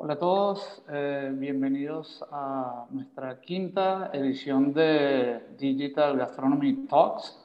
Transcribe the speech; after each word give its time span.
Hola 0.00 0.12
a 0.12 0.18
todos, 0.20 0.80
eh, 0.92 1.28
bienvenidos 1.34 2.24
a 2.30 2.86
nuestra 2.90 3.40
quinta 3.40 4.10
edición 4.12 4.72
de 4.72 5.40
Digital 5.58 6.16
Gastronomy 6.16 6.86
Talks. 6.86 7.36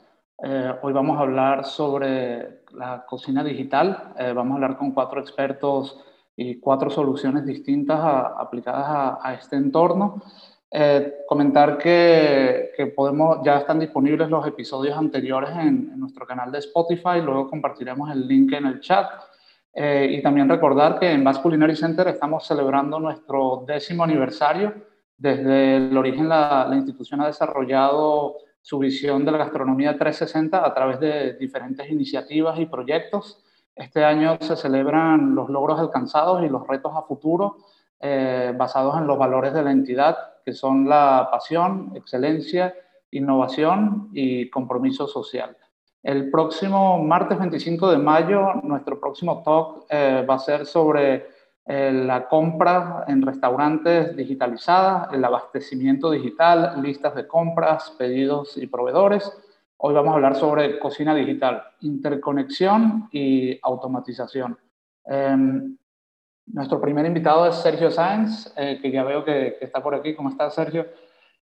Eh, 0.44 0.72
hoy 0.84 0.94
vamos 0.94 1.18
a 1.18 1.22
hablar 1.22 1.66
sobre 1.66 2.62
la 2.74 3.08
cocina 3.10 3.44
digital. 3.44 4.14
Eh, 4.20 4.34
vamos 4.34 4.52
a 4.52 4.56
hablar 4.58 4.78
con 4.78 4.92
cuatro 4.92 5.20
expertos 5.20 6.00
y 6.36 6.60
cuatro 6.60 6.92
soluciones 6.92 7.44
distintas 7.44 8.00
aplicadas 8.38 9.18
a, 9.20 9.34
este 9.34 9.56
entorno. 9.56 10.22
comentar 11.28 11.80
que, 11.80 12.70
que, 12.78 12.86
podemos, 12.86 13.40
ya 13.44 13.58
están 13.58 13.80
disponibles 13.80 14.30
los 14.30 14.46
episodios 14.46 14.96
anteriores 14.96 15.50
en, 15.50 15.90
en 15.92 16.00
nuestro 16.00 16.28
canal 16.28 16.52
de 16.52 16.60
Spotify, 16.60 17.20
luego 17.20 17.50
compartiremos 17.50 18.12
el 18.12 18.28
link 18.28 18.54
en 18.54 18.68
el 18.68 18.80
chat. 18.80 19.10
Eh, 19.74 20.18
y 20.18 20.22
también 20.22 20.48
recordar 20.48 21.00
que 21.00 21.12
en 21.12 21.24
Basque 21.24 21.44
Culinary 21.44 21.76
Center 21.76 22.08
estamos 22.08 22.46
celebrando 22.46 23.00
nuestro 23.00 23.64
décimo 23.68 24.04
aniversario. 24.04 24.74
Desde 25.18 25.78
el 25.78 25.98
origen 25.98 26.30
la, 26.30 26.68
la, 26.70 26.76
institución 26.76 27.22
ha 27.22 27.28
desarrollado 27.28 28.36
su 28.62 28.78
visión 28.80 29.26
de 29.26 29.32
la 29.32 29.40
gastronomía 29.40 29.98
360 29.98 30.66
a 30.66 30.74
través 30.74 31.00
de 31.00 31.34
diferentes 31.34 31.90
iniciativas 31.90 32.60
y 32.60 32.66
proyectos. 32.66 33.44
Este 33.76 34.06
año 34.06 34.38
se 34.40 34.56
celebran 34.56 35.34
los 35.34 35.50
logros 35.50 35.80
alcanzados 35.80 36.44
y 36.44 36.50
los 36.50 36.68
retos 36.68 36.94
a 36.96 37.02
futuro 37.02 37.58
eh, 38.00 38.54
basados 38.56 38.98
en 38.98 39.08
los 39.08 39.18
valores 39.18 39.54
de 39.54 39.64
la 39.64 39.72
entidad, 39.72 40.18
que 40.46 40.54
son 40.54 40.88
la 40.88 41.30
pasión, 41.32 41.94
excelencia, 41.96 42.76
innovación 43.12 44.10
y 44.14 44.50
compromiso 44.50 45.08
social. 45.08 45.56
El 46.04 46.30
próximo 46.30 47.02
martes 47.02 47.40
25 47.40 47.92
de 47.92 47.98
mayo, 47.98 48.56
nuestro 48.64 49.00
próximo 49.00 49.42
talk 49.42 49.86
eh, 49.90 50.26
va 50.30 50.36
a 50.36 50.40
ser 50.40 50.66
sobre 50.66 51.28
eh, 51.66 51.94
la 51.94 52.28
compra 52.28 53.06
en 53.08 53.22
restaurantes 53.22 54.14
digitalizadas, 54.14 55.14
el 55.14 55.24
abastecimiento 55.24 56.12
digital, 56.12 56.82
listas 56.82 57.16
de 57.16 57.26
compras, 57.26 57.96
pedidos 57.98 58.58
y 58.58 58.68
proveedores. 58.68 59.32
Hoy 59.78 59.94
vamos 59.94 60.12
a 60.12 60.16
hablar 60.16 60.36
sobre 60.36 60.78
cocina 60.78 61.16
digital, 61.16 61.64
interconexión 61.80 63.08
y 63.14 63.58
automatización. 63.62 64.58
Em, 65.06 65.78
nuestro 66.48 66.82
primer 66.82 67.06
invitado 67.06 67.48
es 67.48 67.56
Sergio 67.56 67.90
Sáenz, 67.90 68.54
eh, 68.58 68.78
que 68.82 68.92
ya 68.92 69.06
veo 69.06 69.24
que, 69.24 69.58
está 69.62 69.82
por 69.82 69.96
aquí. 69.96 70.14
¿Cómo 70.16 70.28
está, 70.28 70.50
Sergio? 70.50 70.86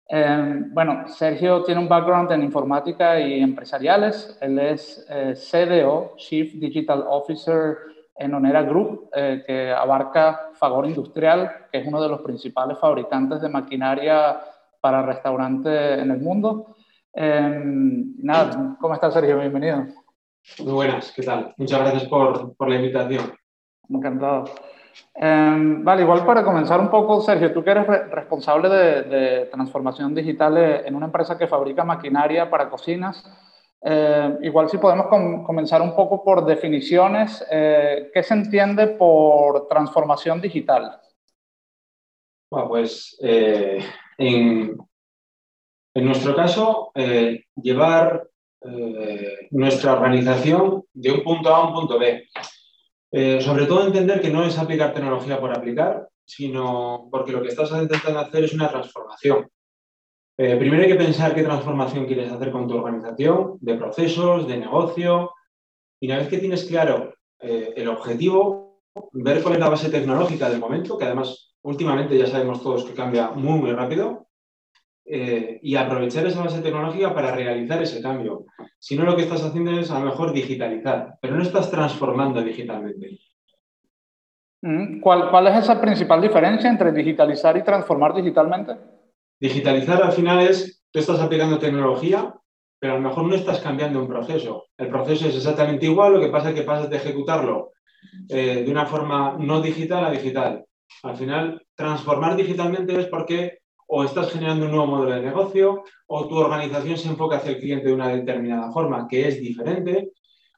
Em, 0.07 0.73
bueno, 0.73 1.07
Sergio 1.07 1.63
tiene 1.63 1.81
un 1.81 1.87
background 1.87 2.31
en 2.31 2.43
informática 2.43 3.19
y 3.19 3.41
empresariales. 3.41 4.37
Él 4.41 4.59
es 4.59 5.05
eh, 5.09 5.33
CDO, 5.33 6.13
Chief 6.17 6.53
Digital 6.53 7.05
Officer 7.07 7.77
en 8.15 8.33
Onera 8.33 8.61
Group, 8.63 9.09
eh, 9.15 9.43
que 9.45 9.71
abarca 9.71 10.51
Fagor 10.53 10.85
Industrial, 10.85 11.67
que 11.71 11.79
es 11.79 11.87
uno 11.87 12.01
de 12.01 12.09
los 12.09 12.21
principales 12.21 12.77
fabricantes 12.77 13.41
de 13.41 13.49
maquinaria 13.49 14.39
para 14.79 15.01
restaurantes 15.01 15.99
en 15.99 16.11
el 16.11 16.19
mundo. 16.19 16.75
Em, 17.13 18.13
nada, 18.21 18.75
¿cómo 18.79 18.93
estás, 18.93 19.13
Sergio? 19.13 19.39
Bienvenido. 19.39 19.85
Muy 20.59 20.73
buenas, 20.73 21.11
¿qué 21.11 21.23
tal? 21.23 21.53
Muchas 21.57 21.79
gracias 21.79 22.05
por, 22.05 22.55
por 22.55 22.69
la 22.69 22.75
invitación. 22.75 23.33
Encantado. 23.89 24.45
Em, 25.16 25.83
vale, 25.83 26.02
igual 26.02 26.25
para 26.25 26.44
comenzar 26.44 26.80
un 26.80 26.89
poco, 26.89 27.22
Sergio, 27.22 27.53
tú 27.53 27.63
que 27.63 27.72
eres 27.72 27.88
responsable 28.09 28.69
de, 28.69 29.45
transformación 29.45 30.13
digital 30.13 30.58
eh, 30.58 30.88
en 30.88 30.95
una 30.95 31.05
empresa 31.08 31.38
que 31.38 31.47
fabrica 31.47 31.83
maquinaria 31.83 32.50
para 32.50 32.69
cocinas, 32.69 33.23
eh, 33.81 34.38
igual 34.41 34.69
si 34.69 34.77
podemos 34.77 35.08
comenzar 35.45 35.81
un 35.81 35.95
poco 35.95 36.23
por 36.23 36.45
definiciones, 36.45 37.45
eh, 37.52 38.09
¿qué 38.13 38.23
se 38.23 38.33
entiende 38.33 38.88
por 38.88 39.67
transformación 39.67 40.41
digital? 40.41 41.00
Bueno, 42.50 42.69
pues 42.69 43.17
en, 43.19 44.78
en, 45.94 46.05
nuestro 46.05 46.35
caso, 46.35 46.91
llevar 47.55 48.28
nuestra 49.50 49.94
organización 49.94 50.84
de 50.94 51.12
un 51.12 51.23
punto 51.23 51.53
A 51.53 51.57
a 51.57 51.67
un 51.67 51.73
punto 51.73 51.97
B. 51.97 52.28
Eh, 53.16 53.40
sobre 53.41 53.68
todo 53.68 53.85
entender 53.85 54.19
que 54.19 54.31
no 54.31 54.44
es 54.44 54.57
aplicar 54.57 54.91
tecnología 54.91 55.40
por 55.40 55.56
aplicar, 55.56 56.09
sino 56.25 57.09
porque 57.12 57.31
lo 57.31 57.44
que 57.44 57.50
estás 57.50 57.69
intentando 57.72 58.19
hacer 58.19 58.44
es 58.44 58.53
una 58.56 58.69
transformación. 58.69 59.47
Eh, 60.35 60.56
primero 60.57 60.81
hay 60.81 60.90
que 60.90 60.96
pensar 60.96 61.35
qué 61.35 61.44
transformación 61.44 62.07
quieres 62.07 62.31
hacer 62.31 62.52
con 62.52 62.68
tu 62.68 62.75
organización, 62.75 63.59
de 63.62 63.75
procesos, 63.75 64.47
de 64.47 64.57
negocio. 64.57 65.31
Y 66.02 66.07
una 66.07 66.18
vez 66.18 66.28
que 66.28 66.40
tienes 66.40 66.63
claro 66.63 67.13
eh, 67.40 67.73
el 67.75 67.88
objetivo, 67.88 68.81
ver 69.12 69.44
cuál 69.44 69.56
es 69.56 69.59
la 69.59 69.69
base 69.69 69.91
tecnológica 69.91 70.50
del 70.50 70.59
momento, 70.59 70.97
que 70.97 71.06
además 71.06 71.56
últimamente 71.62 72.18
ya 72.18 72.25
sabemos 72.25 72.63
todos 72.63 72.84
que 72.84 72.96
cambia 72.96 73.29
muy, 73.29 73.59
muy 73.59 73.73
rápido, 73.73 74.25
eh, 75.06 75.59
y 75.62 75.75
aprovechar 75.75 76.25
esa 76.25 76.44
base 76.44 76.62
tecnológica 76.62 77.14
para 77.14 77.36
realizar 77.36 77.81
ese 77.81 78.02
cambio. 78.02 78.46
Si 78.80 78.96
no, 78.96 79.03
lo 79.03 79.16
que 79.16 79.24
estás 79.24 79.44
haciendo 79.44 79.72
es 79.72 79.91
a 79.91 80.00
lo 80.00 80.06
mejor 80.06 80.31
digitalizar, 80.31 81.16
pero 81.22 81.36
no 81.36 81.44
estás 81.44 81.69
transformando 81.69 82.41
digitalmente. 82.41 83.19
Mm, 84.62 85.02
¿Cuál, 85.02 85.30
¿Cuál 85.30 85.47
es 85.47 85.58
esa 85.58 85.80
principal 85.81 86.22
diferencia 86.22 86.69
entre 86.69 86.91
digitalizar 86.91 87.58
y 87.58 87.64
transformar 87.64 88.14
digitalmente? 88.14 88.78
Digitalizar 89.40 90.02
al 90.02 90.14
final 90.14 90.40
es, 90.40 90.86
tú 90.90 91.00
estás 91.00 91.20
aplicando 91.20 91.59
tecnología, 91.59 92.34
pero 92.80 92.94
a 92.94 92.97
lo 92.97 93.09
mejor 93.09 93.25
no 93.25 93.35
estás 93.35 93.59
cambiando 93.59 94.00
un 94.00 94.08
proceso. 94.08 94.68
El 94.78 94.88
proceso 94.88 95.28
es 95.28 95.35
exactamente 95.35 95.85
igual, 95.85 96.14
lo 96.14 96.20
que 96.22 96.30
pasa 96.30 96.50
es 96.50 96.56
que 96.56 96.64
pasas 96.64 96.90
de 96.90 96.97
ejecutarlo 96.97 97.72
eh, 98.30 98.64
de 98.66 98.72
una 98.72 98.85
forma 98.85 99.35
no 99.38 99.62
digital 99.62 100.06
a 100.06 100.12
digital. 100.12 100.66
Al 101.03 101.18
final, 101.18 101.66
transformar 101.75 102.35
digitalmente 102.35 102.97
es 103.00 103.08
porque 103.08 103.62
o 103.95 104.03
estás 104.03 104.31
generando 104.31 104.65
un 104.65 104.71
nuevo 104.71 104.87
modelo 104.87 105.13
de 105.13 105.21
negocio, 105.21 105.83
o 106.07 106.27
tu 106.27 106.35
organización 106.35 106.97
se 106.97 107.09
enfoca 107.09 107.37
hacia 107.37 107.51
el 107.51 107.59
cliente 107.59 107.89
de 107.89 107.93
una 107.93 108.07
determinada 108.07 108.71
forma 108.71 109.07
que 109.07 109.27
es 109.27 109.39
diferente, 109.39 110.13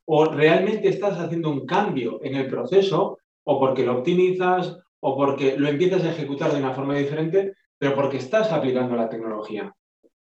o 0.05 0.23
realmente 0.23 0.87
estás 0.87 1.19
haciendo 1.19 1.49
un 1.49 1.65
cambio 1.65 2.21
en 2.23 2.35
el 2.35 2.47
proceso, 2.47 3.17
o 3.43 3.59
porque 3.59 3.85
lo 3.85 3.97
optimizas, 3.97 4.79
o 5.01 5.17
porque 5.17 5.57
lo 5.57 5.67
empiezas 5.67 6.05
a 6.05 6.11
ejecutar 6.11 6.53
de 6.53 6.59
una 6.59 6.71
forma 6.71 6.95
diferente, 6.95 7.55
pero 7.77 7.93
porque 7.93 8.17
estás 8.17 8.53
aplicando 8.53 8.95
la 8.95 9.09
tecnología. 9.09 9.69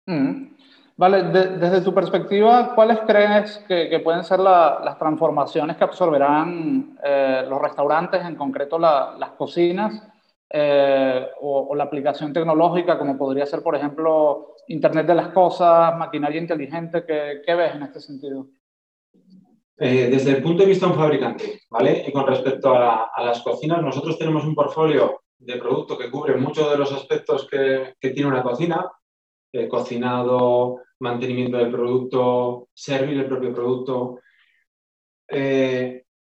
Mm. 0.06 0.56
Vale, 0.96 1.24
desde 1.24 1.82
tu 1.82 1.94
perspectiva, 1.94 2.74
¿cuáles 2.74 3.00
crees 3.02 3.58
que, 3.68 4.00
pueden 4.02 4.24
ser 4.24 4.40
las 4.40 4.98
transformaciones 4.98 5.76
que 5.76 5.84
absorberán 5.84 6.98
eh, 7.04 7.44
los 7.50 7.62
restaurantes, 7.62 8.24
en 8.24 8.36
concreto 8.36 8.80
las 8.80 9.32
cocinas, 9.38 10.11
eh, 10.54 11.28
o, 11.40 11.74
la 11.76 11.86
aplicación 11.86 12.34
tecnológica, 12.34 12.98
como 12.98 13.18
podría 13.18 13.46
ser, 13.46 13.64
por 13.64 13.76
ejemplo, 13.76 14.56
Internet 14.68 15.08
de 15.08 15.16
las 15.16 15.30
Cosas, 15.30 15.98
maquinaria 15.98 16.42
inteligente? 16.42 17.06
¿Qué, 17.06 17.56
ves 17.56 17.76
en 17.76 17.84
este 17.84 18.02
sentido? 18.02 18.48
Eh, 19.78 20.10
desde 20.12 20.32
el 20.32 20.44
punto 20.44 20.64
de 20.64 20.70
vista 20.70 20.86
de 20.86 20.92
un 20.92 20.98
fabricante, 20.98 21.62
¿vale? 21.70 22.04
Y 22.06 22.12
con 22.12 22.28
respecto 22.28 22.76
a, 22.76 23.10
las 23.24 23.42
cocinas, 23.42 23.82
nosotros 23.82 24.18
tenemos 24.18 24.44
un 24.44 24.54
portfolio 24.54 25.22
de 25.40 25.56
producto 25.56 25.98
que 25.98 26.12
cubre 26.12 26.36
muchos 26.36 26.70
de 26.70 26.78
los 26.78 26.92
aspectos 26.92 27.48
que, 27.50 27.96
tiene 28.00 28.28
una 28.28 28.44
cocina, 28.44 28.92
eh, 29.54 29.70
cocinado, 29.70 30.82
mantenimiento 31.00 31.58
del 31.58 31.72
producto, 31.72 32.68
servir 32.74 33.18
el 33.20 33.26
propio 33.26 33.54
producto. 33.54 34.20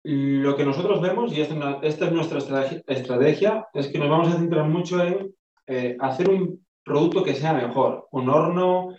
Lo 0.07 0.55
que 0.55 0.63
nosotros 0.63 1.01
vemos, 1.01 1.35
y 1.35 1.41
esta, 1.41 1.79
es 1.81 2.11
nuestra 2.11 2.37
estrategia, 2.85 3.67
es 3.73 3.87
que 3.87 3.97
nos 3.97 4.07
vamos 4.07 4.27
a 4.27 4.37
centrar 4.37 4.69
mucho 4.69 5.03
en 5.03 5.33
eh, 5.65 5.97
hacer 5.99 6.29
un 6.29 6.63
producto 6.83 7.23
que 7.23 7.33
sea 7.33 7.53
mejor, 7.53 8.07
un 8.11 8.29
horno, 8.29 8.89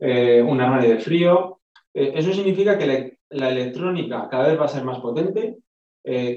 eh, 0.00 0.42
un 0.42 0.60
armario 0.60 0.90
de 0.90 0.98
frío. 0.98 1.60
Eh, 1.94 2.10
eso 2.16 2.32
significa 2.32 2.76
que 2.76 3.18
la, 3.30 3.50
electrónica 3.50 4.26
cada 4.28 4.48
vez 4.48 4.58
va 4.58 4.64
a 4.64 4.74
ser 4.74 4.82
más 4.82 4.98
potente. 4.98 5.58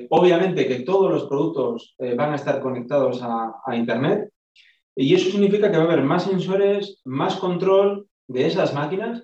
obviamente 0.10 0.68
que 0.68 0.81
todos 0.81 1.10
los 1.12 1.24
productos 1.26 1.96
van 1.98 2.34
a 2.34 2.36
estar 2.36 2.62
conectados 2.62 3.24
a, 3.24 3.56
a 3.66 3.76
Internet. 3.76 4.30
Y 4.95 5.16
eso 5.16 5.31
significa 5.31 5.72
que 5.72 5.78
va 5.78 5.86
a 5.86 5.88
haber 5.88 6.04
más 6.04 6.25
sensores, 6.25 7.01
más 7.06 7.38
control 7.38 8.06
de 8.28 8.45
esas 8.45 8.75
máquinas 8.75 9.24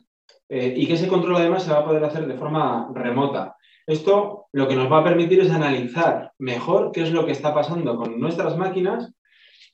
y 0.49 0.87
que 0.87 0.93
ese 0.93 1.07
control 1.07 1.35
además 1.35 1.63
se 1.63 1.71
va 1.71 1.79
a 1.79 1.85
poder 1.85 2.03
hacer 2.03 2.25
de 2.25 2.37
forma 2.37 2.89
remota. 2.95 3.57
Esto 3.87 4.47
lo 4.51 4.67
que 4.67 4.75
nos 4.75 4.91
va 4.91 4.99
a 4.99 5.03
permitir 5.03 5.39
es 5.39 5.49
analizar 5.49 6.33
mejor 6.37 6.91
qué 6.91 7.03
es 7.03 7.11
lo 7.11 7.25
que 7.25 7.31
está 7.31 7.53
pasando 7.53 7.95
con 7.95 8.19
nuestras 8.19 8.57
máquinas 8.57 9.13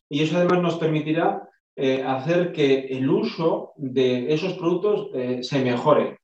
y 0.08 0.22
eso 0.22 0.38
además 0.38 0.62
nos 0.62 0.78
permitirá 0.78 1.50
eh, 1.76 2.04
hacer 2.04 2.52
que 2.52 2.86
el 2.92 3.10
uso 3.10 3.74
de 3.76 4.32
esos 4.32 4.54
productos 4.54 5.10
eh, 5.16 5.40
se 5.42 5.64
mejore. 5.64 6.20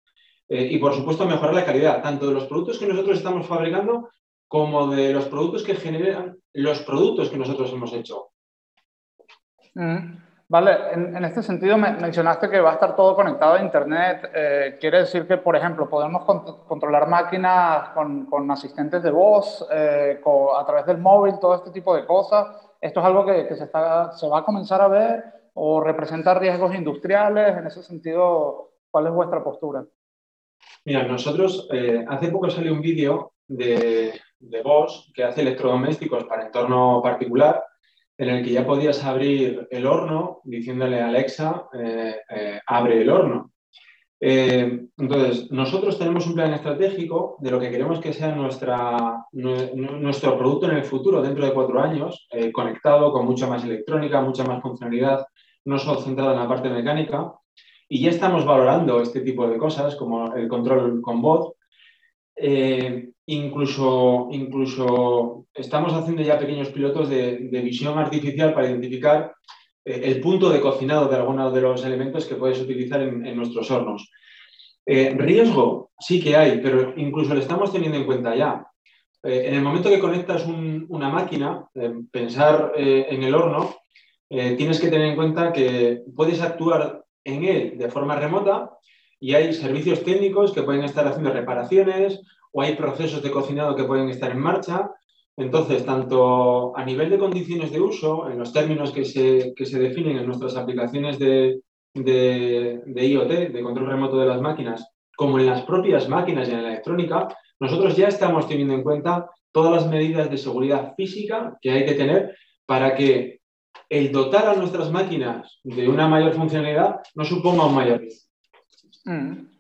Eh, 0.47 0.67
y 0.71 0.77
por 0.77 0.93
supuesto 0.93 1.25
mejorar 1.25 1.55
la 1.55 1.65
calidad, 1.65 2.03
tanto 2.03 2.27
de 2.27 2.35
los 2.35 2.45
productos 2.45 2.77
que 2.77 2.85
nosotros 2.85 3.17
estamos 3.17 3.47
fabricando 3.47 4.09
como 4.47 4.87
de 4.87 5.11
los 5.11 5.25
productos 5.25 5.63
que 5.63 5.75
generan 5.75 6.37
los 6.53 6.81
productos 6.83 7.29
que 7.29 7.37
nosotros 7.37 7.71
hemos 7.73 7.91
hecho. 7.93 8.29
Mm. 9.73 10.28
Vale, 10.51 10.93
en, 10.93 11.23
este 11.23 11.43
sentido 11.43 11.77
me, 11.77 11.91
mencionaste 11.91 12.49
que 12.49 12.59
va 12.59 12.71
a 12.71 12.73
estar 12.73 12.95
todo 12.95 13.15
conectado 13.15 13.53
a 13.53 13.61
Internet. 13.61 14.31
Eh, 14.33 14.77
¿Quiere 14.79 15.01
decir 15.01 15.27
que, 15.27 15.37
por 15.37 15.55
ejemplo, 15.55 15.87
podemos 15.87 16.25
controlar 16.67 17.07
máquinas 17.07 17.89
con, 17.89 18.49
asistentes 18.49 19.03
de 19.03 19.11
voz, 19.11 19.63
eh, 19.71 20.19
a 20.57 20.65
través 20.65 20.87
del 20.87 20.97
móvil, 20.97 21.37
todo 21.39 21.53
este 21.53 21.69
tipo 21.69 21.95
de 21.95 22.03
cosas? 22.03 22.47
¿Esto 22.81 22.99
es 22.99 23.05
algo 23.05 23.27
que, 23.27 23.53
se, 23.53 23.63
está, 23.63 24.11
se 24.13 24.27
va 24.27 24.39
a 24.39 24.43
comenzar 24.43 24.81
a 24.81 24.87
ver 24.87 25.23
o 25.53 25.81
representa 25.81 26.33
riesgos 26.33 26.73
industriales? 26.73 27.55
En 27.55 27.67
ese 27.67 27.83
sentido, 27.83 28.71
¿cuál 28.89 29.05
es 29.05 29.13
vuestra 29.13 29.43
postura? 29.43 29.85
Mira, 30.83 31.03
nosotros 31.03 31.69
eh, 31.71 32.03
hace 32.09 32.31
poco 32.31 32.49
salió 32.49 32.73
un 32.73 32.81
vídeo 32.81 33.33
de, 33.47 34.19
de 34.39 34.61
Bosch 34.63 35.13
que 35.13 35.23
hace 35.23 35.41
electrodomésticos 35.41 36.23
para 36.23 36.47
entorno 36.47 37.01
particular 37.03 37.68
en 38.19 38.29
el 38.29 38.43
que 38.43 38.51
ya 38.51 38.65
podías 38.65 39.01
abrir 39.05 39.65
el 39.71 39.85
horno 39.87 40.41
diciéndole 40.43 40.99
a 40.99 41.07
Alexa, 41.07 41.69
eh, 41.73 42.17
eh, 42.29 42.59
abre 42.67 43.01
el 43.01 43.09
horno. 43.09 43.53
Eh, 44.19 44.87
entonces, 44.97 45.49
nosotros 45.51 45.97
tenemos 45.97 46.27
un 46.27 46.33
plan 46.33 46.53
estratégico 46.53 47.37
de 47.39 47.49
lo 47.49 47.61
que 47.61 47.71
queremos 47.71 48.01
que 48.01 48.11
sea 48.11 48.35
nuestra, 48.35 49.25
nuestro 49.31 50.37
producto 50.37 50.69
en 50.69 50.75
el 50.75 50.83
futuro, 50.83 51.21
dentro 51.21 51.45
de 51.45 51.53
cuatro 51.53 51.79
años, 51.81 52.27
conectado 52.51 53.13
con 53.13 53.25
mucha 53.25 53.47
más 53.47 53.63
electrónica, 53.63 54.19
mucha 54.19 54.43
más 54.43 54.61
funcionalidad, 54.61 55.25
no 55.63 55.79
solo 55.79 56.01
centrado 56.01 56.33
en 56.33 56.39
la 56.39 56.47
parte 56.49 56.69
mecánica. 56.69 57.31
Y 57.87 58.01
ya 58.01 58.09
estamos 58.09 58.45
valorando 58.45 59.01
este 59.01 59.21
tipo 59.21 59.47
de 59.47 59.57
cosas, 59.57 59.95
como 59.95 60.35
el 60.35 60.49
control 60.49 61.01
con 61.01 61.21
voz, 61.21 61.53
incluso, 63.29 64.27
incluso 64.31 65.45
estamos 65.53 65.93
haciendo 65.93 66.21
ya 66.23 66.39
pequeños 66.39 66.69
pilotos 66.69 67.09
de, 67.09 67.37
visión 67.63 67.97
artificial 67.97 68.53
para 68.53 68.69
identificar 68.69 69.33
eh, 69.85 70.01
el 70.03 70.19
punto 70.19 70.49
de 70.49 70.59
cocinado 70.59 71.07
de 71.07 71.15
algunos 71.15 71.53
de 71.53 71.61
los 71.61 71.85
elementos 71.85 72.25
que 72.25 72.35
puedes 72.35 72.59
utilizar 72.59 73.01
en, 73.01 73.35
nuestros 73.35 73.69
hornos. 73.69 74.09
Eh, 74.85 75.13
riesgo 75.15 75.91
sí 75.99 76.21
que 76.21 76.35
hay, 76.35 76.59
pero 76.61 76.93
incluso 76.97 77.33
lo 77.33 77.39
estamos 77.39 77.71
teniendo 77.71 77.97
en 77.97 78.05
cuenta 78.05 78.35
ya. 78.35 78.65
en 79.21 79.53
el 79.53 79.61
momento 79.61 79.89
que 79.89 79.99
conectas 79.99 80.45
una 80.47 81.09
máquina, 81.09 81.67
pensar 82.09 82.71
en 82.75 83.21
el 83.21 83.35
horno, 83.35 83.75
tienes 84.29 84.79
que 84.79 84.87
tener 84.87 85.07
en 85.07 85.17
cuenta 85.17 85.51
que 85.51 86.01
puedes 86.15 86.41
actuar 86.41 87.03
en 87.25 87.43
él 87.43 87.77
de 87.77 87.89
forma 87.89 88.15
remota 88.15 88.71
y 89.19 89.33
hay 89.33 89.53
servicios 89.53 90.03
técnicos 90.03 90.53
que 90.53 90.63
pueden 90.63 90.85
estar 90.85 91.05
haciendo 91.05 91.31
reparaciones 91.31 92.21
o 92.51 92.61
hay 92.61 92.75
procesos 92.75 93.21
de 93.21 93.31
cocinado 93.31 93.75
que 93.75 93.83
pueden 93.83 94.09
estar 94.09 94.31
en 94.31 94.39
marcha. 94.39 94.91
Entonces, 95.37 95.85
tanto 95.85 96.75
a 96.75 96.83
nivel 96.83 97.09
de 97.09 97.19
condiciones 97.19 97.71
de 97.71 97.79
uso, 97.79 98.29
en 98.29 98.37
los 98.39 98.51
términos 98.51 98.91
que 98.91 99.05
se, 99.05 99.53
que 99.55 99.65
se 99.65 99.79
definen 99.79 100.17
en 100.17 100.25
nuestras 100.25 100.55
aplicaciones 100.57 101.17
de, 101.17 101.61
de, 101.93 103.07
IoT, 103.07 103.51
de 103.51 103.63
control 103.63 103.87
remoto 103.87 104.17
de 104.17 104.25
las 104.25 104.41
máquinas, 104.41 104.89
como 105.15 105.39
en 105.39 105.45
las 105.45 105.63
propias 105.63 106.09
máquinas 106.09 106.47
y 106.47 106.51
en 106.51 106.63
la 106.63 106.69
electrónica, 106.69 107.27
nosotros 107.59 107.95
ya 107.95 108.07
estamos 108.07 108.47
teniendo 108.47 108.73
en 108.73 108.83
cuenta 108.83 109.29
todas 109.51 109.71
las 109.71 109.87
medidas 109.89 110.29
de 110.29 110.37
seguridad 110.37 110.93
física 110.95 111.57
que 111.61 111.71
hay 111.71 111.85
que 111.85 111.95
tener 111.95 112.35
para 112.65 112.95
que 112.95 113.39
el 113.89 114.11
dotar 114.11 114.47
a 114.47 114.55
nuestras 114.55 114.91
máquinas 114.91 115.59
de 115.63 115.89
una 115.89 116.07
mayor 116.07 116.33
funcionalidad 116.33 117.01
no 117.15 117.25
suponga 117.25 117.65
un 117.65 117.75
mayor 117.75 117.99
riesgo. 117.99 118.29
Mm. 119.05 119.58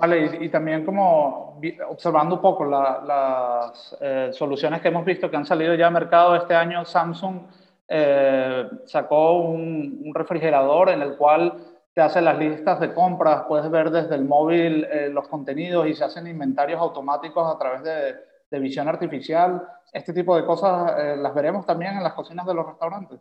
Vale, 0.00 0.38
y, 0.44 0.48
también 0.48 0.84
como 0.84 1.60
observando 1.88 2.36
un 2.36 2.40
poco 2.40 2.64
las 2.64 3.96
eh, 4.00 4.30
soluciones 4.32 4.80
que 4.80 4.88
hemos 4.88 5.04
visto 5.04 5.30
que 5.30 5.36
han 5.36 5.46
salido 5.46 5.74
ya 5.74 5.86
al 5.86 5.92
mercado 5.92 6.36
este 6.36 6.54
año, 6.54 6.84
Samsung 6.84 7.42
eh, 7.86 8.68
sacó 8.84 9.38
un, 9.40 10.12
refrigerador 10.14 10.90
en 10.90 11.02
el 11.02 11.16
cual 11.16 11.54
te 11.94 12.02
hace 12.02 12.20
las 12.20 12.38
listas 12.38 12.80
de 12.80 12.92
compras, 12.92 13.44
puedes 13.48 13.70
ver 13.70 13.90
desde 13.90 14.14
el 14.14 14.24
móvil 14.24 14.84
eh, 14.84 15.08
los 15.08 15.26
contenidos 15.28 15.86
y 15.86 15.94
se 15.94 16.04
hacen 16.04 16.26
inventarios 16.26 16.80
automáticos 16.80 17.52
a 17.52 17.58
través 17.58 17.82
de, 17.82 18.16
de 18.50 18.58
visión 18.58 18.88
artificial. 18.88 19.66
Este 19.92 20.12
tipo 20.12 20.36
de 20.36 20.44
cosas 20.44 21.16
las 21.16 21.34
veremos 21.34 21.64
también 21.64 21.96
en 21.96 22.02
las 22.02 22.12
cocinas 22.12 22.44
de 22.46 22.54
los 22.54 22.66
restaurantes. 22.66 23.20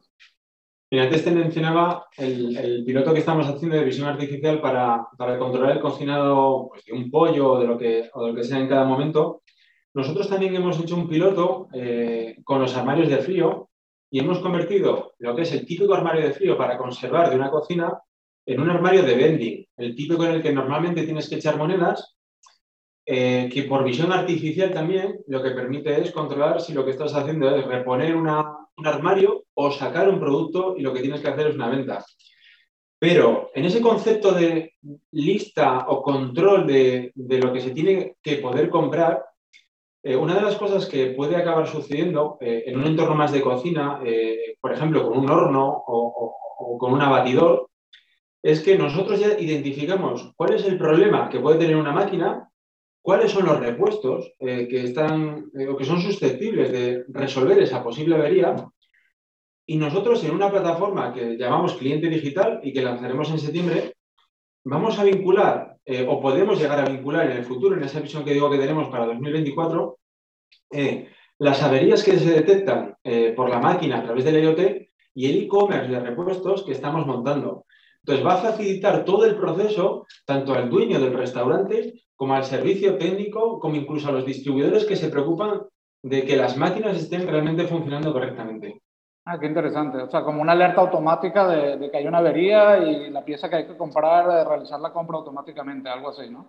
Mira, 0.90 1.04
antes 1.04 1.26
te 1.26 1.32
mencionaba 1.32 2.08
el, 2.16 2.84
piloto 2.86 3.12
que 3.12 3.20
estamos 3.20 3.46
haciendo 3.46 3.76
de 3.76 3.84
visión 3.84 4.08
artificial 4.08 4.62
para, 4.62 5.06
controlar 5.38 5.72
el 5.72 5.82
cocinado 5.82 6.70
pues, 6.70 6.86
de 6.86 6.94
un 6.94 7.12
pollo 7.12 7.52
o 7.52 7.60
de, 7.60 7.68
lo 7.68 7.78
que, 7.78 8.10
o 8.14 8.24
de 8.24 8.32
lo 8.32 8.36
que 8.36 8.46
sea 8.46 8.60
en 8.60 8.70
cada 8.70 8.86
momento. 8.86 9.42
Nosotros 9.94 10.30
también 10.30 10.56
hemos 10.56 10.80
hecho 10.80 10.96
un 10.96 11.10
piloto 11.10 11.68
eh, 11.74 12.38
con 12.46 12.62
los 12.62 12.74
armarios 12.78 13.10
de 13.10 13.18
frío 13.18 13.70
y 14.10 14.20
hemos 14.20 14.40
convertido 14.40 15.14
lo 15.20 15.36
que 15.36 15.42
es 15.42 15.52
el 15.52 15.66
típico 15.66 15.94
armario 15.94 16.22
de 16.22 16.32
frío 16.34 16.58
para 16.58 16.78
conservar 16.78 17.30
de 17.30 17.36
una 17.36 17.52
cocina 17.52 18.00
en 18.46 18.62
un 18.62 18.70
armario 18.70 19.04
de 19.04 19.16
vending, 19.16 19.66
el 19.76 19.94
típico 19.94 20.24
en 20.24 20.36
el 20.36 20.42
que 20.42 20.54
normalmente 20.54 21.04
tienes 21.04 21.28
que 21.28 21.36
echar 21.36 21.58
monedas, 21.58 22.16
eh, 23.06 23.50
que 23.52 23.64
por 23.64 23.84
visión 23.84 24.14
artificial 24.14 24.72
también 24.72 25.20
lo 25.28 25.44
que 25.44 25.52
permite 25.52 26.00
es 26.00 26.12
controlar 26.12 26.62
si 26.62 26.72
lo 26.72 26.86
que 26.86 26.92
estás 26.92 27.14
haciendo 27.14 27.54
es 27.54 27.66
reponer 27.66 28.16
un 28.16 28.30
armario 28.86 29.47
o 29.60 29.72
sacar 29.72 30.08
un 30.08 30.20
producto 30.20 30.76
y 30.78 30.84
lo 30.84 30.94
que 30.94 31.02
tienes 31.02 31.20
que 31.22 31.30
hacer 31.30 31.48
es 31.48 31.56
una 31.56 31.70
venta. 31.70 32.06
Pero 33.00 33.50
en 33.56 33.66
ese 33.66 33.82
concepto 33.82 34.32
de 34.32 34.74
lista 35.12 35.86
o 35.88 36.04
control 36.04 36.68
de, 36.68 37.12
lo 37.16 37.52
que 37.52 37.62
se 37.62 37.72
tiene 37.72 38.18
que 38.22 38.36
poder 38.38 38.70
comprar, 38.70 39.24
eh, 40.04 40.16
una 40.16 40.36
de 40.36 40.42
las 40.42 40.58
cosas 40.58 40.86
que 40.86 41.08
puede 41.08 41.36
acabar 41.36 41.68
sucediendo 41.68 42.38
eh, 42.40 42.66
en 42.68 42.78
un 42.78 42.86
entorno 42.86 43.16
más 43.16 43.32
de 43.32 43.42
cocina, 43.42 44.00
eh, 44.06 44.58
por 44.62 44.74
ejemplo, 44.74 45.08
con 45.08 45.18
un 45.18 45.30
horno 45.30 45.84
o, 45.88 46.78
con 46.80 46.94
un 46.94 47.02
abatidor, 47.02 47.70
es 48.44 48.62
que 48.62 48.78
nosotros 48.78 49.20
ya 49.20 49.40
identificamos 49.40 50.34
cuál 50.36 50.54
es 50.54 50.66
el 50.66 50.78
problema 50.78 51.30
que 51.30 51.40
puede 51.40 51.58
tener 51.58 51.76
una 51.76 51.92
máquina, 51.92 52.48
cuáles 53.02 53.32
son 53.32 53.46
los 53.46 53.60
repuestos 53.60 54.34
que 54.40 54.84
están 54.84 55.50
o 55.70 55.78
que 55.78 55.86
son 55.86 56.02
susceptibles 56.02 56.72
de 56.72 57.06
resolver 57.08 57.58
esa 57.60 57.84
posible 57.84 58.16
avería 58.16 58.56
y 59.70 59.76
nosotros 59.76 60.24
en 60.24 60.32
una 60.32 60.50
plataforma 60.50 61.14
que 61.14 61.38
llamamos 61.38 61.74
cliente 61.74 62.08
digital 62.08 62.62
y 62.64 62.72
que 62.72 62.82
lanzaremos 62.82 63.30
en 63.30 63.40
septiembre, 63.40 63.94
vamos 64.64 64.98
a 64.98 65.04
vincular 65.04 65.76
eh, 65.86 66.06
o 66.08 66.22
podemos 66.22 66.58
llegar 66.58 66.80
a 66.80 66.90
vincular 66.90 67.30
en 67.30 67.38
el 67.38 67.44
futuro, 67.44 67.76
en 67.76 67.84
esa 67.84 68.00
visión 68.00 68.24
que 68.24 68.34
digo 68.34 68.50
que 68.50 68.58
tenemos 68.58 68.88
para 68.88 69.06
2024, 69.06 70.00
eh, 70.72 71.10
las 71.40 71.62
averías 71.62 72.02
que 72.02 72.18
se 72.18 72.32
detectan 72.32 72.96
eh, 73.04 73.34
por 73.36 73.50
la 73.50 73.60
máquina 73.60 73.98
a 73.98 74.04
través 74.04 74.24
del 74.24 74.42
IoT 74.42 74.88
y 75.16 75.26
el 75.30 75.44
e-commerce 75.44 75.92
de 75.92 76.00
repuestos 76.00 76.64
que 76.64 76.72
estamos 76.72 77.06
montando. 77.06 77.66
Entonces 78.00 78.26
va 78.26 78.36
a 78.36 78.52
facilitar 78.52 79.04
todo 79.04 79.26
el 79.26 79.36
proceso, 79.36 80.08
tanto 80.26 80.54
al 80.54 80.70
dueño 80.70 80.98
del 80.98 81.14
restaurante 81.14 82.06
como 82.16 82.36
al 82.36 82.46
servicio 82.46 82.98
técnico, 82.98 83.60
como 83.60 83.76
incluso 83.76 84.08
a 84.08 84.14
los 84.14 84.26
distribuidores 84.26 84.86
que 84.86 84.96
se 84.96 85.10
preocupan 85.10 85.64
de 86.04 86.24
que 86.24 86.38
las 86.38 86.56
máquinas 86.56 86.96
estén 86.96 87.28
realmente 87.28 87.68
funcionando 87.68 88.14
correctamente. 88.14 88.82
Ah, 89.30 89.38
qué 89.38 89.46
interesante. 89.46 89.98
O 89.98 90.10
sea, 90.10 90.24
como 90.24 90.42
una 90.42 90.54
alerta 90.54 90.80
automática 90.80 91.46
de, 91.50 91.92
que 91.92 91.98
hay 91.98 92.08
una 92.08 92.20
avería 92.20 92.78
y 92.78 93.10
la 93.10 93.26
pieza 93.26 93.50
que 93.50 93.58
hay 93.58 93.68
que 93.68 93.76
comprar, 93.76 94.26
realizar 94.48 94.80
la 94.80 94.94
compra 94.94 95.18
automáticamente, 95.18 95.90
algo 95.90 96.12
así, 96.12 96.30
¿no? 96.30 96.48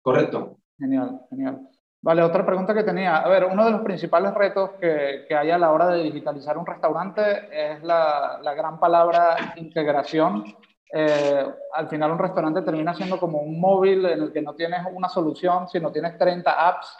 Correcto. 0.00 0.56
Genial, 0.78 1.20
genial. 1.28 1.68
Vale, 2.00 2.22
otra 2.22 2.46
pregunta 2.46 2.72
que 2.72 2.82
tenía. 2.82 3.18
A 3.18 3.28
ver, 3.28 3.44
uno 3.44 3.62
de 3.62 3.72
los 3.72 3.82
principales 3.82 4.32
retos 4.32 4.70
que, 4.80 5.26
que 5.28 5.36
hay 5.36 5.50
a 5.50 5.58
la 5.58 5.70
hora 5.70 5.88
de 5.88 6.04
digitalizar 6.04 6.56
un 6.56 6.64
restaurante 6.64 7.22
es 7.52 7.82
la, 7.82 8.38
la 8.42 8.54
gran 8.54 8.80
palabra 8.80 9.52
integración. 9.56 10.44
Eh, 10.90 11.46
al 11.74 11.88
final 11.90 12.12
un 12.12 12.18
restaurante 12.18 12.62
termina 12.62 12.94
siendo 12.94 13.20
como 13.20 13.40
un 13.40 13.60
móvil 13.60 14.06
en 14.06 14.22
el 14.22 14.32
que 14.32 14.40
no 14.40 14.54
tienes 14.54 14.80
una 14.90 15.10
solución, 15.10 15.68
sino 15.68 15.92
tienes 15.92 16.16
30 16.16 16.68
apps 16.68 16.96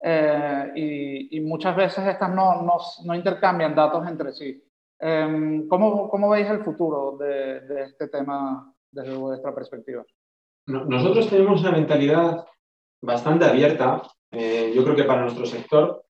eh, 0.00 1.28
y, 1.30 1.40
muchas 1.40 1.76
veces 1.76 2.06
estas 2.06 2.30
no, 2.30 2.62
no, 2.62 2.76
no, 3.04 3.14
intercambian 3.14 3.74
datos 3.74 4.06
entre 4.06 4.32
sí. 4.32 4.62
Em, 4.98 5.66
¿cómo, 5.68 6.08
¿cómo, 6.08 6.28
veis 6.30 6.48
el 6.48 6.62
futuro 6.62 7.16
de, 7.18 7.60
de, 7.60 7.82
este 7.84 8.08
tema 8.08 8.72
desde 8.90 9.16
vuestra 9.16 9.54
perspectiva? 9.54 10.04
Nosotros 10.66 11.28
tenemos 11.28 11.60
una 11.60 11.72
mentalidad 11.72 12.44
bastante 13.02 13.44
abierta, 13.44 14.02
eh, 14.30 14.72
yo 14.74 14.82
creo 14.82 14.96
que 14.96 15.04
para 15.04 15.22
nuestro 15.22 15.46
sector. 15.46 16.04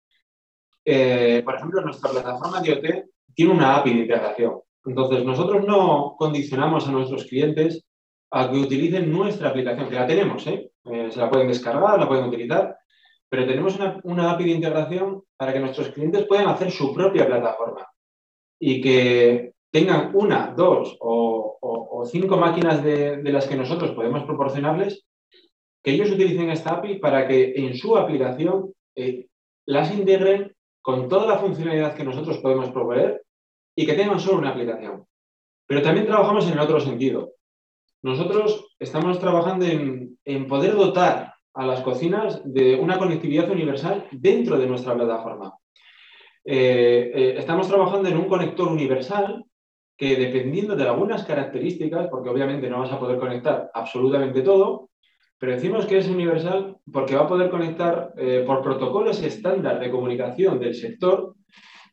Eh, 0.85 1.41
por 1.43 1.55
ejemplo, 1.55 1.81
nuestra 1.81 2.11
plataforma 2.11 2.61
de 2.61 2.69
IoT 2.69 3.05
tiene 3.33 3.53
una 3.53 3.77
API 3.77 3.93
de 3.93 3.99
integración. 4.01 4.59
Entonces, 4.85 5.23
nosotros 5.23 5.65
no 5.65 6.15
condicionamos 6.17 6.87
a 6.87 6.91
nuestros 6.91 7.25
clientes 7.25 7.85
a 8.31 8.49
que 8.49 8.57
utilicen 8.57 9.11
nuestra 9.11 9.49
aplicación, 9.49 9.89
que 9.89 9.95
la 9.95 10.07
tenemos, 10.07 10.45
¿eh? 10.47 10.71
se 10.83 11.19
la 11.19 11.29
pueden 11.29 11.47
descargar, 11.47 11.99
la 11.99 12.07
pueden 12.07 12.25
utilizar, 12.25 12.75
pero 13.33 13.47
tenemos 13.47 13.79
una, 14.03 14.31
API 14.31 14.43
de 14.43 14.51
integración 14.51 15.23
para 15.35 15.51
que 15.51 15.59
nuestros 15.59 15.89
clientes 15.89 16.27
puedan 16.27 16.47
hacer 16.49 16.69
su 16.69 16.93
propia 16.93 17.25
plataforma 17.25 17.87
y 18.59 18.79
que 18.79 19.53
tengan 19.71 20.11
una, 20.13 20.53
dos 20.55 20.95
o, 20.99 22.05
cinco 22.05 22.37
máquinas 22.37 22.83
de, 22.83 23.23
las 23.23 23.47
que 23.47 23.55
nosotros 23.55 23.89
podemos 23.93 24.23
proporcionarles, 24.25 25.03
que 25.81 25.93
ellos 25.93 26.11
utilicen 26.11 26.51
esta 26.51 26.75
API 26.75 26.99
para 26.99 27.27
que 27.27 27.53
en 27.55 27.75
su 27.75 27.97
aplicación 27.97 28.71
eh, 28.95 29.25
las 29.65 29.91
integren 29.91 30.55
con 30.83 31.09
toda 31.09 31.25
la 31.25 31.39
funcionalidad 31.39 31.95
que 31.95 32.03
nosotros 32.03 32.37
podemos 32.37 32.69
proveer 32.69 33.23
y 33.75 33.87
que 33.87 33.93
tengan 33.93 34.19
solo 34.19 34.37
una 34.37 34.49
aplicación. 34.51 35.07
Pero 35.65 35.81
también 35.81 36.05
trabajamos 36.05 36.45
en 36.45 36.53
el 36.53 36.59
otro 36.59 36.79
sentido. 36.79 37.31
Nosotros 38.03 38.75
estamos 38.77 39.17
trabajando 39.17 39.65
en, 39.65 40.19
en 40.23 40.45
poder 40.45 40.75
dotar 40.75 41.32
a 41.53 41.65
las 41.65 41.81
cocinas 41.81 42.41
de 42.45 42.75
una 42.75 42.97
conectividad 42.97 43.49
universal 43.49 44.07
dentro 44.11 44.57
de 44.57 44.67
nuestra 44.67 44.95
plataforma. 44.95 45.53
estamos 46.43 47.67
trabajando 47.67 48.09
en 48.09 48.17
un 48.17 48.27
conector 48.27 48.67
universal 48.67 49.45
que 49.97 50.15
dependiendo 50.15 50.75
de 50.75 50.83
algunas 50.83 51.23
características, 51.23 52.07
porque 52.09 52.29
obviamente 52.29 52.69
no 52.69 52.79
vas 52.79 52.91
a 52.91 52.99
poder 52.99 53.19
conectar 53.19 53.69
absolutamente 53.73 54.41
todo, 54.41 54.89
pero 55.37 55.53
decimos 55.53 55.85
que 55.85 55.97
es 55.97 56.07
universal 56.07 56.77
porque 56.91 57.15
va 57.15 57.23
a 57.23 57.27
poder 57.27 57.49
conectar 57.49 58.13
eh, 58.17 58.43
por 58.45 58.61
protocolos 58.61 59.21
estándar 59.21 59.79
de 59.79 59.91
comunicación 59.91 60.59
del 60.59 60.73
sector, 60.73 61.35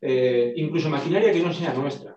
eh, 0.01 0.53
incluso 0.55 0.89
maquinaria 0.89 1.31
que 1.31 1.41
no 1.41 1.53
sea 1.53 1.73
nuestra. 1.73 2.15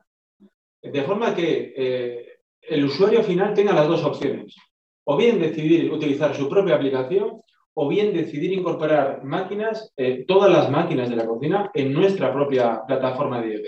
De 0.80 1.02
forma 1.02 1.34
que 1.34 1.74
eh, 1.76 2.26
el 2.62 2.84
usuario 2.84 3.22
final 3.22 3.52
tenga 3.52 3.72
las 3.72 3.88
dos 3.88 4.04
opciones. 4.04 4.54
O 5.04 5.16
bien 5.16 5.38
decidir 5.38 5.92
utilizar 5.92 6.34
su 6.34 6.48
propia 6.48 6.76
aplicación 6.76 7.42
o 7.76 7.88
bien 7.88 8.14
decidir 8.14 8.52
incorporar 8.52 9.24
máquinas, 9.24 9.92
todas 10.28 10.50
las 10.50 10.70
máquinas 10.70 11.10
de 11.10 11.16
la 11.16 11.26
cocina, 11.26 11.70
en 11.74 11.92
nuestra 11.92 12.32
propia 12.32 12.82
plataforma 12.86 13.40
de 13.40 13.48
IoT. 13.48 13.66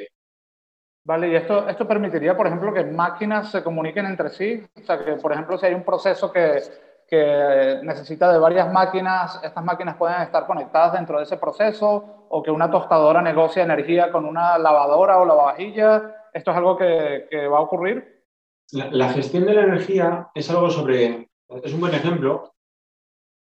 Vale, 1.05 1.28
y 1.28 1.35
esto, 1.35 1.69
esto 1.69 1.88
permitiría, 1.88 2.37
por 2.37 2.47
ejemplo, 2.47 2.73
que 2.73 2.85
máquinas 2.85 3.50
se 3.50 3.64
comuniquen 3.64 4.07
entre 4.07 4.28
sí. 4.31 4.62
O 4.76 4.81
sea, 4.83 5.05
que, 5.05 5.12
por 5.14 5.33
ejemplo, 5.33 5.59
si 5.59 5.66
hay 5.66 5.75
un 5.75 5.85
proceso 5.85 6.31
que 6.33 6.61
que 7.09 7.81
necesita 7.83 8.33
de 8.33 8.38
varias 8.38 8.73
máquinas, 8.73 9.40
estas 9.43 9.64
máquinas 9.64 9.97
pueden 9.97 10.23
estar 10.23 10.47
conectadas 10.47 10.95
dentro 10.95 11.19
de 11.19 11.25
ese 11.25 11.37
proceso, 11.37 12.26
o 12.28 12.43
que 12.43 12.50
una 12.50 12.71
tostadora 12.71 13.23
negocie 13.23 13.62
energía 13.62 14.11
con 14.11 14.25
una 14.25 14.59
lavadora 14.59 15.19
o 15.19 15.25
lavavajilla. 15.25 16.28
¿Esto 16.33 16.50
es 16.50 16.57
algo 16.57 16.76
que, 16.76 17.28
que 17.31 17.47
va 17.47 17.59
a 17.59 17.62
ocurrir? 17.62 18.25
La, 18.73 19.09
gestión 19.11 19.47
de 19.47 19.55
la 19.55 19.62
energía 19.62 20.28
es 20.35 20.50
algo 20.50 20.69
sobre, 20.71 21.25
es 21.49 21.73
un 21.73 21.81
buen 21.81 21.95
ejemplo. 21.95 22.53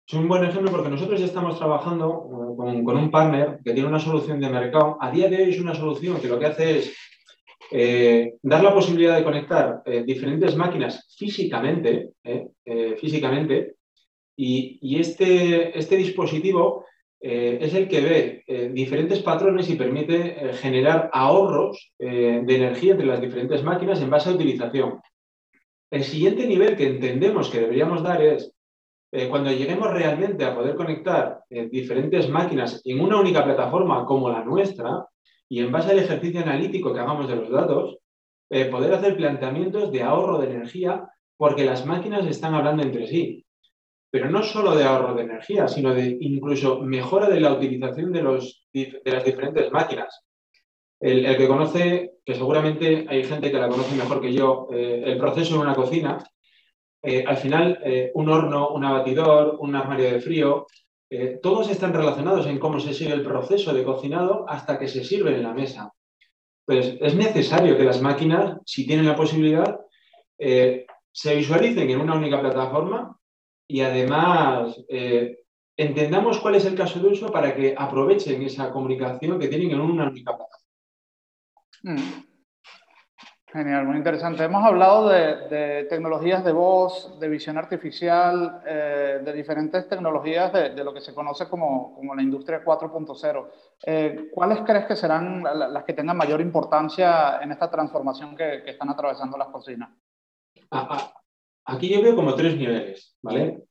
Es 0.08 0.14
un 0.14 0.28
buen 0.28 0.44
ejemplo 0.44 0.70
porque 0.70 0.88
nosotros 0.88 1.18
ya 1.18 1.26
estamos 1.26 1.58
trabajando 1.58 2.28
eh, 2.68 2.84
con, 2.84 2.96
un 2.96 3.10
partner 3.10 3.58
que 3.64 3.72
tiene 3.72 3.88
una 3.88 3.98
solución 3.98 4.40
de 4.40 4.48
mercado. 4.48 4.96
A 5.00 5.10
día 5.10 5.28
de 5.28 5.42
hoy 5.42 5.50
es 5.50 5.60
una 5.60 5.74
solución 5.74 6.20
que 6.20 6.28
lo 6.28 6.38
que 6.38 6.46
hace 6.46 6.78
es 6.78 6.96
eh, 7.72 8.34
dar 8.42 8.62
la 8.62 8.72
posibilidad 8.72 9.16
de 9.16 9.24
conectar 9.24 9.82
eh, 9.84 10.04
diferentes 10.06 10.54
máquinas 10.56 11.12
físicamente, 11.18 12.10
físicamente 13.00 13.74
y, 14.36 14.98
este, 15.00 15.76
este, 15.76 15.96
dispositivo 15.96 16.84
es 17.18 17.74
el 17.74 17.88
que 17.88 18.00
ve 18.00 18.70
diferentes 18.72 19.20
patrones 19.20 19.70
y 19.70 19.76
permite 19.76 20.52
generar 20.54 21.08
ahorros 21.12 21.92
de 21.98 22.54
energía 22.54 22.92
entre 22.92 23.06
las 23.06 23.20
diferentes 23.20 23.62
máquinas 23.62 24.00
en 24.00 24.10
base 24.10 24.28
a 24.28 24.34
utilización. 24.34 25.00
El 25.96 26.04
siguiente 26.04 26.46
nivel 26.46 26.76
que 26.76 26.88
entendemos 26.88 27.48
que 27.48 27.60
deberíamos 27.60 28.02
dar 28.02 28.20
es 28.20 28.52
cuando 29.30 29.50
lleguemos 29.50 29.90
realmente 29.90 30.44
a 30.44 30.54
poder 30.54 30.74
conectar 30.74 31.42
diferentes 31.48 32.28
máquinas 32.28 32.82
en 32.84 33.00
una 33.00 33.18
única 33.18 33.42
plataforma 33.42 34.04
como 34.04 34.28
la 34.28 34.44
nuestra, 34.44 35.06
y 35.48 35.60
en 35.60 35.72
base 35.72 35.92
al 35.92 36.00
ejercicio 36.00 36.42
analítico 36.42 36.92
que 36.92 37.00
hagamos 37.00 37.28
de 37.28 37.36
los 37.36 37.48
datos, 37.48 37.96
eh, 38.50 38.66
poder 38.66 38.92
hacer 38.92 39.16
planteamientos 39.16 39.90
de 39.90 40.02
ahorro 40.02 40.36
de 40.36 40.50
energía 40.50 41.08
porque 41.34 41.64
las 41.64 41.86
máquinas 41.86 42.26
están 42.26 42.52
hablando 42.52 42.82
entre 42.82 43.06
sí. 43.06 43.46
Pero 44.10 44.28
no 44.28 44.42
solo 44.42 44.76
de 44.76 44.84
ahorro 44.84 45.14
de 45.14 45.22
energía, 45.22 45.66
sino 45.66 45.94
de 45.94 46.18
incluso 46.20 46.82
mejora 46.82 47.30
de 47.30 47.40
la 47.40 47.54
utilización 47.54 48.12
de 48.12 48.22
las 48.22 49.24
diferentes 49.24 49.72
máquinas. 49.72 50.26
El, 51.00 51.36
que 51.36 51.48
conoce, 51.48 52.14
que 52.24 52.34
seguramente 52.34 53.06
hay 53.08 53.24
gente 53.24 53.50
que 53.50 53.58
la 53.58 53.68
conoce 53.68 53.94
mejor 53.94 54.20
que 54.20 54.32
yo, 54.32 54.68
eh, 54.72 55.02
el 55.04 55.18
proceso 55.18 55.54
en 55.54 55.60
una 55.60 55.74
cocina, 55.74 56.18
eh, 57.02 57.24
al 57.26 57.36
final 57.36 57.78
un 58.14 58.28
horno, 58.28 58.70
un 58.70 58.84
abatidor, 58.84 59.56
un 59.60 59.76
armario 59.76 60.10
de 60.10 60.20
frío, 60.20 60.66
eh, 61.08 61.38
todos 61.40 61.70
están 61.70 61.92
relacionados 61.92 62.46
en 62.46 62.58
cómo 62.58 62.80
se 62.80 62.92
sigue 62.92 63.12
el 63.12 63.22
proceso 63.22 63.72
de 63.72 63.84
cocinado 63.84 64.44
hasta 64.48 64.78
que 64.78 64.88
se 64.88 65.04
sirve 65.04 65.34
en 65.34 65.44
la 65.44 65.54
mesa. 65.54 65.92
Pues 66.64 66.96
es 67.00 67.14
necesario 67.14 67.76
que 67.76 67.84
las 67.84 68.02
máquinas, 68.02 68.58
si 68.64 68.86
tienen 68.86 69.06
la 69.06 69.14
posibilidad, 69.14 69.80
eh, 70.38 70.84
se 71.12 71.36
visualicen 71.36 71.88
en 71.88 72.00
una 72.00 72.16
única 72.16 72.40
plataforma 72.40 73.16
y 73.68 73.80
además 73.82 74.76
eh, 74.88 75.38
entendamos 75.76 76.40
cuál 76.40 76.56
es 76.56 76.64
el 76.64 76.74
caso 76.74 76.98
de 76.98 77.08
uso 77.08 77.28
para 77.28 77.54
que 77.54 77.74
aprovechen 77.78 78.42
esa 78.42 78.72
comunicación 78.72 79.38
que 79.38 79.48
tienen 79.48 79.70
en 79.70 79.80
una 79.80 80.08
única 80.08 80.36
plataforma. 80.36 80.55
Mm. 81.86 82.24
Genial, 83.52 83.86
muy 83.86 83.96
interesante. 83.96 84.42
Hemos 84.42 84.64
hablado 84.64 85.08
de, 85.08 85.86
tecnologías 85.88 86.44
de 86.44 86.50
voz, 86.50 87.18
de 87.20 87.28
visión 87.28 87.56
artificial, 87.56 88.60
eh, 88.66 89.20
de 89.24 89.32
diferentes 89.32 89.88
tecnologías 89.88 90.52
de, 90.52 90.82
lo 90.82 90.92
que 90.92 91.00
se 91.00 91.14
conoce 91.14 91.48
como, 91.48 91.96
la 92.16 92.22
industria 92.22 92.64
4.0. 92.64 93.46
Eh, 93.86 94.28
¿Cuáles 94.32 94.62
crees 94.66 94.86
que 94.86 94.96
serán 94.96 95.44
las 95.44 95.84
que 95.84 95.92
tengan 95.92 96.16
mayor 96.16 96.40
importancia 96.40 97.38
en 97.40 97.52
esta 97.52 97.70
transformación 97.70 98.36
que, 98.36 98.68
están 98.68 98.90
atravesando 98.90 99.38
las 99.38 99.48
cocinas? 99.48 99.90
Ah, 100.72 100.88
ah, 100.90 101.12
aquí 101.66 101.88
yo 101.88 102.02
veo 102.02 102.16
como 102.16 102.34
tres 102.34 102.56
niveles, 102.56 103.16
¿vale? 103.22 103.62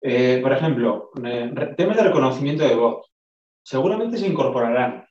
Eh, 0.00 0.38
por 0.40 0.52
ejemplo, 0.52 1.10
temas 1.76 1.96
de 1.96 2.02
reconocimiento 2.04 2.62
de 2.62 2.76
voz. 2.76 3.10
Seguramente 3.64 4.16
se 4.16 4.28
incorporarán, 4.28 5.04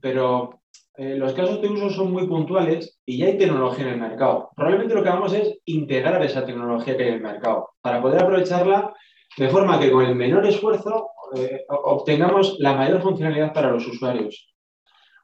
pero 0.00 0.59
eh, 1.00 1.16
los 1.16 1.32
casos 1.32 1.62
de 1.62 1.68
uso 1.68 1.88
son 1.88 2.12
muy 2.12 2.26
puntuales 2.26 3.00
y 3.06 3.16
ya 3.16 3.28
hay 3.28 3.38
tecnología 3.38 3.86
en 3.86 3.94
el 3.94 4.00
mercado. 4.00 4.50
Probablemente 4.54 4.94
lo 4.94 5.02
que 5.02 5.08
vamos 5.08 5.32
es 5.32 5.56
integrar 5.64 6.22
esa 6.22 6.44
tecnología 6.44 6.94
que 6.94 7.04
hay 7.04 7.08
en 7.08 7.14
el 7.14 7.22
mercado 7.22 7.70
para 7.80 8.02
poder 8.02 8.22
aprovecharla 8.22 8.92
de 9.38 9.48
forma 9.48 9.80
que 9.80 9.90
con 9.90 10.04
el 10.04 10.14
menor 10.14 10.44
esfuerzo 10.44 11.08
eh, 11.36 11.64
obtengamos 11.68 12.56
la 12.58 12.74
mayor 12.74 13.00
funcionalidad 13.00 13.54
para 13.54 13.70
los 13.70 13.86
usuarios. 13.86 14.52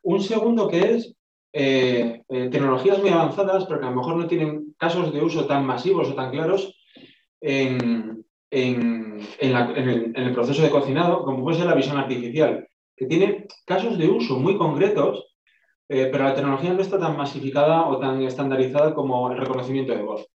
Un 0.02 0.22
segundo 0.22 0.66
que 0.66 0.94
es 0.94 1.14
eh, 1.52 2.22
tecnologías 2.26 2.98
muy 2.98 3.10
avanzadas, 3.10 3.66
pero 3.66 3.78
que 3.78 3.86
a 3.86 3.90
lo 3.90 3.96
mejor 3.96 4.16
no 4.16 4.26
tienen 4.26 4.74
casos 4.78 5.12
de 5.12 5.20
uso 5.20 5.46
tan 5.46 5.66
masivos 5.66 6.08
o 6.08 6.14
tan 6.14 6.30
claros 6.30 6.74
en, 7.42 8.24
el, 8.50 10.32
proceso 10.32 10.62
de 10.62 10.70
cocinado, 10.70 11.22
como 11.22 11.44
puede 11.44 11.58
ser 11.58 11.66
la 11.66 11.74
visión 11.74 11.98
artificial, 11.98 12.66
que 12.96 13.04
tiene 13.04 13.46
casos 13.66 13.98
de 13.98 14.08
uso 14.08 14.38
muy 14.38 14.56
concretos 14.56 15.25
eh, 15.88 16.08
pero 16.10 16.24
la 16.24 16.34
tecnología 16.34 16.72
no 16.72 16.80
está 16.80 16.98
tan 16.98 17.16
masificada 17.16 17.86
o 17.86 17.98
tan 17.98 18.20
estandarizada 18.22 18.92
como 18.92 19.30
el 19.30 19.38
reconocimiento 19.38 19.94
de 19.94 20.02
voz. 20.02 20.26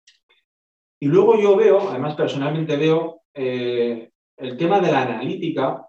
Y 1.00 1.06
luego 1.06 1.40
yo 1.40 1.56
veo, 1.56 1.90
además 1.90 2.14
personalmente 2.14 2.76
veo, 2.76 3.22
eh, 3.34 4.10
el 4.36 4.56
tema 4.56 4.80
de 4.80 4.92
la 4.92 5.02
analítica, 5.02 5.88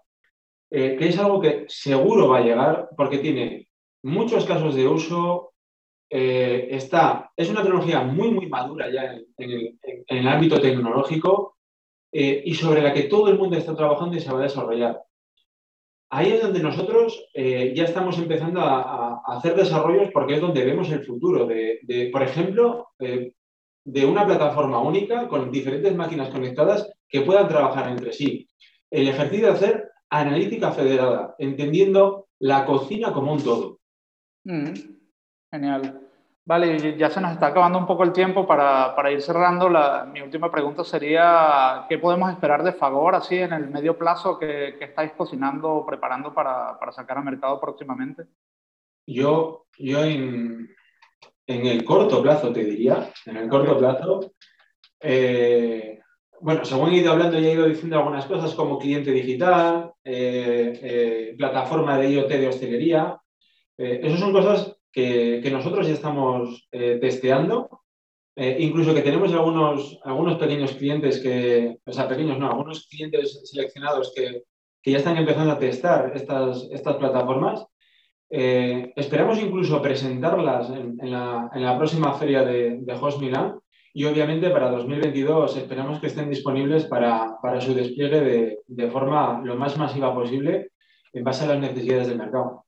eh, 0.70 0.96
que 0.98 1.08
es 1.08 1.18
algo 1.18 1.40
que 1.40 1.64
seguro 1.68 2.28
va 2.28 2.38
a 2.38 2.42
llegar 2.42 2.88
porque 2.96 3.18
tiene 3.18 3.68
muchos 4.02 4.44
casos 4.44 4.74
de 4.74 4.88
uso, 4.88 5.50
está, 6.14 7.32
es 7.34 7.48
una 7.48 7.62
tecnología 7.62 8.02
muy, 8.02 8.30
muy 8.32 8.46
madura 8.46 8.90
ya 8.92 9.14
en, 9.38 9.78
el, 10.06 10.28
ámbito 10.28 10.60
tecnológico 10.60 11.56
y 12.12 12.52
sobre 12.52 12.82
la 12.82 12.92
que 12.92 13.04
todo 13.04 13.28
el 13.28 13.38
mundo 13.38 13.56
está 13.56 13.74
trabajando 13.74 14.14
y 14.18 14.20
se 14.20 14.30
va 14.30 14.40
a 14.40 14.42
desarrollar 14.42 15.02
ahí 16.12 16.32
es 16.32 16.42
donde 16.42 16.60
nosotros 16.60 17.26
eh, 17.32 17.72
ya 17.74 17.84
estamos 17.84 18.18
empezando 18.18 18.60
a, 18.60 19.22
hacer 19.26 19.56
desarrollos 19.56 20.10
porque 20.12 20.34
es 20.34 20.40
donde 20.40 20.64
vemos 20.64 20.90
el 20.90 21.04
futuro 21.04 21.46
de, 21.46 22.10
por 22.12 22.22
ejemplo, 22.22 22.88
eh, 22.98 23.32
de 23.84 24.04
una 24.04 24.26
plataforma 24.26 24.78
única 24.80 25.26
con 25.26 25.50
diferentes 25.50 25.96
máquinas 25.96 26.28
conectadas 26.28 26.92
que 27.08 27.22
puedan 27.22 27.48
trabajar 27.48 27.90
entre 27.90 28.12
sí. 28.12 28.46
El 28.90 29.08
ejercicio 29.08 29.46
de 29.46 29.52
hacer 29.52 29.90
analítica 30.10 30.72
federada, 30.72 31.34
entendiendo 31.38 32.28
la 32.38 32.66
cocina 32.66 33.12
como 33.12 33.32
un 33.32 33.42
todo. 33.42 33.80
Mm, 34.44 34.74
genial. 35.50 36.01
Vale, 36.44 36.98
ya 36.98 37.08
se 37.08 37.20
nos 37.20 37.32
está 37.32 37.48
acabando 37.48 37.78
un 37.78 37.86
poco 37.86 38.02
el 38.02 38.12
tiempo 38.12 38.44
para, 38.44 38.96
para 38.96 39.12
ir 39.12 39.22
cerrando. 39.22 39.68
La, 39.68 40.04
mi 40.04 40.20
última 40.22 40.50
pregunta 40.50 40.82
sería, 40.82 41.86
¿qué 41.88 41.98
podemos 41.98 42.32
esperar 42.32 42.64
de 42.64 42.72
Fagor 42.72 43.14
así 43.14 43.36
en 43.36 43.52
el 43.52 43.70
medio 43.70 43.96
plazo 43.96 44.38
que, 44.40 44.74
que 44.76 44.86
estáis 44.86 45.12
cocinando 45.12 45.70
o 45.70 45.86
preparando 45.86 46.34
para, 46.34 46.76
para, 46.80 46.90
sacar 46.90 47.18
al 47.18 47.24
mercado 47.24 47.60
próximamente? 47.60 48.24
Yo, 49.06 49.66
yo 49.78 50.02
en, 50.02 50.68
en, 51.46 51.66
el 51.66 51.84
corto 51.84 52.20
plazo 52.20 52.52
te 52.52 52.64
diría, 52.64 53.12
en 53.26 53.36
el 53.36 53.48
corto 53.48 53.78
plazo, 53.78 54.32
eh, 54.98 56.00
bueno, 56.40 56.64
según 56.64 56.90
he 56.90 56.96
ido 56.96 57.12
hablando 57.12 57.38
ya 57.38 57.50
he 57.50 57.52
ido 57.52 57.68
diciendo 57.68 57.98
algunas 57.98 58.26
cosas 58.26 58.52
como 58.54 58.80
cliente 58.80 59.12
digital, 59.12 59.92
eh, 60.02 60.72
eh, 60.82 61.34
plataforma 61.38 61.96
de 61.98 62.10
IoT 62.10 62.28
de 62.28 62.48
hostelería. 62.48 63.20
esas 63.76 64.18
son 64.18 64.32
cosas 64.32 64.76
que, 64.92 65.50
nosotros 65.50 65.86
ya 65.86 65.94
estamos 65.94 66.68
eh, 66.70 66.98
testeando, 67.00 67.82
eh, 68.36 68.56
incluso 68.60 68.94
que 68.94 69.02
tenemos 69.02 69.32
algunos, 69.32 69.98
algunos 70.04 70.36
pequeños 70.36 70.72
clientes 70.72 71.20
que, 71.20 71.78
o 71.84 71.92
sea, 71.92 72.08
pequeños 72.08 72.38
no, 72.38 72.48
algunos 72.48 72.86
clientes 72.86 73.42
seleccionados 73.50 74.12
que, 74.14 74.44
ya 74.84 74.98
están 74.98 75.16
empezando 75.16 75.52
a 75.52 75.58
testar 75.58 76.10
estas, 76.14 76.68
estas 76.72 76.96
plataformas. 76.96 77.64
Eh, 78.28 78.92
esperamos 78.96 79.40
incluso 79.40 79.80
presentarlas 79.80 80.70
en, 80.70 81.10
la, 81.10 81.74
próxima 81.78 82.14
feria 82.14 82.42
de, 82.42 82.78
de 82.80 82.92
Host 82.94 83.20
Milan 83.20 83.60
y 83.94 84.04
obviamente 84.06 84.50
para 84.50 84.70
2022 84.70 85.56
esperamos 85.58 86.00
que 86.00 86.06
estén 86.06 86.30
disponibles 86.30 86.86
para, 86.86 87.38
su 87.60 87.74
despliegue 87.74 88.20
de, 88.20 88.58
de, 88.66 88.90
forma 88.90 89.40
lo 89.44 89.54
más 89.56 89.76
masiva 89.76 90.14
posible 90.14 90.72
en 91.12 91.22
base 91.22 91.44
a 91.44 91.48
las 91.48 91.60
necesidades 91.60 92.08
del 92.08 92.18
mercado. 92.18 92.64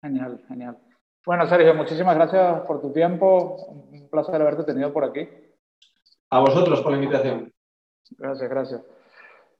Genial, 0.00 0.42
genial. 0.48 0.78
Bueno, 1.24 1.46
Sergio, 1.46 1.72
muchísimas 1.74 2.16
gracias 2.16 2.62
por 2.62 2.80
tu 2.80 2.92
tiempo. 2.92 3.54
Un 3.68 4.08
placer 4.10 4.34
haberte 4.34 4.64
tenido 4.64 4.92
por 4.92 5.04
aquí. 5.04 5.28
A 6.30 6.40
vosotros 6.40 6.80
por 6.80 6.90
la 6.90 6.98
invitación. 6.98 7.52
Gracias, 8.18 8.50
gracias. 8.50 8.80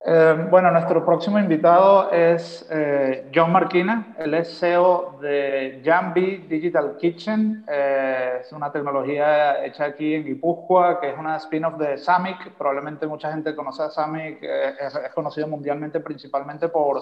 Eh, 0.04 0.49
bueno, 0.50 0.73
nuestro 0.73 1.04
próximo 1.04 1.38
invitado 1.38 2.11
es 2.11 2.66
eh, 2.69 3.31
John 3.33 3.52
Marquina. 3.52 4.16
Él 4.19 4.35
es 4.35 4.59
CEO 4.59 5.19
de 5.21 5.81
Jambi 5.85 6.38
Digital 6.49 6.97
Kitchen. 6.97 7.64
Eh, 7.71 8.38
es 8.40 8.50
una 8.50 8.73
tecnología 8.73 9.64
hecha 9.64 9.85
aquí 9.85 10.14
en 10.14 10.25
Guipúzcoa, 10.25 11.00
que 11.00 11.11
es 11.11 11.16
una 11.16 11.37
spin-off 11.37 11.78
de 11.78 11.97
Samic. 11.97 12.54
Probablemente 12.59 13.07
mucha 13.07 13.31
gente 13.31 13.54
conoce 13.54 13.85
a 13.85 13.90
Samic. 13.90 14.42
Es, 14.42 14.97
es, 14.97 15.14
conocido 15.14 15.47
mundialmente 15.47 16.00
principalmente 16.00 16.69
por, 16.69 17.00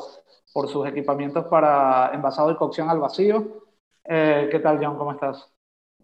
por 0.52 0.68
sus 0.68 0.86
equipamientos 0.86 1.46
para 1.46 2.10
envasado 2.12 2.50
y 2.50 2.56
cocción 2.56 2.90
al 2.90 2.98
vacío. 2.98 3.69
¿Qué 4.04 4.60
tal, 4.62 4.78
John? 4.82 4.96
¿Cómo 4.96 5.12
estás? 5.12 5.52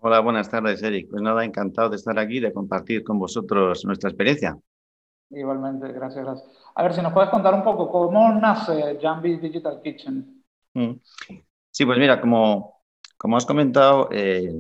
Hola, 0.01 0.21
buenas 0.21 0.51
tardes, 0.51 0.83
Eric. 0.83 1.09
Pues 1.11 1.23
nada, 1.23 1.45
encantado 1.45 1.91
de 1.91 1.97
estar 1.97 2.19
aquí, 2.19 2.41
de 2.41 2.53
compartir 2.53 3.03
con 3.03 3.19
vosotros 3.19 3.85
nuestra 3.85 4.11
experiencia. 4.11 4.57
Igualmente, 5.31 5.93
gracias, 5.93 6.25
gracias. 6.25 6.49
A 6.75 6.83
ver, 6.83 6.95
si 6.95 7.03
nos 7.03 7.13
puedes 7.13 7.31
contar 7.31 7.55
un 7.55 7.65
poco 7.65 7.91
cómo 7.91 8.33
nace 8.35 8.99
Jambi 9.01 9.37
Digital 9.39 9.81
Kitchen. 9.83 10.45
Mm. 10.75 10.93
Sí, 11.71 11.85
pues 11.85 11.99
mira, 11.99 12.21
como, 12.21 12.83
como 13.17 13.37
has 13.37 13.47
comentado, 13.47 14.09
eh, 14.13 14.55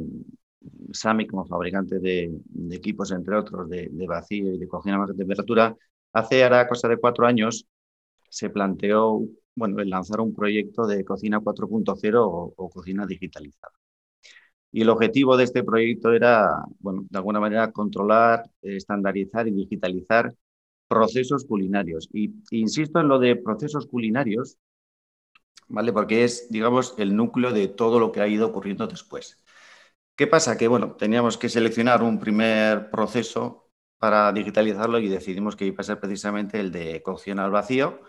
Sami 0.92 1.26
como 1.26 1.46
fabricante 1.46 1.98
de, 1.98 2.32
equipos, 2.70 3.12
entre 3.12 3.36
otros, 3.36 3.68
de, 3.68 3.90
vacío 4.06 4.52
y 4.52 4.58
de 4.58 4.68
cocina 4.68 4.96
a 4.96 5.00
baja 5.00 5.14
temperatura, 5.14 5.76
hace 6.12 6.42
ahora 6.42 6.66
cosa 6.66 6.88
de 6.88 6.96
cuatro 6.96 7.26
años 7.26 7.66
se 8.28 8.50
planteó 8.50 9.20
bueno, 9.56 9.82
lanzar 9.84 10.20
un 10.20 10.34
proyecto 10.34 10.86
de 10.86 11.04
cocina 11.04 11.40
4.0 11.40 12.24
o, 12.26 12.54
o 12.56 12.70
cocina 12.70 13.06
digitalizada. 13.06 13.72
Y 14.72 14.82
el 14.82 14.90
objetivo 14.90 15.36
de 15.36 15.44
este 15.44 15.64
proyecto 15.64 16.12
era, 16.12 16.50
bueno, 16.80 17.06
de 17.08 17.18
alguna 17.18 17.40
manera 17.40 17.72
controlar, 17.72 18.44
estandarizar 18.62 19.48
y 19.48 19.52
digitalizar 19.52 20.34
procesos 20.88 21.44
culinarios. 21.46 22.08
Y 22.12 22.34
insisto 22.50 23.00
en 23.00 23.08
lo 23.08 23.18
de 23.18 23.36
procesos 23.36 23.86
culinarios, 23.86 24.58
¿vale? 25.68 25.92
Porque 25.92 26.24
es, 26.24 26.48
digamos, 26.50 26.94
el 26.98 27.16
núcleo 27.16 27.52
de 27.52 27.68
todo 27.68 27.98
lo 28.00 28.12
que 28.12 28.20
ha 28.20 28.28
ido 28.28 28.46
ocurriendo 28.48 28.86
después. 28.86 29.42
¿Qué 30.16 30.26
pasa? 30.26 30.58
Que, 30.58 30.68
bueno, 30.68 30.96
teníamos 30.96 31.38
que 31.38 31.48
seleccionar 31.48 32.02
un 32.02 32.18
primer 32.20 32.90
proceso 32.90 33.70
para 33.98 34.32
digitalizarlo 34.32 34.98
y 34.98 35.08
decidimos 35.08 35.56
que 35.56 35.66
iba 35.66 35.78
a 35.80 35.84
ser 35.84 36.00
precisamente 36.00 36.60
el 36.60 36.72
de 36.72 37.02
cocción 37.02 37.38
al 37.40 37.50
vacío. 37.50 38.00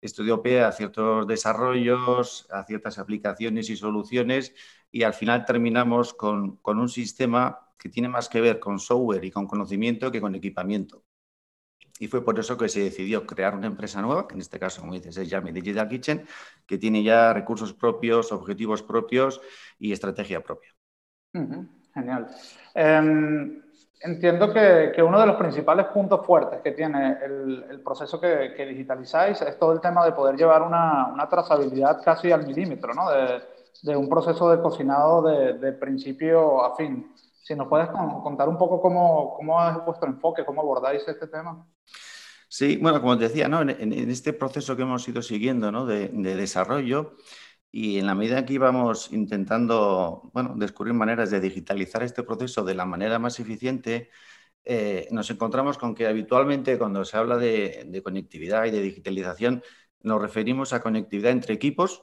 Estudió 0.00 0.42
pie 0.42 0.62
a 0.62 0.72
ciertos 0.72 1.26
desarrollos, 1.26 2.46
a 2.50 2.64
ciertas 2.64 2.98
aplicaciones 2.98 3.70
y 3.70 3.76
soluciones 3.76 4.54
y 4.90 5.02
al 5.02 5.14
final 5.14 5.44
terminamos 5.44 6.14
con, 6.14 6.56
con 6.56 6.78
un 6.78 6.88
sistema 6.88 7.68
que 7.78 7.88
tiene 7.88 8.08
más 8.08 8.28
que 8.28 8.40
ver 8.40 8.60
con 8.60 8.78
software 8.78 9.24
y 9.24 9.30
con 9.30 9.46
conocimiento 9.46 10.10
que 10.10 10.20
con 10.20 10.34
equipamiento. 10.34 11.04
Y 11.98 12.08
fue 12.08 12.24
por 12.24 12.38
eso 12.38 12.56
que 12.56 12.68
se 12.70 12.80
decidió 12.80 13.26
crear 13.26 13.54
una 13.54 13.66
empresa 13.66 14.00
nueva, 14.00 14.26
que 14.26 14.34
en 14.34 14.40
este 14.40 14.58
caso, 14.58 14.80
como 14.80 14.94
dices, 14.94 15.16
es 15.18 15.28
Yami 15.28 15.52
Digital 15.52 15.86
Kitchen, 15.86 16.26
que 16.66 16.78
tiene 16.78 17.02
ya 17.02 17.34
recursos 17.34 17.74
propios, 17.74 18.32
objetivos 18.32 18.82
propios 18.82 19.40
y 19.78 19.92
estrategia 19.92 20.42
propia. 20.42 20.74
Genial. 21.94 22.26
Em, 22.74 23.62
entiendo 24.00 24.52
que, 24.52 24.92
que, 24.94 25.02
uno 25.02 25.20
de 25.20 25.26
los 25.26 25.36
principales 25.36 25.86
puntos 25.86 26.24
fuertes 26.26 26.60
que 26.62 26.72
tiene 26.72 27.18
el, 27.24 27.66
el 27.70 27.80
proceso 27.80 28.20
que, 28.20 28.54
que, 28.56 28.66
digitalizáis 28.66 29.40
es 29.42 29.58
todo 29.58 29.72
el 29.72 29.80
tema 29.80 30.04
de 30.04 30.12
poder 30.12 30.36
llevar 30.36 30.62
una, 30.62 31.08
una 31.12 31.28
trazabilidad 31.28 32.02
casi 32.02 32.32
al 32.32 32.46
milímetro, 32.46 32.94
¿no? 32.94 33.10
De, 33.10 33.42
de 33.82 33.96
un 33.96 34.08
proceso 34.08 34.50
de 34.50 34.60
cocinado 34.60 35.22
de, 35.22 35.54
de 35.54 35.72
principio 35.72 36.64
a 36.64 36.76
fin. 36.76 37.12
Si 37.42 37.54
nos 37.54 37.68
puedes 37.68 37.88
contar 37.88 38.48
un 38.48 38.58
poco 38.58 38.80
cómo, 38.80 39.34
cómo 39.36 39.68
es 39.68 39.84
vuestro 39.84 40.08
enfoque, 40.08 40.44
cómo 40.44 40.60
abordáis 40.60 41.06
este 41.06 41.26
tema. 41.26 41.66
Sí, 42.48 42.78
bueno, 42.78 43.00
como 43.00 43.16
te 43.16 43.28
decía, 43.28 43.48
¿no? 43.48 43.60
en, 43.62 44.10
este 44.10 44.32
proceso 44.32 44.76
que 44.76 44.82
hemos 44.82 45.06
ido 45.08 45.22
siguiendo 45.22 45.70
¿no? 45.70 45.86
de, 45.86 46.08
desarrollo 46.08 47.16
y 47.72 47.98
en 47.98 48.06
la 48.06 48.14
medida 48.14 48.44
que 48.44 48.54
íbamos 48.54 49.12
intentando 49.12 50.30
bueno, 50.32 50.54
descubrir 50.56 50.94
maneras 50.94 51.30
de 51.30 51.40
digitalizar 51.40 52.02
este 52.02 52.22
proceso 52.22 52.64
de 52.64 52.74
la 52.74 52.84
manera 52.86 53.18
más 53.18 53.38
eficiente, 53.40 54.10
eh, 54.64 55.08
nos 55.12 55.30
encontramos 55.30 55.78
con 55.78 55.94
que 55.94 56.06
habitualmente 56.06 56.78
cuando 56.78 57.04
se 57.04 57.16
habla 57.16 57.36
de, 57.38 57.84
de 57.88 58.02
conectividad 58.02 58.66
y 58.66 58.70
de 58.72 58.82
digitalización 58.82 59.62
nos 60.02 60.20
referimos 60.22 60.72
a 60.72 60.82
conectividad 60.82 61.32
entre 61.32 61.54
equipos 61.54 62.02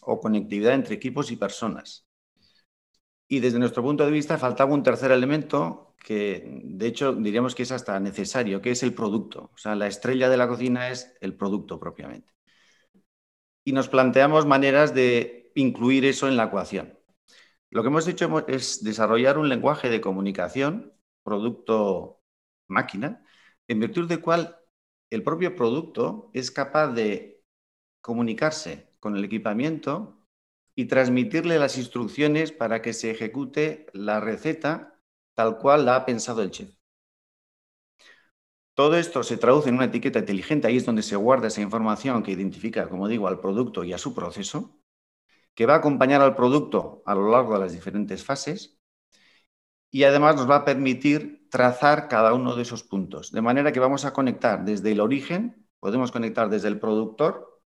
o 0.00 0.20
conectividad 0.24 0.72
entre 0.74 0.94
equipos 0.94 1.30
y 1.30 1.36
personas. 1.36 2.06
Y 3.28 3.40
desde 3.40 3.58
nuestro 3.58 3.82
punto 3.82 4.04
de 4.04 4.12
vista 4.12 4.38
faltaba 4.38 4.74
un 4.74 4.82
tercer 4.82 5.10
elemento 5.10 5.94
que, 5.98 6.44
de 6.64 6.86
hecho, 6.86 7.12
diríamos 7.14 7.54
que 7.54 7.64
es 7.64 7.72
hasta 7.72 7.98
necesario, 8.00 8.60
que 8.62 8.70
es 8.70 8.82
el 8.82 8.94
producto. 8.94 9.50
O 9.54 9.58
sea, 9.58 9.74
la 9.74 9.88
estrella 9.88 10.28
de 10.28 10.36
la 10.36 10.48
cocina 10.48 10.90
es 10.90 11.12
el 11.20 11.34
producto 11.36 11.80
propiamente. 11.80 12.35
Y 13.66 13.72
nos 13.72 13.88
planteamos 13.88 14.46
maneras 14.46 14.94
de 14.94 15.50
incluir 15.56 16.04
eso 16.04 16.28
en 16.28 16.36
la 16.36 16.44
ecuación. 16.44 16.96
Lo 17.68 17.82
que 17.82 17.88
hemos 17.88 18.06
hecho 18.06 18.46
es 18.46 18.84
desarrollar 18.84 19.38
un 19.38 19.48
lenguaje 19.48 19.90
de 19.90 20.00
comunicación, 20.00 20.92
producto-máquina, 21.24 23.26
en 23.66 23.80
virtud 23.80 24.08
del 24.08 24.20
cual 24.20 24.56
el 25.10 25.24
propio 25.24 25.56
producto 25.56 26.30
es 26.32 26.52
capaz 26.52 26.92
de 26.92 27.42
comunicarse 28.00 28.94
con 29.00 29.16
el 29.16 29.24
equipamiento 29.24 30.24
y 30.76 30.84
transmitirle 30.84 31.58
las 31.58 31.76
instrucciones 31.76 32.52
para 32.52 32.82
que 32.82 32.92
se 32.92 33.10
ejecute 33.10 33.86
la 33.92 34.20
receta 34.20 35.00
tal 35.34 35.58
cual 35.58 35.86
la 35.86 35.96
ha 35.96 36.06
pensado 36.06 36.42
el 36.42 36.52
chef. 36.52 36.75
Todo 38.76 38.96
esto 38.98 39.22
se 39.22 39.38
traduce 39.38 39.70
en 39.70 39.76
una 39.76 39.86
etiqueta 39.86 40.18
inteligente, 40.18 40.68
ahí 40.68 40.76
es 40.76 40.84
donde 40.84 41.02
se 41.02 41.16
guarda 41.16 41.46
esa 41.46 41.62
información 41.62 42.22
que 42.22 42.32
identifica, 42.32 42.90
como 42.90 43.08
digo, 43.08 43.26
al 43.26 43.40
producto 43.40 43.84
y 43.84 43.94
a 43.94 43.98
su 43.98 44.14
proceso, 44.14 44.78
que 45.54 45.64
va 45.64 45.72
a 45.72 45.78
acompañar 45.78 46.20
al 46.20 46.36
producto 46.36 47.02
a 47.06 47.14
lo 47.14 47.30
largo 47.30 47.54
de 47.54 47.60
las 47.60 47.72
diferentes 47.72 48.22
fases 48.22 48.78
y 49.90 50.04
además 50.04 50.36
nos 50.36 50.50
va 50.50 50.56
a 50.56 50.64
permitir 50.66 51.48
trazar 51.50 52.06
cada 52.06 52.34
uno 52.34 52.54
de 52.54 52.62
esos 52.62 52.84
puntos, 52.84 53.32
de 53.32 53.40
manera 53.40 53.72
que 53.72 53.80
vamos 53.80 54.04
a 54.04 54.12
conectar 54.12 54.62
desde 54.62 54.92
el 54.92 55.00
origen, 55.00 55.66
podemos 55.80 56.12
conectar 56.12 56.50
desde 56.50 56.68
el 56.68 56.78
productor 56.78 57.62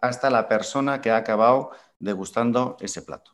hasta 0.00 0.30
la 0.30 0.48
persona 0.48 1.02
que 1.02 1.10
ha 1.10 1.18
acabado 1.18 1.72
degustando 1.98 2.78
ese 2.80 3.02
plato. 3.02 3.32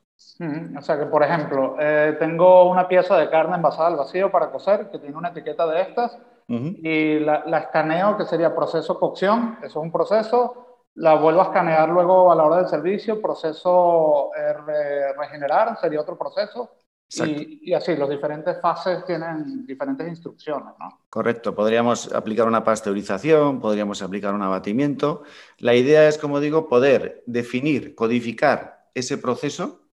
O 0.76 0.82
sea 0.82 0.98
que, 0.98 1.06
por 1.06 1.22
ejemplo, 1.22 1.76
eh, 1.78 2.16
tengo 2.18 2.68
una 2.68 2.88
pieza 2.88 3.16
de 3.16 3.30
carne 3.30 3.54
envasada 3.54 3.86
al 3.86 3.96
vacío 3.96 4.32
para 4.32 4.50
cocer 4.50 4.90
que 4.90 4.98
tiene 4.98 5.16
una 5.16 5.28
etiqueta 5.28 5.68
de 5.68 5.82
estas 5.82 6.18
y 6.48 7.18
la, 7.20 7.58
escaneo, 7.58 8.16
que 8.16 8.24
sería 8.24 8.54
proceso 8.54 8.98
cocción, 8.98 9.58
eso 9.58 9.66
es 9.66 9.84
un 9.84 9.90
proceso, 9.92 10.84
la 10.94 11.14
vuelvo 11.14 11.40
a 11.40 11.44
escanear 11.44 11.88
luego 11.88 12.30
a 12.30 12.36
la 12.36 12.44
hora 12.44 12.56
del 12.58 12.68
servicio, 12.68 13.20
proceso 13.20 14.30
eh, 14.36 15.12
regenerar 15.18 15.76
sería 15.80 16.00
otro 16.00 16.16
proceso. 16.16 16.70
Y, 17.08 17.70
y, 17.70 17.72
así, 17.72 17.94
las 17.94 18.08
diferentes 18.08 18.60
fases 18.60 19.04
tienen 19.04 19.64
diferentes 19.64 20.08
instrucciones, 20.08 20.74
¿no? 20.80 21.02
Correcto, 21.08 21.54
podríamos 21.54 22.12
aplicar 22.12 22.48
una 22.48 22.64
pasteurización, 22.64 23.60
podríamos 23.60 24.02
aplicar 24.02 24.34
un 24.34 24.42
abatimiento. 24.42 25.22
La 25.58 25.74
idea 25.76 26.08
es, 26.08 26.18
como 26.18 26.40
digo, 26.40 26.68
poder 26.68 27.22
definir, 27.26 27.94
codificar 27.94 28.88
ese 28.92 29.18
proceso 29.18 29.86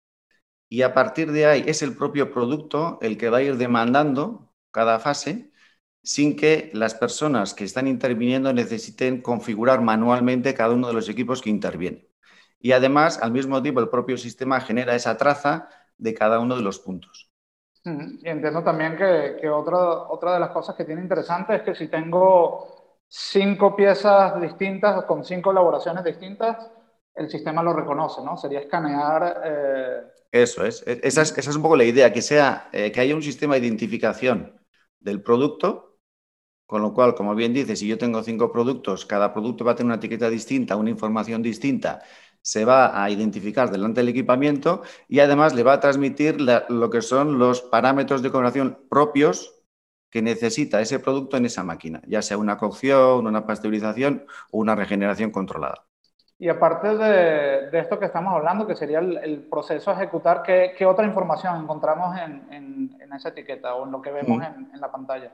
y 0.73 0.81
a 0.81 0.95
partir 0.95 1.33
de 1.33 1.45
ahí 1.45 1.65
es 1.67 1.83
el 1.83 1.95
propio 1.95 2.33
producto 2.33 2.99
el 3.03 3.19
que 3.19 3.29
va 3.29 3.39
a 3.39 3.43
ir 3.43 3.59
demandando 3.59 4.55
cada 4.71 4.99
fase 4.99 5.52
sin 6.03 6.37
que 6.37 6.71
las 6.75 6.95
personas 6.95 7.55
que 7.55 7.65
están 7.65 7.87
interviniendo 7.87 8.53
necesiten 8.53 9.23
configurar 9.23 9.81
manualmente 9.81 10.55
cada 10.55 10.75
uno 10.75 10.89
de 10.89 10.95
los 10.95 11.09
equipos 11.09 11.41
que 11.41 11.51
intervienen. 11.51 12.09
Y 12.59 12.73
además, 12.73 13.21
al 13.23 13.33
mismo 13.33 13.63
tiempo, 13.63 13.81
el 13.81 13.89
propio 13.89 14.17
sistema 14.17 14.61
genera 14.61 14.95
esa 14.95 15.17
traza 15.17 15.69
de 15.99 16.15
cada 16.15 16.39
uno 16.41 16.57
de 16.57 16.63
los 16.63 16.79
puntos. 16.79 17.31
Y 17.85 18.29
entiendo 18.29 18.63
también 18.63 18.97
que, 18.97 19.37
que 19.41 19.51
otra, 19.51 19.79
otra 19.79 20.35
de 20.35 20.41
las 20.41 20.51
cosas 20.51 20.77
que 20.77 20.85
tiene 20.85 21.03
interesante 21.03 21.57
es 21.57 21.63
que 21.63 21.75
si 21.75 21.89
tengo 21.89 22.95
cinco 23.09 23.75
piezas 23.75 24.41
distintas 24.41 25.05
con 25.05 25.25
cinco 25.25 25.51
elaboraciones 25.51 26.05
distintas, 26.05 26.71
el 27.15 27.29
sistema 27.29 27.63
lo 27.63 27.73
reconoce, 27.73 28.23
¿no? 28.25 28.37
Sería 28.37 28.61
escanear. 28.61 29.43
Eh... 29.45 30.01
Eso 30.31 30.65
es. 30.65 30.83
E-, 30.87 31.01
esa, 31.03 31.23
es. 31.23 31.37
esa, 31.37 31.51
es. 31.51 31.57
un 31.57 31.63
poco 31.63 31.77
la 31.77 31.85
idea, 31.85 32.13
que, 32.13 32.23
sea, 32.23 32.69
eh, 32.73 32.91
que 32.91 33.01
haya 33.01 33.15
un 33.15 33.23
sistema 33.23 33.55
de 33.55 33.67
identificación 33.67 34.59
del 35.01 35.23
producto, 35.23 35.92
con 36.67 36.83
lo 36.83 36.95
cual, 36.95 37.15
como 37.15 37.35
bien 37.35 37.53
dices, 37.53 37.79
si 37.81 37.87
yo 37.87 37.99
tengo 37.99 38.23
cinco 38.23 38.51
productos, 38.53 39.07
cada 39.07 39.33
producto 39.33 39.65
va 39.65 39.73
a 39.73 39.75
tener 39.75 39.87
una 39.87 39.97
etiqueta 39.97 40.31
distinta, 40.31 40.77
una 40.77 40.91
información 40.91 41.43
distinta, 41.43 42.03
se 42.43 42.65
va 42.65 43.03
a 43.03 43.11
identificar 43.11 43.71
delante 43.71 44.01
del 44.01 44.09
equipamiento 44.09 44.83
y 45.09 45.21
además 45.21 45.55
le 45.55 45.63
va 45.63 45.75
a 45.75 45.81
transmitir 45.81 46.41
lo 46.41 46.91
que 46.91 47.03
son 47.03 47.39
los 47.39 47.63
parámetros 47.63 48.23
de 48.23 48.31
coloración 48.31 48.79
propios 48.91 49.55
que 50.11 50.23
necesita 50.23 50.81
ese 50.81 50.99
producto 50.99 51.37
en 51.37 51.47
esa 51.47 51.65
máquina, 51.65 52.03
ya 52.07 52.21
sea 52.23 52.37
una 52.39 52.59
cocción, 52.59 53.27
una 53.27 53.47
pasteurización 53.47 54.27
o 54.51 54.59
una 54.59 54.75
regeneración 54.75 55.31
controlada. 55.31 55.87
Y 56.43 56.49
aparte 56.49 56.89
de, 56.97 57.71
de, 57.71 57.79
esto 57.79 58.01
que 58.01 58.07
estamos 58.07 58.35
hablando, 58.35 58.67
que 58.67 58.75
sería 58.75 58.99
el, 58.99 59.47
proceso 59.49 59.93
a 59.93 59.95
ejecutar, 59.95 60.43
¿qué, 60.43 60.75
¿qué, 60.77 60.85
otra 60.85 61.07
información 61.07 61.63
encontramos 61.63 62.19
en, 62.19 62.53
en, 62.53 63.01
en, 63.01 63.13
esa 63.13 63.29
etiqueta 63.29 63.77
o 63.77 63.87
en 63.87 63.93
lo 63.93 64.03
que 64.03 64.11
vemos 64.11 64.39
mm. 64.39 64.43
en, 64.43 64.71
en, 64.75 64.81
la 64.81 64.91
pantalla? 64.91 65.33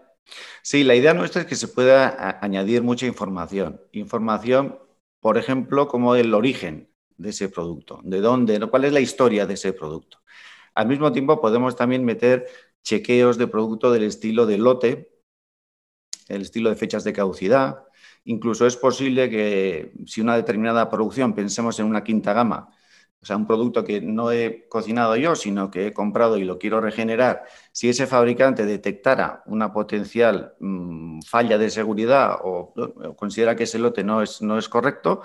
Sí, 0.61 0.85
la 0.85 0.95
idea 0.95 1.15
nuestra 1.15 1.41
es 1.41 1.47
que 1.47 1.55
se 1.55 1.69
pueda 1.69 2.39
añadir 2.43 2.83
mucha 2.83 3.07
información. 3.07 3.81
Información, 3.93 4.79
por 5.21 5.39
ejemplo, 5.39 5.89
como 5.89 6.15
el 6.15 6.35
origen 6.35 6.91
de 7.17 7.31
ese 7.31 7.49
producto, 7.49 8.01
de 8.03 8.21
dónde, 8.21 8.61
cuál 8.69 8.85
es 8.85 8.93
la 8.93 9.01
historia 9.01 9.47
de 9.47 9.55
ese 9.55 9.73
producto. 9.73 10.19
Al 10.75 10.89
mismo 10.89 11.11
tiempo, 11.11 11.41
podemos 11.41 11.75
también 11.75 12.05
meter 12.05 12.49
chequeos 12.83 13.39
de 13.39 13.47
producto 13.47 13.91
del 13.91 14.03
estilo 14.03 14.45
de 14.45 14.59
lote, 14.59 15.11
el 16.29 16.43
estilo 16.43 16.69
de 16.69 16.77
fechas 16.77 17.03
de 17.03 17.15
caducidad. 17.15 17.88
Incluso 18.29 18.67
es 18.67 18.77
posible 18.77 19.31
que 19.31 19.91
si 20.05 20.21
una 20.21 20.37
determinada 20.37 20.91
producción, 20.91 21.33
pensemos 21.35 21.81
en 21.81 21.87
una 21.87 22.05
quinta 22.05 22.35
gama, 22.35 22.69
o 23.23 23.25
sea, 23.25 23.37
un 23.39 23.47
producto 23.47 23.83
que 23.83 24.03
no 24.03 24.31
he 24.31 24.69
cocinado 24.69 25.17
yo, 25.17 25.35
sino 25.35 25.71
que 25.71 25.87
he 25.87 25.93
comprado 25.95 26.37
y 26.37 26.45
lo 26.45 26.59
quiero 26.59 26.83
regenerar, 26.83 27.45
si 27.73 27.89
ese 27.89 28.07
fabricante 28.07 28.67
detectara 28.67 29.43
una 29.47 29.73
potencial 29.73 30.53
mmm, 30.61 31.21
falla 31.23 31.57
de 31.57 31.71
seguridad 31.71 32.37
o, 32.45 32.75
o, 32.77 33.17
considera 33.17 33.57
que 33.57 33.65
ese 33.65 33.79
lote 33.79 34.05
no 34.05 34.21
es, 34.21 34.43
no 34.43 34.59
es 34.59 34.69
correcto, 34.69 35.23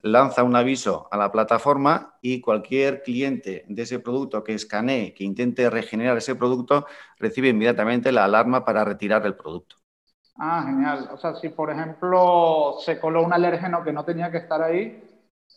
lanza 0.00 0.42
un 0.42 0.56
aviso 0.56 1.08
a 1.10 1.18
la 1.18 1.30
plataforma 1.30 2.16
y 2.22 2.40
cualquier 2.40 3.02
cliente 3.02 3.66
de 3.68 3.82
ese 3.82 3.98
producto 4.00 4.42
que 4.42 4.54
escanee, 4.54 5.12
que 5.12 5.24
intente 5.24 5.68
regenerar 5.68 6.16
ese 6.16 6.36
producto, 6.36 6.86
recibe 7.18 7.50
inmediatamente 7.50 8.12
la 8.12 8.24
alarma 8.24 8.64
para 8.64 8.82
retirar 8.82 9.26
el 9.26 9.36
producto. 9.36 9.76
Ah, 10.38 10.64
genial. 10.66 11.08
O 11.12 11.16
sea, 11.16 11.34
si 11.34 11.48
por 11.48 11.70
ejemplo 11.70 12.76
se 12.80 13.00
coló 13.00 13.22
un 13.22 13.32
alérgeno 13.32 13.82
que 13.82 13.92
no 13.92 14.04
tenía 14.04 14.30
que 14.30 14.38
estar 14.38 14.62
ahí, 14.62 15.02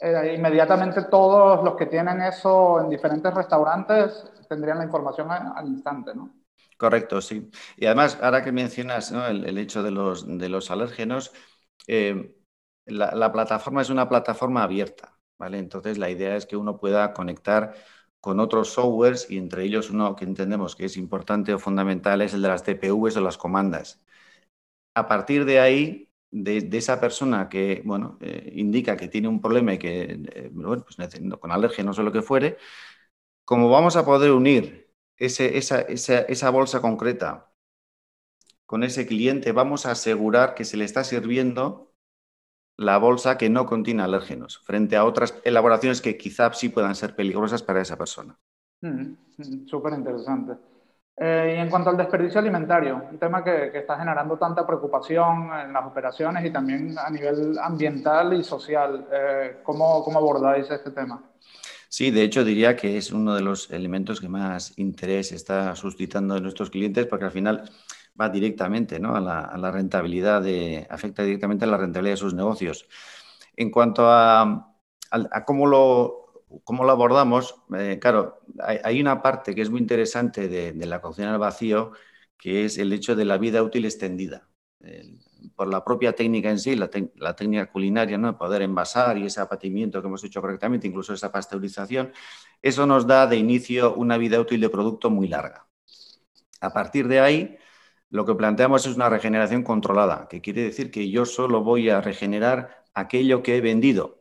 eh, 0.01 0.33
inmediatamente 0.37 1.03
todos 1.03 1.63
los 1.63 1.75
que 1.75 1.87
tienen 1.87 2.21
eso 2.21 2.79
en 2.79 2.89
diferentes 2.89 3.33
restaurantes 3.33 4.31
tendrían 4.47 4.77
la 4.77 4.85
información 4.85 5.29
al, 5.29 5.67
instante, 5.67 6.15
¿no? 6.15 6.33
Correcto, 6.77 7.21
sí. 7.21 7.49
Y 7.75 7.85
además, 7.85 8.17
ahora 8.21 8.41
que 8.43 8.53
mencionas 8.53 9.11
¿no? 9.11 9.27
el, 9.27 9.45
el, 9.45 9.57
hecho 9.57 9.83
de 9.83 9.91
los, 9.91 10.25
de 10.25 10.47
los 10.47 10.71
alérgenos, 10.71 11.33
eh, 11.87 12.35
la, 12.85 13.13
la, 13.13 13.31
plataforma 13.31 13.81
es 13.81 13.89
una 13.89 14.07
plataforma 14.07 14.63
abierta, 14.63 15.19
¿vale? 15.37 15.59
Entonces, 15.59 15.97
la 15.97 16.09
idea 16.09 16.35
es 16.37 16.45
que 16.45 16.55
uno 16.55 16.79
pueda 16.79 17.13
conectar 17.13 17.75
con 18.21 18.39
otros 18.39 18.69
softwares 18.73 19.29
y 19.29 19.37
entre 19.37 19.63
ellos 19.63 19.89
uno 19.89 20.15
que 20.15 20.25
entendemos 20.25 20.75
que 20.75 20.85
es 20.85 20.97
importante 20.97 21.53
o 21.53 21.59
fundamental 21.59 22.21
es 22.21 22.33
el 22.33 22.41
de 22.41 22.47
las 22.47 22.63
TPVs 22.63 23.17
o 23.17 23.21
las 23.21 23.37
comandas. 23.37 24.01
A 24.95 25.07
partir 25.07 25.45
de 25.45 25.59
ahí, 25.59 26.09
de, 26.31 26.69
esa 26.73 26.99
persona 26.99 27.49
que 27.49 27.81
bueno, 27.85 28.17
eh, 28.21 28.51
indica 28.55 28.97
que 28.97 29.07
tiene 29.07 29.27
un 29.27 29.41
problema 29.41 29.73
y 29.73 29.79
que, 29.79 30.19
eh, 30.33 30.49
bueno, 30.51 30.83
pues 30.83 30.97
con 31.39 31.51
alérgenos 31.51 31.97
o 31.99 32.03
lo 32.03 32.11
que 32.11 32.21
fuere, 32.21 32.57
como 33.45 33.69
vamos 33.69 33.95
a 33.95 34.05
poder 34.05 34.31
unir 34.31 34.93
esa, 35.17 36.51
bolsa 36.51 36.81
concreta 36.81 37.51
con 38.65 38.83
ese 38.83 39.07
cliente, 39.07 39.51
vamos 39.51 39.85
a 39.85 39.91
asegurar 39.91 40.53
que 40.53 40.65
se 40.65 40.77
le 40.77 40.85
está 40.85 41.03
sirviendo 41.03 41.93
la 42.77 42.97
bolsa 42.97 43.37
que 43.37 43.49
no 43.49 43.65
contiene 43.65 44.03
alérgenos, 44.03 44.59
frente 44.59 44.95
a 44.95 45.03
otras 45.03 45.33
elaboraciones 45.43 46.01
que 46.01 46.17
quizá 46.17 46.53
sí 46.53 46.69
puedan 46.69 46.95
ser 46.95 47.15
peligrosas 47.15 47.63
para 47.63 47.81
esa 47.81 47.97
persona. 47.97 48.39
Mm, 48.81 49.15
mm, 49.37 49.67
Súper 49.67 49.93
interesante. 49.93 50.53
Eh, 51.21 51.55
y 51.57 51.59
en 51.59 51.69
cuanto 51.69 51.89
al 51.89 51.97
desperdicio 51.97 52.39
alimentario, 52.39 53.03
un 53.11 53.19
tema 53.19 53.43
que, 53.43 53.69
que, 53.73 53.79
está 53.79 53.97
generando 53.97 54.37
tanta 54.37 54.65
preocupación 54.65 55.49
en 55.65 55.73
las 55.73 55.85
operaciones 55.85 56.45
y 56.45 56.49
también 56.49 56.97
a 56.97 57.09
nivel 57.09 57.59
ambiental 57.59 58.33
y 58.33 58.41
social, 58.41 59.05
eh, 59.11 59.57
¿cómo, 59.61 60.01
¿cómo, 60.01 60.19
abordáis 60.19 60.71
este 60.71 60.91
tema? 60.91 61.21
Sí, 61.89 62.09
de 62.11 62.23
hecho 62.23 62.45
diría 62.45 62.77
que 62.77 62.95
es 62.95 63.11
uno 63.11 63.35
de 63.35 63.41
los 63.41 63.69
elementos 63.69 64.21
que 64.21 64.29
más 64.29 64.71
interés 64.77 65.33
está 65.33 65.75
suscitando 65.75 66.37
en 66.37 66.43
nuestros 66.43 66.69
clientes 66.69 67.05
porque 67.05 67.25
al 67.25 67.31
final 67.31 67.69
va 68.19 68.29
directamente 68.29 68.97
¿no? 68.97 69.13
a, 69.13 69.19
la, 69.19 69.41
a, 69.41 69.57
la, 69.57 69.71
rentabilidad, 69.71 70.41
de, 70.41 70.87
afecta 70.89 71.23
directamente 71.23 71.65
a 71.65 71.67
la 71.67 71.77
rentabilidad 71.77 72.13
de 72.13 72.17
sus 72.17 72.33
negocios. 72.33 72.87
En 73.57 73.71
cuanto 73.71 74.09
a, 74.09 74.41
a, 74.41 74.77
a 75.31 75.43
cómo 75.43 75.67
lo 75.67 76.28
¿Cómo 76.63 76.83
lo 76.83 76.91
abordamos? 76.91 77.55
Eh, 77.77 77.99
claro, 78.01 78.41
hay, 78.59 78.99
una 78.99 79.21
parte 79.21 79.53
que 79.53 79.61
es 79.61 79.69
muy 79.69 79.79
interesante 79.79 80.47
de, 80.47 80.73
la 80.85 81.01
cocina 81.01 81.31
al 81.31 81.39
vacío, 81.39 81.91
que 82.37 82.65
es 82.65 82.77
el 82.77 82.91
hecho 82.91 83.15
de 83.15 83.25
la 83.25 83.37
vida 83.37 83.61
útil 83.61 83.85
extendida. 83.85 84.47
Por 85.55 85.67
la 85.67 85.83
propia 85.83 86.13
técnica 86.13 86.49
en 86.49 86.59
sí, 86.59 86.75
la, 86.75 86.89
técnica 86.89 87.71
culinaria, 87.71 88.17
¿no? 88.17 88.37
poder 88.37 88.61
envasar 88.61 89.17
y 89.17 89.25
ese 89.25 89.41
abatimiento 89.41 90.01
que 90.01 90.07
hemos 90.07 90.23
hecho 90.23 90.41
correctamente, 90.41 90.87
incluso 90.87 91.13
esa 91.13 91.31
pasteurización, 91.31 92.13
eso 92.61 92.85
nos 92.85 93.05
da 93.05 93.27
de 93.27 93.37
inicio 93.37 93.93
una 93.93 94.17
vida 94.17 94.39
útil 94.39 94.61
de 94.61 94.69
producto 94.69 95.09
muy 95.09 95.27
larga. 95.27 95.67
A 96.61 96.73
partir 96.73 97.07
de 97.07 97.19
ahí, 97.19 97.57
lo 98.09 98.25
que 98.25 98.35
planteamos 98.35 98.85
es 98.87 98.95
una 98.95 99.09
regeneración 99.09 99.63
controlada, 99.63 100.27
que 100.27 100.41
quiere 100.41 100.63
decir 100.63 100.91
que 100.91 101.09
yo 101.11 101.25
solo 101.25 101.63
voy 101.63 101.89
a 101.89 102.01
regenerar 102.01 102.85
aquello 102.93 103.43
que 103.43 103.57
he 103.57 103.61
vendido, 103.61 104.18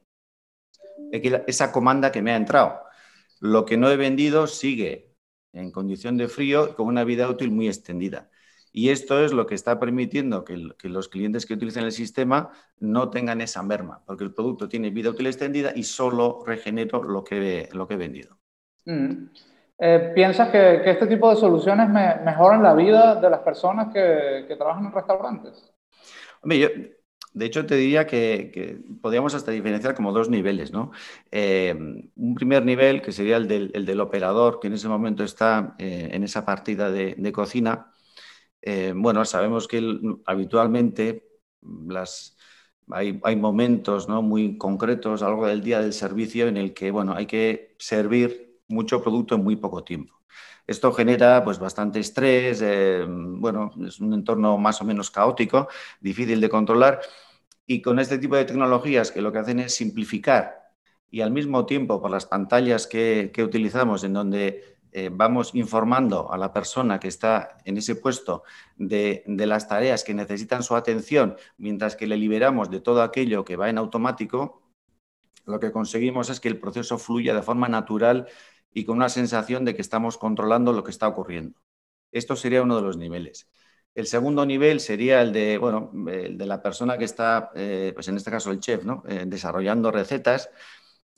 esa 1.13 1.73
comanda 1.73 2.13
que 2.13 2.23
me 2.23 2.33
ha 2.33 2.37
entrado. 2.37 2.81
Lo 3.41 3.65
que 3.65 3.77
no 3.77 3.91
he 3.91 3.97
vendido 3.97 4.47
sigue 4.47 5.15
en 5.53 5.71
condición 5.71 6.17
de 6.17 6.29
frío 6.29 6.75
con 6.77 6.87
una 6.87 7.05
vida 7.05 7.29
útil 7.29 7.51
muy 7.51 7.69
extendida. 7.69 8.31
Y 8.73 8.91
esto 8.91 9.25
es 9.25 9.33
lo 9.33 9.47
que 9.47 9.55
está 9.55 9.81
permitiendo 9.81 10.45
que, 10.45 10.69
que, 10.79 10.89
los 10.89 11.09
clientes 11.09 11.47
que 11.47 11.55
utilicen 11.55 11.85
el 11.85 11.93
sistema 11.93 12.51
no 12.79 13.11
tengan 13.11 13.41
esa 13.41 13.63
merma, 13.63 14.03
porque 14.07 14.25
el 14.25 14.35
producto 14.35 14.69
tiene 14.69 14.91
vida 14.91 15.11
útil 15.11 15.27
extendida 15.27 15.73
y 15.75 15.85
solo 15.85 16.45
regenero 16.47 17.03
lo 17.03 17.25
que, 17.25 17.69
lo 17.73 17.89
que 17.89 17.95
he 17.95 17.97
vendido. 17.97 18.39
Mm. 18.85 19.31
Eh, 19.81 20.13
¿Piensas 20.15 20.51
que, 20.51 20.81
que, 20.83 20.91
este 20.91 21.07
tipo 21.07 21.31
de 21.31 21.37
soluciones 21.37 21.89
me, 21.89 22.17
mejoran 22.25 22.63
la 22.63 22.75
vida 22.75 23.15
de 23.15 23.31
las 23.31 23.41
personas 23.41 23.93
que, 23.93 24.45
que 24.47 24.57
trabajan 24.57 24.87
en 24.87 24.93
restaurantes? 24.93 25.73
Hombre, 26.43 26.59
yo, 26.59 26.69
de 27.35 27.47
hecho, 27.47 27.67
te 27.67 27.77
diría 27.77 28.07
que, 28.07 28.51
que, 28.53 28.79
podríamos 29.01 29.35
hasta 29.35 29.53
diferenciar 29.53 29.95
como 29.95 30.13
dos 30.13 30.29
niveles, 30.29 30.73
¿no? 30.73 30.91
Eh, 31.31 31.75
un 32.17 32.35
primer 32.35 32.65
nivel, 32.65 33.03
que 33.03 33.13
sería 33.13 33.37
el 33.37 33.49
del, 33.49 33.71
el 33.75 33.87
del, 33.87 34.01
operador, 34.01 34.61
que 34.61 34.69
en 34.69 34.75
ese 34.75 34.89
momento 34.89 35.25
está 35.25 35.75
eh, 35.79 36.11
en 36.13 36.25
esa 36.25 36.45
partida 36.45 36.91
de, 36.91 37.33
cocina. 37.33 37.93
Eh, 38.63 38.93
bueno, 38.97 39.25
sabemos 39.25 39.69
que 39.69 39.83
habitualmente 40.27 41.29
hay, 42.91 43.37
momentos 43.37 44.09
¿no? 44.09 44.23
muy 44.23 44.59
concretos 44.59 45.23
a 45.23 45.27
lo 45.27 45.33
largo 45.33 45.47
del 45.47 45.63
día 45.63 45.81
del 45.81 45.93
servicio 45.93 46.49
en 46.49 46.57
el 46.57 46.75
que, 46.75 46.91
bueno, 46.91 47.15
hay 47.15 47.27
que 47.27 47.77
servir 47.79 48.61
mucho 48.69 49.03
producto 49.03 49.35
en 49.35 49.45
muy 49.45 49.57
poco 49.57 49.85
tiempo. 49.85 50.18
Esto 50.69 50.93
genera 50.93 51.43
pues, 51.43 51.59
bastante 51.59 51.99
estrés, 51.99 52.61
eh, 52.63 53.05
bueno, 53.09 53.73
es 53.87 54.01
un 54.01 54.13
entorno 54.13 54.59
más 54.59 54.81
o 54.83 54.85
menos 54.85 55.11
caótico, 55.11 55.67
difícil 55.99 56.43
de 56.43 56.49
controlar. 56.51 57.01
Y 57.67 57.81
con 57.81 57.99
este 57.99 58.19
tipo 58.19 58.37
de 58.37 58.45
tecnologías 58.45 59.11
que 59.11 59.23
lo 59.23 59.33
que 59.33 59.39
hacen 59.39 59.61
es 59.61 59.75
simplificar 59.75 60.69
y 61.11 61.23
al 61.23 61.31
mismo 61.31 61.65
tiempo 61.65 62.03
por 62.03 62.11
las 62.11 62.27
pantallas 62.27 62.87
que, 62.87 63.33
utilizamos 63.39 64.05
en 64.05 64.13
donde 64.13 64.79
eh, 64.93 65.09
vamos 65.11 65.55
informando 65.55 66.31
a 66.31 66.37
la 66.37 66.53
persona 66.53 67.01
que 67.01 67.09
está 67.09 67.57
en 67.65 67.79
ese 67.79 67.97
puesto 67.97 68.43
de, 68.77 69.25
las 69.27 69.69
tareas 69.69 70.05
que 70.05 70.13
necesitan 70.13 70.63
su 70.63 70.77
atención, 70.77 71.37
mientras 71.57 71.97
que 71.97 72.07
le 72.07 72.19
liberamos 72.19 72.71
de 72.71 72.81
todo 72.81 73.03
aquello 73.03 73.43
que 73.43 73.57
va 73.57 73.71
en 73.71 73.79
automático, 73.79 74.63
lo 75.47 75.59
que 75.61 75.73
conseguimos 75.73 76.29
es 76.29 76.41
que 76.41 76.49
el 76.49 76.61
proceso 76.61 76.99
fluya 76.99 77.35
de 77.35 77.41
forma 77.41 77.69
natural 77.69 78.27
y 78.73 78.85
con 78.85 78.97
una 78.97 79.09
sensación 79.09 79.65
de 79.65 79.75
que 79.75 79.83
estamos 79.83 80.19
controlando 80.19 80.73
lo 80.73 80.85
que 80.85 80.91
está 80.91 81.09
ocurriendo. 81.09 81.61
Esto 82.13 82.37
sería 82.37 82.63
uno 82.63 82.77
de 82.77 82.83
los 82.83 82.97
niveles. 82.97 83.49
El 83.95 84.07
segundo 84.07 84.47
nivel 84.47 84.81
sería 84.81 85.23
el 85.23 85.33
de, 85.33 85.59
bueno, 85.59 85.91
el 86.09 86.39
de 86.39 86.47
la 86.47 86.63
persona 86.63 86.99
que 86.99 87.05
está, 87.05 87.51
eh, 87.55 87.93
pues 87.95 88.09
en 88.09 88.17
este 88.17 88.31
caso 88.31 88.51
el 88.51 88.61
chef, 88.61 88.85
¿no? 88.85 89.03
eh, 89.09 89.25
desarrollando 89.27 89.91
recetas 89.91 90.51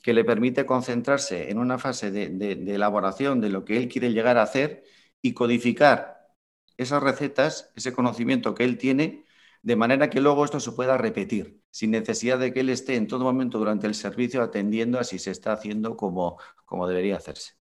que 0.03 0.15
le 0.15 0.25
permite 0.25 0.67
concentrarse 0.67 1.51
en 1.51 1.59
una 1.59 1.79
fase 1.79 2.11
de, 2.11 2.53
elaboración 2.75 3.41
de 3.41 3.51
lo 3.51 3.65
que 3.65 3.77
él 3.77 3.89
quiere 3.89 4.13
llegar 4.13 4.39
a 4.39 4.43
hacer 4.43 4.85
y 5.21 5.35
codificar 5.35 6.29
esas 6.77 7.03
recetas, 7.03 7.71
ese 7.77 7.93
conocimiento 7.93 8.55
que 8.55 8.65
él 8.65 8.79
tiene, 8.79 9.25
de 9.62 9.77
manera 9.77 10.11
que 10.11 10.20
luego 10.20 10.44
esto 10.44 10.61
se 10.61 10.73
pueda 10.73 10.96
repetir, 10.99 11.62
sin 11.70 11.90
necesidad 11.92 12.38
de 12.38 12.53
que 12.53 12.61
él 12.61 12.70
esté 12.70 12.96
en 12.96 13.07
todo 13.07 13.25
momento 13.25 13.59
durante 13.59 13.87
el 13.87 13.94
servicio 13.94 14.42
atendiendo 14.42 14.99
a 14.99 15.05
si 15.05 15.18
se 15.18 15.31
está 15.31 15.53
haciendo 15.53 15.96
como, 15.96 16.38
como 16.66 16.87
debería 16.88 17.16
hacerse. 17.16 17.55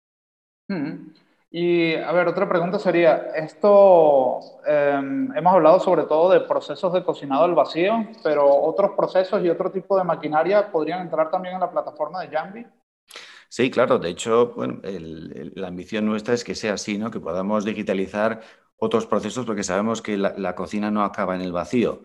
Y 1.51 1.95
a 1.95 2.13
ver, 2.13 2.29
otra 2.29 2.47
pregunta 2.49 2.79
sería, 2.79 3.17
esto 3.35 4.39
eh, 4.67 5.01
hemos 5.35 5.53
hablado 5.55 5.81
sobre 5.81 6.05
todo 6.05 6.31
de 6.31 6.41
procesos 6.41 6.93
de 6.93 7.03
cocinado 7.03 7.45
al 7.45 7.55
vacío, 7.55 8.07
pero 8.23 8.47
otros 8.47 8.91
procesos 8.97 9.43
y 9.43 9.49
otro 9.49 9.71
tipo 9.71 9.97
de 9.97 10.05
maquinaria 10.05 10.71
podrían 10.71 11.01
entrar 11.01 11.31
también 11.31 11.55
en 11.55 11.61
la 11.61 11.71
plataforma 11.71 12.21
de 12.21 12.29
Jambi. 12.29 12.67
Sí, 13.49 13.71
claro, 13.71 13.99
de 13.99 14.11
hecho, 14.11 14.53
bueno, 14.55 14.81
el, 14.85 15.33
el, 15.35 15.53
la 15.57 15.69
ambición 15.69 16.05
nuestra 16.05 16.35
es 16.35 16.45
que 16.45 16.55
sea 16.55 16.75
así, 16.75 16.99
¿no? 16.99 17.11
que 17.11 17.21
podamos 17.21 17.65
digitalizar 17.65 18.43
otros 18.79 19.07
procesos 19.07 19.45
porque 19.45 19.65
sabemos 19.65 20.01
que 20.01 20.17
la, 20.17 20.55
cocina 20.55 20.91
no 20.91 21.03
acaba 21.05 21.35
en 21.35 21.43
el 21.43 21.53
vacío. 21.53 22.05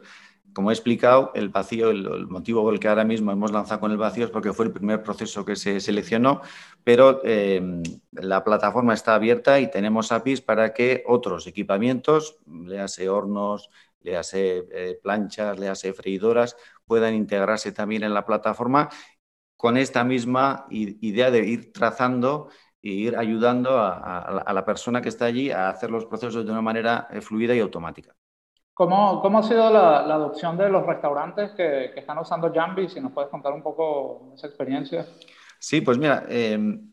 como 0.53 0.69
he 0.69 0.73
explicado, 0.73 1.31
el 1.35 1.49
vacío, 1.49 1.89
el, 1.89 2.27
motivo 2.27 2.63
por 2.63 2.73
el 2.73 2.79
que 2.79 2.87
ahora 2.87 3.03
mismo 3.03 3.31
hemos 3.31 3.51
lanzado 3.51 3.79
con 3.79 3.91
el 3.91 3.97
vacío 3.97 4.25
es 4.25 4.31
porque 4.31 4.53
fue 4.53 4.65
el 4.65 4.71
primer 4.71 5.01
proceso 5.01 5.45
que 5.45 5.55
se 5.55 5.79
seleccionó, 5.79 6.41
pero 6.83 7.21
em, 7.23 7.81
la 8.11 8.43
plataforma 8.43 8.93
está 8.93 9.15
abierta 9.15 9.59
y 9.59 9.71
tenemos 9.71 10.11
APIs 10.11 10.41
para 10.41 10.73
que 10.73 11.03
otros 11.07 11.47
equipamientos, 11.47 12.37
léase 12.45 13.09
hornos, 13.09 13.69
léase 14.01 14.65
eh, 14.71 14.99
planchas, 15.01 15.59
léase 15.59 15.93
freidoras, 15.93 16.55
puedan 16.85 17.15
integrarse 17.15 17.71
también 17.71 18.03
en 18.03 18.13
la 18.13 18.25
plataforma 18.25 18.89
con 19.57 19.77
esta 19.77 20.03
misma 20.03 20.67
idea 20.69 21.31
de 21.31 21.47
ir 21.47 21.71
trazando 21.71 22.49
e 22.83 22.89
ir 22.91 23.17
ayudando 23.17 23.79
a, 23.79 24.51
la 24.53 24.65
persona 24.65 25.01
que 25.01 25.09
está 25.09 25.25
allí 25.25 25.49
a 25.49 25.69
hacer 25.69 25.89
los 25.89 26.05
procesos 26.05 26.45
de 26.45 26.51
una 26.51 26.61
manera 26.61 27.07
eh, 27.09 27.21
fluida 27.21 27.55
y 27.55 27.59
automática. 27.59 28.13
¿Cómo, 28.73 29.21
¿Cómo, 29.21 29.39
ha 29.39 29.43
sido 29.43 29.69
la, 29.71 29.99
adopción 29.99 30.57
de 30.57 30.69
los 30.69 30.85
restaurantes 30.85 31.51
que, 31.51 31.91
que, 31.93 31.99
están 31.99 32.17
usando 32.17 32.51
Jambi? 32.53 32.89
Si 32.89 32.99
nos 32.99 33.13
puedes 33.13 33.29
contar 33.29 33.53
un 33.53 33.63
poco 33.63 34.33
esa 34.35 34.47
experiencia. 34.47 35.05
Sí, 35.59 35.79
pues 35.79 35.97
mira, 35.97 36.25
em, 36.27 36.91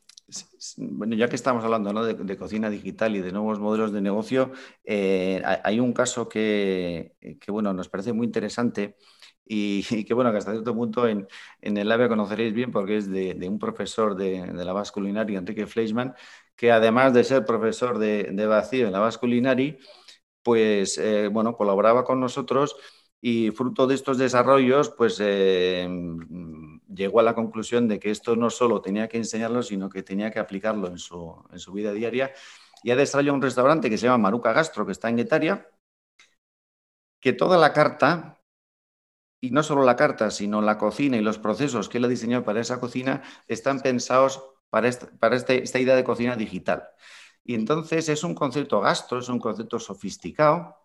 bueno, 0.76 1.16
ya 1.16 1.28
que 1.28 1.36
estamos 1.36 1.64
hablando 1.64 2.04
de, 2.04 2.36
cocina 2.36 2.70
digital 2.70 3.16
y 3.16 3.20
de 3.20 3.32
nuevos 3.32 3.58
modelos 3.58 3.92
de 3.92 4.00
negocio, 4.00 4.52
eh, 4.84 5.42
hay 5.64 5.80
un 5.80 5.92
caso 5.92 6.28
que, 6.28 7.16
que, 7.40 7.50
bueno, 7.50 7.72
nos 7.72 7.88
parece 7.88 8.12
muy 8.12 8.26
interesante 8.26 8.96
y, 9.52 10.04
que, 10.04 10.14
bueno, 10.14 10.30
que 10.30 10.38
hasta 10.38 10.52
cierto 10.52 10.74
punto 10.74 11.08
en, 11.08 11.26
en 11.60 11.76
el 11.76 11.90
AVE 11.90 12.08
conoceréis 12.08 12.54
bien 12.54 12.70
porque 12.70 12.98
es 12.98 13.10
de, 13.10 13.36
un 13.48 13.58
profesor 13.58 14.14
de, 14.14 14.46
la 14.46 14.72
Basque 14.72 14.94
Culinary, 14.94 15.34
Enrique 15.36 15.66
Fleischmann, 15.66 16.14
que 16.54 16.70
además 16.70 17.12
de 17.12 17.24
ser 17.24 17.44
profesor 17.44 17.98
de, 17.98 18.28
de 18.30 18.46
vacío 18.46 18.86
en 18.86 18.92
la 18.92 19.00
Basque 19.00 19.20
Culinary, 19.20 19.78
pues 20.42 20.98
eh, 20.98 21.28
bueno, 21.28 21.56
colaboraba 21.56 22.04
con 22.04 22.20
nosotros 22.20 22.76
y 23.20 23.50
fruto 23.50 23.88
de 23.88 23.96
estos 23.96 24.18
desarrollos, 24.18 24.90
pues 24.96 25.18
eh, 25.20 25.88
llegó 26.88 27.20
a 27.20 27.24
la 27.24 27.34
conclusión 27.34 27.88
de 27.88 27.98
que 27.98 28.10
esto 28.10 28.36
no 28.36 28.50
solo 28.50 28.80
tenía 28.80 29.08
que 29.08 29.16
enseñarlo, 29.16 29.62
sino 29.64 29.90
que 29.90 30.04
tenía 30.04 30.30
que 30.30 30.38
aplicarlo 30.38 30.86
en 30.88 30.98
su, 30.98 31.34
en 31.52 31.58
su 31.58 31.72
vida 31.72 31.92
diaria. 31.92 32.32
Y 32.84 32.92
ha 32.92 32.96
desarrollado 32.96 33.34
un 33.34 33.42
restaurante 33.42 33.90
que 33.90 33.98
se 33.98 34.06
llama 34.06 34.18
Maruca 34.18 34.52
Gastro, 34.52 34.86
que 34.86 34.92
está 34.92 35.08
en 35.08 35.16
Guetaria, 35.16 35.68
que 37.20 37.32
toda 37.32 37.58
la 37.58 37.72
carta, 37.72 38.39
y 39.40 39.50
no 39.50 39.62
solo 39.62 39.84
la 39.84 39.96
carta, 39.96 40.30
sino 40.30 40.60
la 40.60 40.78
cocina 40.78 41.16
y 41.16 41.22
los 41.22 41.38
procesos 41.38 41.88
que 41.88 41.98
él 41.98 42.04
ha 42.04 42.08
diseñado 42.08 42.44
para 42.44 42.60
esa 42.60 42.80
cocina, 42.80 43.22
están 43.48 43.80
pensados 43.80 44.42
para, 44.68 44.90
para 45.18 45.36
este, 45.36 45.62
esta 45.62 45.78
idea 45.78 45.96
de 45.96 46.04
cocina 46.04 46.36
digital. 46.36 46.88
Y 47.44 47.54
entonces 47.54 48.08
es 48.08 48.22
un 48.24 48.34
concepto 48.34 48.80
gastro, 48.80 49.18
es 49.18 49.28
un 49.28 49.38
concepto 49.38 49.78
sofisticado, 49.78 50.76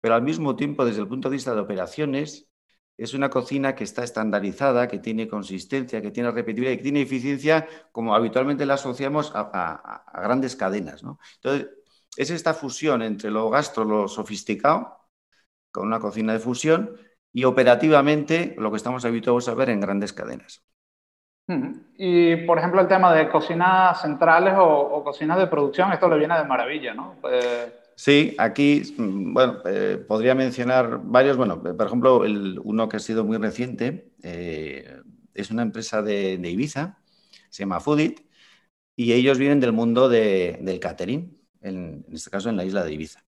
pero 0.00 0.14
al 0.14 0.22
mismo 0.22 0.56
tiempo, 0.56 0.84
desde 0.84 1.00
el 1.00 1.08
punto 1.08 1.28
de 1.28 1.34
vista 1.36 1.54
de 1.54 1.60
operaciones, 1.60 2.48
es 2.96 3.12
una 3.12 3.28
cocina 3.28 3.74
que 3.74 3.84
está 3.84 4.04
estandarizada, 4.04 4.88
que 4.88 4.98
tiene 4.98 5.28
consistencia, 5.28 6.00
que 6.00 6.10
tiene 6.10 6.30
repetibilidad 6.30 6.72
y 6.72 6.76
que 6.78 6.82
tiene 6.84 7.02
eficiencia, 7.02 7.68
como 7.92 8.14
habitualmente 8.14 8.64
la 8.66 8.74
asociamos 8.74 9.32
a, 9.34 10.04
grandes 10.14 10.56
cadenas. 10.56 11.02
Entonces, 11.02 11.68
es 12.16 12.30
esta 12.30 12.54
fusión 12.54 13.02
entre 13.02 13.30
lo 13.30 13.50
gastro, 13.50 13.84
lo 13.84 14.08
sofisticado, 14.08 15.08
con 15.70 15.86
una 15.86 16.00
cocina 16.00 16.32
de 16.32 16.38
fusión, 16.38 16.96
y 17.36 17.44
operativamente 17.44 18.54
lo 18.56 18.70
que 18.70 18.78
estamos 18.78 19.04
habituados 19.04 19.46
a 19.50 19.54
ver 19.54 19.68
en 19.68 19.78
grandes 19.78 20.14
cadenas. 20.14 20.64
Y, 21.98 22.34
por 22.46 22.58
ejemplo, 22.58 22.80
el 22.80 22.88
tema 22.88 23.12
de 23.12 23.28
cocinas 23.28 24.00
centrales 24.00 24.54
o, 24.56 25.04
cocinas 25.04 25.36
de 25.36 25.46
producción, 25.46 25.92
esto 25.92 26.08
le 26.08 26.16
viene 26.16 26.34
de 26.38 26.44
maravilla, 26.46 26.94
¿no? 26.94 27.16
Pues... 27.20 27.74
Sí, 27.94 28.34
aquí, 28.38 28.94
mm, 28.96 29.34
bueno, 29.34 29.58
eh, 29.66 30.02
podría 30.08 30.34
mencionar 30.34 30.98
varios. 31.02 31.36
Bueno, 31.36 31.62
por 31.62 31.86
ejemplo, 31.86 32.24
el, 32.24 32.58
uno 32.64 32.88
que 32.88 32.96
ha 32.96 33.00
sido 33.00 33.22
muy 33.22 33.36
reciente 33.36 34.12
eh, 34.22 35.02
es 35.34 35.50
una 35.50 35.60
empresa 35.60 36.00
de, 36.00 36.40
Ibiza, 36.42 36.96
se 37.50 37.64
llama 37.64 37.80
Foodit, 37.80 38.20
y 38.96 39.12
ellos 39.12 39.36
vienen 39.36 39.60
del 39.60 39.72
mundo 39.72 40.08
del 40.08 40.80
catering, 40.80 41.38
en, 41.60 42.02
en 42.08 42.14
este 42.14 42.30
caso 42.30 42.48
en 42.48 42.56
la 42.56 42.64
isla 42.64 42.82
de 42.82 42.94
Ibiza. 42.94 43.26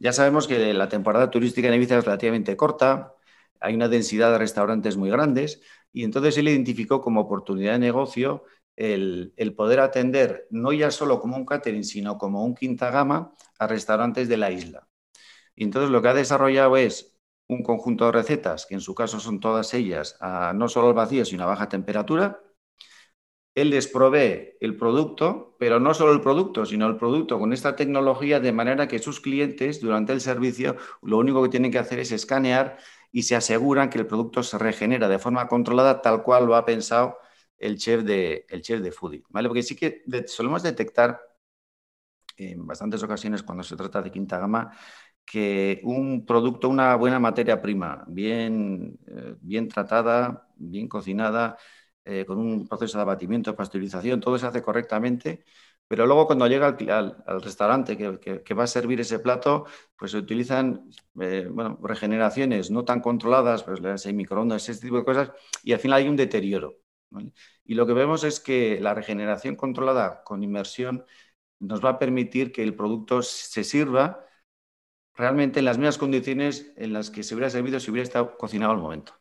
Ya 0.00 0.12
sabemos 0.12 0.48
que 0.48 0.74
la 0.74 0.88
temporada 0.88 1.30
turística 1.30 1.68
en 1.68 1.74
Ibiza 1.74 1.98
es 1.98 2.04
relativamente 2.04 2.56
corta, 2.56 3.12
hay 3.60 3.74
una 3.74 3.88
densidad 3.88 4.32
de 4.32 4.38
restaurantes 4.38 4.96
muy 4.96 5.10
grandes, 5.10 5.60
y 5.92 6.04
entonces 6.04 6.36
él 6.38 6.48
identificó 6.48 7.00
como 7.00 7.22
oportunidad 7.22 7.72
de 7.72 7.78
negocio 7.78 8.44
el, 8.76 9.54
poder 9.56 9.80
atender 9.80 10.46
no 10.50 10.72
ya 10.72 10.90
solo 10.90 11.20
como 11.20 11.36
un 11.36 11.46
catering, 11.46 11.84
sino 11.84 12.18
como 12.18 12.44
un 12.44 12.54
quinta 12.54 12.90
gama 12.90 13.32
a 13.58 13.66
restaurantes 13.66 14.28
de 14.28 14.36
la 14.36 14.50
isla. 14.50 14.88
Y 15.54 15.64
entonces 15.64 15.90
lo 15.90 16.02
que 16.02 16.08
ha 16.08 16.14
desarrollado 16.14 16.76
es 16.76 17.18
un 17.48 17.62
conjunto 17.62 18.06
de 18.06 18.12
recetas, 18.12 18.66
que 18.66 18.74
en 18.74 18.80
su 18.80 18.94
caso 18.94 19.20
son 19.20 19.40
todas 19.40 19.72
ellas 19.74 20.18
no 20.54 20.68
solo 20.68 20.88
al 20.88 20.94
vacío, 20.94 21.24
sino 21.24 21.44
a 21.44 21.46
baja 21.46 21.68
temperatura. 21.68 22.40
Él 23.54 23.70
les 23.70 23.86
provee 23.88 24.56
el 24.60 24.76
producto, 24.76 25.56
pero 25.58 25.80
no 25.80 25.94
solo 25.94 26.12
el 26.12 26.20
producto, 26.20 26.66
sino 26.66 26.86
el 26.88 26.98
producto 26.98 27.38
con 27.38 27.54
esta 27.54 27.74
tecnología 27.74 28.38
de 28.38 28.52
manera 28.52 28.86
que 28.86 28.98
sus 28.98 29.20
clientes 29.20 29.80
durante 29.80 30.12
el 30.12 30.20
servicio 30.20 30.76
lo 31.00 31.16
único 31.16 31.42
que 31.42 31.48
tienen 31.48 31.72
que 31.72 31.78
hacer 31.78 31.98
es 32.00 32.12
escanear 32.12 32.76
y 33.16 33.22
se 33.22 33.34
aseguran 33.34 33.88
que 33.88 33.96
el 33.98 34.06
producto 34.06 34.42
se 34.42 34.58
regenera 34.58 35.08
de 35.08 35.18
forma 35.18 35.48
controlada 35.48 36.02
tal 36.02 36.22
cual 36.22 36.44
lo 36.44 36.54
ha 36.54 36.66
pensado 36.66 37.16
el 37.56 37.78
chef 37.78 38.02
de, 38.04 38.44
el 38.50 38.60
chef 38.60 38.82
de 38.82 38.92
foodie. 38.92 39.22
¿vale? 39.30 39.48
Porque 39.48 39.62
sí 39.62 39.74
que 39.74 40.04
solemos 40.26 40.62
detectar 40.62 41.18
en 42.36 42.66
bastantes 42.66 43.02
ocasiones 43.02 43.42
cuando 43.42 43.64
se 43.64 43.74
trata 43.76 44.02
de 44.02 44.10
quinta 44.10 44.38
gama 44.38 44.70
que 45.24 45.80
un 45.84 46.26
producto, 46.26 46.68
una 46.68 46.94
buena 46.96 47.18
materia 47.18 47.60
prima, 47.62 48.04
bien, 48.06 48.98
eh, 49.06 49.34
bien 49.40 49.66
tratada, 49.68 50.48
bien 50.56 50.86
cocinada, 50.86 51.56
eh, 52.04 52.24
con 52.26 52.38
un 52.38 52.68
proceso 52.68 52.98
de 52.98 53.02
abatimiento, 53.02 53.56
pasteurización, 53.56 54.20
todo 54.20 54.38
se 54.38 54.46
hace 54.46 54.62
correctamente, 54.62 55.44
pero 55.88 56.06
luego 56.06 56.26
cuando 56.26 56.46
llega 56.46 56.66
al, 56.66 57.42
restaurante 57.42 57.96
que, 57.96 58.54
va 58.54 58.64
a 58.64 58.66
servir 58.66 59.00
ese 59.00 59.18
plato, 59.18 59.66
pues 59.96 60.10
se 60.10 60.18
utilizan 60.18 60.90
eh, 61.20 61.48
bueno, 61.50 61.78
regeneraciones 61.82 62.70
no 62.70 62.84
tan 62.84 63.00
controladas, 63.00 63.62
pues 63.62 64.06
hay 64.06 64.12
microondas, 64.12 64.68
ese 64.68 64.80
tipo 64.80 64.96
de 64.96 65.04
cosas, 65.04 65.32
y 65.62 65.72
al 65.72 65.78
final 65.78 65.98
hay 65.98 66.08
un 66.08 66.16
deterioro. 66.16 66.78
Y 67.64 67.74
lo 67.74 67.86
que 67.86 67.92
vemos 67.92 68.24
es 68.24 68.40
que 68.40 68.80
la 68.80 68.94
regeneración 68.94 69.54
controlada 69.56 70.22
con 70.24 70.42
inmersión 70.42 71.04
nos 71.60 71.84
va 71.84 71.90
a 71.90 71.98
permitir 71.98 72.52
que 72.52 72.62
el 72.62 72.74
producto 72.74 73.22
se 73.22 73.64
sirva 73.64 74.26
realmente 75.14 75.60
en 75.60 75.64
las 75.64 75.78
mismas 75.78 75.98
condiciones 75.98 76.72
en 76.76 76.92
las 76.92 77.10
que 77.10 77.22
se 77.22 77.34
hubiera 77.34 77.48
servido 77.48 77.80
si 77.80 77.90
hubiera 77.90 78.04
estado 78.04 78.36
cocinado 78.36 78.72
al 78.72 78.78
momento. 78.78 79.14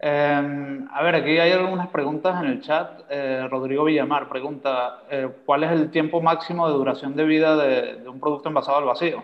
Em, 0.00 0.86
a 0.90 1.02
ver, 1.02 1.14
aquí 1.14 1.38
hay 1.38 1.52
algunas 1.52 1.88
preguntas 1.88 2.42
en 2.42 2.50
el 2.50 2.60
chat. 2.60 3.02
Eh, 3.08 3.46
Rodrigo 3.48 3.84
Villamar 3.84 4.28
pregunta, 4.28 5.04
eh, 5.10 5.28
¿cuál 5.46 5.64
es 5.64 5.70
el 5.70 5.90
tiempo 5.90 6.20
máximo 6.20 6.68
de 6.68 6.74
duración 6.74 7.16
de 7.16 7.24
vida 7.24 7.56
de, 7.56 8.08
un 8.08 8.20
producto 8.20 8.48
envasado 8.48 8.78
al 8.78 8.84
vacío? 8.84 9.22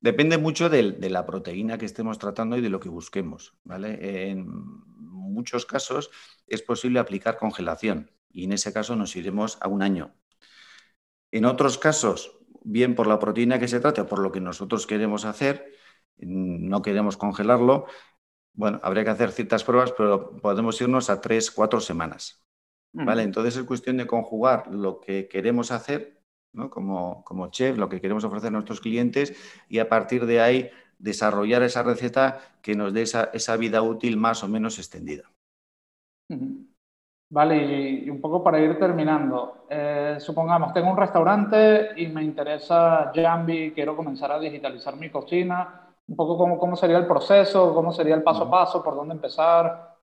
Depende 0.00 0.38
mucho 0.38 0.68
de, 0.68 0.96
la 1.10 1.24
proteína 1.24 1.78
que 1.78 1.86
estemos 1.86 2.18
tratando 2.18 2.56
y 2.56 2.60
de 2.60 2.68
lo 2.68 2.80
que 2.80 2.88
busquemos. 2.88 3.54
En 3.68 4.46
muchos 4.98 5.64
casos 5.64 6.10
es 6.46 6.62
posible 6.62 6.98
aplicar 6.98 7.38
congelación 7.38 8.10
y 8.30 8.44
en 8.44 8.52
ese 8.52 8.72
caso 8.72 8.94
nos 8.96 9.16
iremos 9.16 9.58
a 9.60 9.68
un 9.68 9.82
año. 9.82 10.14
En 11.32 11.44
otros 11.44 11.78
casos, 11.78 12.38
bien 12.62 12.94
por 12.94 13.06
la 13.06 13.18
proteína 13.18 13.58
que 13.58 13.68
se 13.68 13.80
trate 13.80 14.02
o 14.02 14.06
por 14.06 14.18
lo 14.18 14.32
que 14.32 14.40
nosotros 14.40 14.86
queremos 14.86 15.24
hacer, 15.24 15.72
no 16.18 16.82
queremos 16.82 17.16
congelarlo, 17.16 17.86
bueno, 18.56 18.80
habría 18.82 19.04
que 19.04 19.10
hacer 19.10 19.30
ciertas 19.30 19.62
pruebas, 19.62 19.92
pero 19.92 20.36
podemos 20.38 20.80
irnos 20.80 21.10
a 21.10 21.20
tres, 21.20 21.50
cuatro 21.50 21.80
semanas. 21.80 22.42
¿Vale? 22.92 23.24
Entonces 23.24 23.54
es 23.58 23.64
cuestión 23.64 23.98
de 23.98 24.06
conjugar 24.06 24.68
lo 24.68 25.00
que 25.00 25.28
queremos 25.28 25.70
hacer 25.70 26.22
¿no? 26.54 26.70
como, 26.70 27.22
como 27.24 27.48
chef, 27.48 27.76
lo 27.76 27.90
que 27.90 28.00
queremos 28.00 28.24
ofrecer 28.24 28.48
a 28.48 28.52
nuestros 28.52 28.80
clientes 28.80 29.34
y 29.68 29.80
a 29.80 29.88
partir 29.90 30.24
de 30.24 30.40
ahí 30.40 30.70
desarrollar 30.98 31.62
esa 31.62 31.82
receta 31.82 32.40
que 32.62 32.74
nos 32.74 32.94
dé 32.94 33.02
esa, 33.02 33.24
esa 33.34 33.58
vida 33.58 33.82
útil 33.82 34.16
más 34.16 34.42
o 34.42 34.48
menos 34.48 34.78
extendida. 34.78 35.30
Vale, 37.28 38.02
y, 38.04 38.08
un 38.08 38.18
poco 38.18 38.42
para 38.42 38.60
ir 38.60 38.78
terminando, 38.78 39.66
eh, 39.68 40.16
supongamos, 40.18 40.72
tengo 40.72 40.90
un 40.90 40.96
restaurante 40.96 41.90
y 42.00 42.06
me 42.06 42.22
interesa 42.22 43.12
Jambi, 43.14 43.72
quiero 43.72 43.94
comenzar 43.94 44.32
a 44.32 44.38
digitalizar 44.38 44.96
mi 44.96 45.10
cocina 45.10 45.85
un 46.08 46.16
poco 46.16 46.38
cómo, 46.38 46.58
cómo 46.58 46.76
sería 46.76 46.98
el 46.98 47.06
proceso, 47.06 47.74
cómo 47.74 47.92
sería 47.92 48.14
el 48.14 48.22
paso 48.22 48.44
a 48.44 48.50
paso, 48.50 48.82
por 48.82 48.94
dónde 48.94 49.14
empezar. 49.14 49.96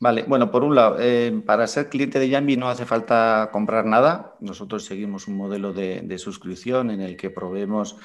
Vale, 0.00 0.24
bueno, 0.26 0.50
por 0.50 0.64
un 0.64 0.74
lado, 0.74 0.96
eh, 0.98 1.42
para 1.44 1.66
ser 1.66 1.90
cliente 1.90 2.18
de 2.18 2.30
Jambi 2.30 2.56
no 2.56 2.70
hace 2.70 2.86
falta 2.86 3.50
comprar 3.52 3.84
nada. 3.84 4.34
Nosotros 4.40 4.86
seguimos 4.86 5.28
un 5.28 5.36
modelo 5.36 5.74
de, 5.74 6.18
suscripción 6.18 6.90
en 6.90 7.02
el 7.02 7.18
que 7.18 7.28
proveemos 7.28 7.98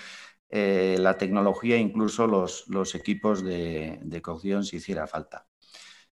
eh, 0.49 0.97
la 0.99 1.17
tecnología, 1.17 1.77
incluso 1.77 2.27
los, 2.27 2.67
los 2.67 2.95
equipos 2.95 3.43
de, 3.43 3.99
de, 4.03 4.21
cocción 4.21 4.65
si 4.65 4.77
hiciera 4.77 5.07
falta. 5.07 5.47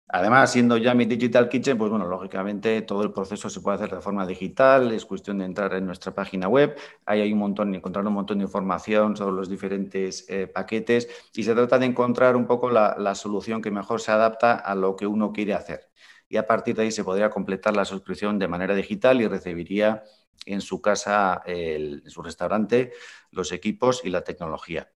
Además, 0.08 0.52
siendo 0.52 0.76
ya 0.76 0.94
mi 0.94 1.04
Digital 1.04 1.48
Kitchen, 1.48 1.76
pues 1.76 1.90
bueno, 1.90 2.06
lógicamente 2.06 2.80
todo 2.82 3.02
el 3.02 3.12
proceso 3.12 3.50
se 3.50 3.60
puede 3.60 3.76
hacer 3.76 3.90
de 3.90 4.00
forma 4.00 4.24
digital, 4.24 4.92
es 4.92 5.04
cuestión 5.04 5.38
de 5.38 5.46
entrar 5.46 5.74
en 5.74 5.84
nuestra 5.84 6.14
página 6.14 6.46
web, 6.46 6.76
hay 7.04 7.32
un 7.32 7.40
montón, 7.40 7.74
encontrar 7.74 8.06
un 8.06 8.12
montón 8.12 8.38
de 8.38 8.44
información 8.44 9.16
sobre 9.16 9.34
los 9.34 9.48
diferentes 9.48 10.24
eh, 10.28 10.46
paquetes 10.46 11.08
y 11.34 11.42
se 11.42 11.54
trata 11.54 11.80
de 11.80 11.86
encontrar 11.86 12.36
un 12.36 12.46
poco 12.46 12.70
la, 12.70 13.14
solución 13.16 13.60
que 13.60 13.72
mejor 13.72 14.00
se 14.00 14.12
adapta 14.12 14.54
a 14.54 14.76
lo 14.76 14.94
que 14.94 15.08
uno 15.08 15.32
quiere 15.32 15.54
hacer. 15.54 15.90
Y 16.28 16.36
a 16.36 16.46
partir 16.46 16.76
de 16.76 16.82
ahí 16.82 16.92
se 16.92 17.02
podría 17.02 17.28
completar 17.30 17.74
la 17.74 17.84
suscripción 17.84 18.38
de 18.38 18.46
manera 18.46 18.74
digital 18.76 19.20
y 19.20 19.26
recibiría 19.26 20.04
en 20.44 20.60
su 20.60 20.80
casa, 20.80 21.42
en 21.46 22.08
su 22.08 22.22
restaurante, 22.22 22.92
los 23.32 23.50
equipos 23.50 24.02
y 24.04 24.10
la 24.10 24.22
tecnología. 24.22 24.88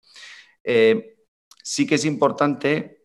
Eh, 0.63 1.17
sí 1.63 1.87
que 1.87 1.97
es 1.97 2.05
importante 2.05 3.00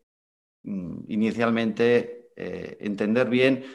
inicialmente 1.08 2.32
eh, 2.36 2.78
entender 2.82 3.30
bien 3.30 3.65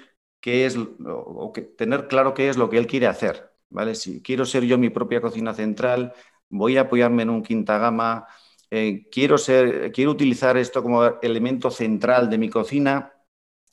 qué 0.40 0.66
es, 0.66 0.76
o, 0.76 1.53
tener 1.76 2.09
claro 2.09 2.35
qué 2.35 2.48
es 2.48 2.57
lo 2.57 2.68
que 2.68 2.79
él 2.79 2.87
quiere 2.87 3.07
hacer. 3.07 3.53
¿vale? 3.68 3.94
Si 3.94 4.22
quiero 4.22 4.44
ser 4.44 4.64
yo 4.64 4.79
mi 4.79 4.90
propia 4.90 5.20
cocina 5.20 5.55
central, 5.55 6.12
voy 6.48 6.76
a 6.76 6.83
apoyarme 6.83 7.22
en 7.22 7.31
un 7.31 7.42
quinta 7.42 7.79
gama, 7.79 8.26
eh, 8.70 9.09
quiero, 9.11 9.38
ser, 9.38 9.92
quiero 9.92 10.12
utilizar 10.12 10.57
esto 10.57 10.83
como 10.83 11.05
elemento 11.22 11.70
central 11.70 12.31
de 12.31 12.38
mi 12.38 12.48
cocina 12.48 13.12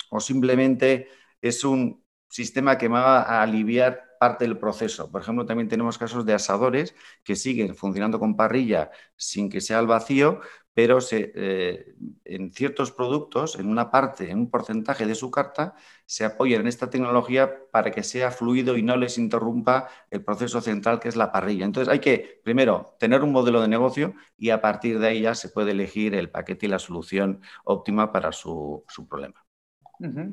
o 0.09 0.19
simplemente 0.19 1.07
es 1.41 1.63
un 1.63 2.03
sistema 2.29 2.77
que 2.77 2.89
me 2.89 2.95
va 2.95 3.21
a 3.21 3.41
aliviar 3.43 4.06
parte 4.17 4.45
del 4.45 4.57
proceso. 4.57 5.11
Por 5.11 5.21
ejemplo, 5.21 5.45
también 5.45 5.69
tenemos 5.69 5.97
casos 5.97 6.25
de 6.25 6.33
asadores 6.33 6.95
que 7.23 7.35
siguen 7.35 7.75
funcionando 7.75 8.19
con 8.19 8.35
parrilla 8.35 8.91
sin 9.15 9.49
que 9.49 9.61
sea 9.61 9.79
al 9.79 9.87
vacío, 9.87 10.41
pero 10.77 10.99
eh, 11.11 11.95
en 12.23 12.51
ciertos 12.51 12.91
productos, 12.91 13.57
en 13.57 13.67
una 13.67 13.89
parte, 13.89 14.29
en 14.29 14.37
un 14.37 14.51
porcentaje 14.51 15.07
de 15.07 15.15
su 15.15 15.31
carta, 15.31 15.73
se 16.05 16.23
apoyan 16.23 16.61
en 16.61 16.67
esta 16.67 16.87
tecnología 16.91 17.51
para 17.71 17.89
que 17.89 18.03
sea 18.03 18.29
fluido 18.29 18.77
y 18.77 18.83
no 18.83 18.95
les 18.95 19.17
interrumpa 19.17 19.89
el 20.11 20.23
proceso 20.23 20.61
central 20.61 20.99
que 20.99 21.09
es 21.09 21.15
la 21.15 21.31
parrilla. 21.31 21.65
Entonces 21.65 21.91
hay 21.91 21.97
que, 21.97 22.41
primero, 22.43 22.95
tener 22.99 23.23
un 23.23 23.31
modelo 23.31 23.59
de 23.59 23.67
negocio 23.67 24.13
y 24.37 24.51
a 24.51 24.61
partir 24.61 24.99
de 24.99 25.07
ahí 25.07 25.21
ya 25.21 25.33
se 25.33 25.49
puede 25.49 25.71
elegir 25.71 26.13
el 26.13 26.29
paquete 26.29 26.67
y 26.67 26.69
la 26.69 26.77
solución 26.77 27.41
óptima 27.63 28.11
para 28.11 28.31
su, 28.31 28.85
problema. 29.09 29.46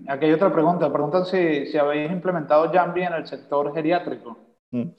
Aquí 0.09 0.27
hay 0.27 0.33
otra 0.33 0.53
pregunta. 0.53 0.92
Preguntan 0.92 1.24
si, 1.24 1.66
si 1.66 1.79
habéis 1.79 2.11
implementado 2.11 2.70
Jambi 2.72 3.03
en 3.03 3.14
el 3.14 3.27
sector 3.27 3.72
geriátrico. 3.74 4.38
Mm. 4.70 4.90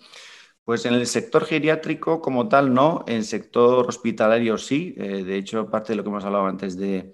Pues 0.65 0.84
en 0.88 0.95
el 0.95 1.06
sector 1.06 1.45
geriátrico 1.45 2.19
como 2.19 2.49
tal 2.49 2.73
no, 2.73 3.06
en 3.08 3.17
el 3.17 3.23
sector 3.23 3.88
hospitalario 3.88 4.58
sí. 4.58 4.95
Eh, 4.97 5.23
de 5.23 5.38
hecho, 5.38 5.69
parte 5.69 5.93
de 5.93 5.97
lo 5.97 6.04
que 6.04 6.10
hemos 6.10 6.25
hablado 6.25 6.47
antes 6.47 6.75
de, 6.75 7.13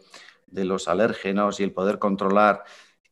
los 0.54 0.88
alérgenos 0.88 1.60
y 1.60 1.64
el 1.64 1.74
poder 1.74 2.00
controlar 2.00 2.64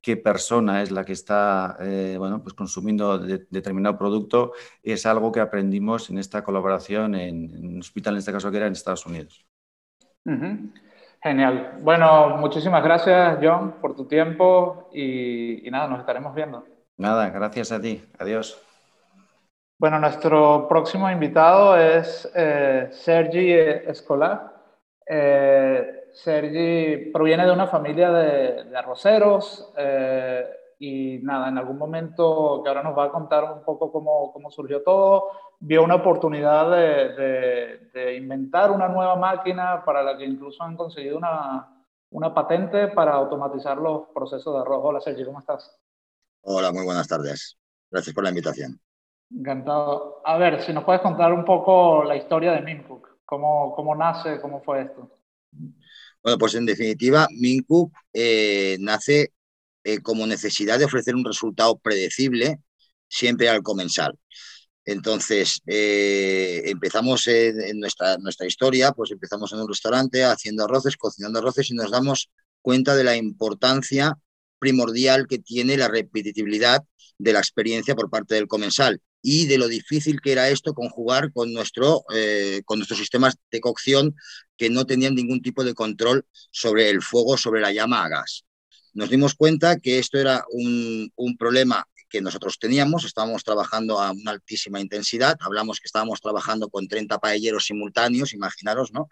qué 0.02 0.16
persona 0.16 0.82
es 0.82 0.92
la 0.92 1.04
que 1.04 1.12
está 1.14 1.78
eh, 1.82 2.16
bueno, 2.18 2.42
pues 2.42 2.54
consumiendo 2.54 3.18
determinado 3.18 3.98
producto 3.98 4.54
es 4.82 5.06
algo 5.06 5.32
que 5.32 5.40
aprendimos 5.42 6.10
en 6.10 6.20
esta 6.20 6.44
colaboración 6.44 7.16
en, 7.16 7.66
un 7.66 7.80
hospital, 7.80 8.14
en 8.14 8.20
este 8.20 8.32
caso 8.32 8.50
que 8.50 8.58
era 8.58 8.68
en 8.68 8.74
Estados 8.74 9.06
Unidos. 9.06 9.46
Genial. 11.22 11.80
Bueno, 11.82 12.38
muchísimas 12.38 12.84
gracias, 12.84 13.40
John, 13.42 13.76
por 13.82 13.96
tu 13.96 14.08
tiempo 14.08 14.90
y 14.94 15.68
nada, 15.70 15.88
nos 15.88 16.00
estaremos 16.00 16.34
viendo. 16.34 16.64
Nada, 16.98 17.30
gracias 17.30 17.72
a 17.72 17.80
ti. 17.80 18.04
Adiós. 18.20 18.62
Bueno, 19.80 19.98
nuestro 19.98 20.68
próximo 20.68 21.10
invitado 21.10 21.78
es 21.78 22.30
eh, 22.36 22.90
Sergi 22.92 23.54
Escolar. 23.54 24.52
Eh, 25.08 26.10
Sergi 26.12 27.10
proviene 27.14 27.46
de 27.46 27.54
una 27.54 27.68
familia 27.68 28.12
de, 28.12 28.76
arroceros 28.76 29.72
eh, 29.78 30.46
y 30.80 31.20
nada, 31.20 31.48
en 31.48 31.58
algún 31.58 31.78
momento 31.78 32.60
que 32.62 32.68
ahora 32.68 32.84
nos 32.84 32.98
va 32.98 33.06
a 33.06 33.12
contar 33.12 33.46
un 33.46 33.64
poco 33.64 33.90
cómo, 33.90 34.34
cómo 34.34 34.52
surgió 34.52 34.84
todo, 34.84 35.32
vio 35.60 35.84
una 35.84 35.96
oportunidad 35.96 36.72
de, 36.72 37.90
de, 37.94 38.16
inventar 38.16 38.72
una 38.72 38.88
nueva 38.88 39.16
máquina 39.16 39.84
para 39.84 40.02
la 40.02 40.18
que 40.18 40.26
incluso 40.26 40.64
han 40.64 40.78
conseguido 40.78 41.18
una, 41.18 41.86
una 42.12 42.34
patente 42.34 42.88
para 42.88 43.14
automatizar 43.14 43.78
los 43.78 44.08
procesos 44.14 44.54
de 44.54 44.62
arroz. 44.62 44.82
Hola 44.84 45.02
Sergi, 45.02 45.26
¿cómo 45.26 45.40
estás? 45.40 45.78
Hola, 46.42 46.72
muy 46.72 46.86
buenas 46.86 47.08
tardes. 47.08 47.58
Gracias 47.92 48.14
por 48.14 48.24
la 48.24 48.30
invitación. 48.30 48.80
Encantado. 49.32 50.22
A 50.26 50.38
ver, 50.38 50.62
si 50.64 50.74
nos 50.74 50.84
puedes 50.84 51.02
contar 51.02 51.34
un 51.34 51.46
poco 51.46 52.04
la 52.04 52.16
historia 52.16 52.54
de 52.54 52.62
Mincook, 52.62 53.20
cómo, 53.26 53.76
cómo 53.76 53.96
nace, 53.96 54.40
cómo 54.42 54.62
fue 54.62 54.84
esto. 54.84 55.20
Bueno, 56.24 56.38
pues 56.38 56.56
en 56.56 56.66
definitiva, 56.66 57.28
Mincook 57.32 57.92
eh, 58.14 58.78
nace 58.80 59.34
eh, 59.84 60.02
como 60.02 60.26
necesidad 60.26 60.80
de 60.80 60.86
ofrecer 60.86 61.16
un 61.16 61.26
resultado 61.26 61.78
predecible 61.78 62.60
siempre 63.08 63.50
al 63.50 63.62
comensal. 63.62 64.18
Entonces, 64.86 65.62
eh, 65.68 66.64
empezamos 66.66 67.28
en, 67.28 67.80
nuestra, 67.80 68.18
nuestra 68.18 68.48
historia, 68.48 68.92
pues 68.92 69.12
empezamos 69.12 69.52
en 69.54 69.60
un 69.60 69.68
restaurante 69.68 70.24
haciendo 70.24 70.66
arroces, 70.66 70.98
cocinando 70.98 71.40
arroces 71.40 71.70
y 71.70 71.76
nos 71.76 71.92
damos 71.92 72.30
cuenta 72.62 72.96
de 72.96 73.04
la 73.04 73.16
importancia 73.16 74.18
primordial 74.58 75.28
que 75.28 75.40
tiene 75.40 75.78
la 75.78 75.88
repetitividad 75.88 76.84
de 77.18 77.34
la 77.34 77.40
experiencia 77.40 77.96
por 77.96 78.10
parte 78.10 78.36
del 78.36 78.48
comensal 78.48 79.02
y 79.22 79.46
de 79.48 79.58
lo 79.58 79.68
difícil 79.68 80.22
que 80.22 80.32
era 80.32 80.50
esto 80.50 80.74
conjugar 80.74 81.32
con, 81.34 81.54
nuestro, 81.54 82.04
eh, 82.14 82.62
con 82.66 82.80
nuestros 82.80 83.00
sistemas 83.00 83.36
de 83.52 83.60
cocción 83.60 84.16
que 84.58 84.70
no 84.70 84.86
tenían 84.86 85.16
ningún 85.16 85.42
tipo 85.42 85.64
de 85.64 85.74
control 85.74 86.26
sobre 86.52 86.90
el 86.90 87.02
fuego, 87.02 87.38
sobre 87.38 87.62
la 87.62 87.74
llama 87.74 88.04
a 88.04 88.10
gas. 88.10 88.46
Nos 88.94 89.10
dimos 89.10 89.36
cuenta 89.36 89.78
que 89.78 90.00
esto 90.00 90.18
era 90.18 90.46
un, 90.52 91.12
un 91.16 91.38
problema 91.38 91.86
que 92.10 92.22
nosotros 92.22 92.58
teníamos, 92.60 93.06
estábamos 93.06 93.44
trabajando 93.44 94.00
a 94.00 94.12
una 94.12 94.32
altísima 94.32 94.80
intensidad, 94.80 95.38
hablamos 95.40 95.80
que 95.80 95.86
estábamos 95.86 96.20
trabajando 96.22 96.70
con 96.70 96.88
30 96.88 97.20
paelleros 97.20 97.66
simultáneos, 97.66 98.34
imaginaros, 98.34 98.92
¿no? 98.92 99.08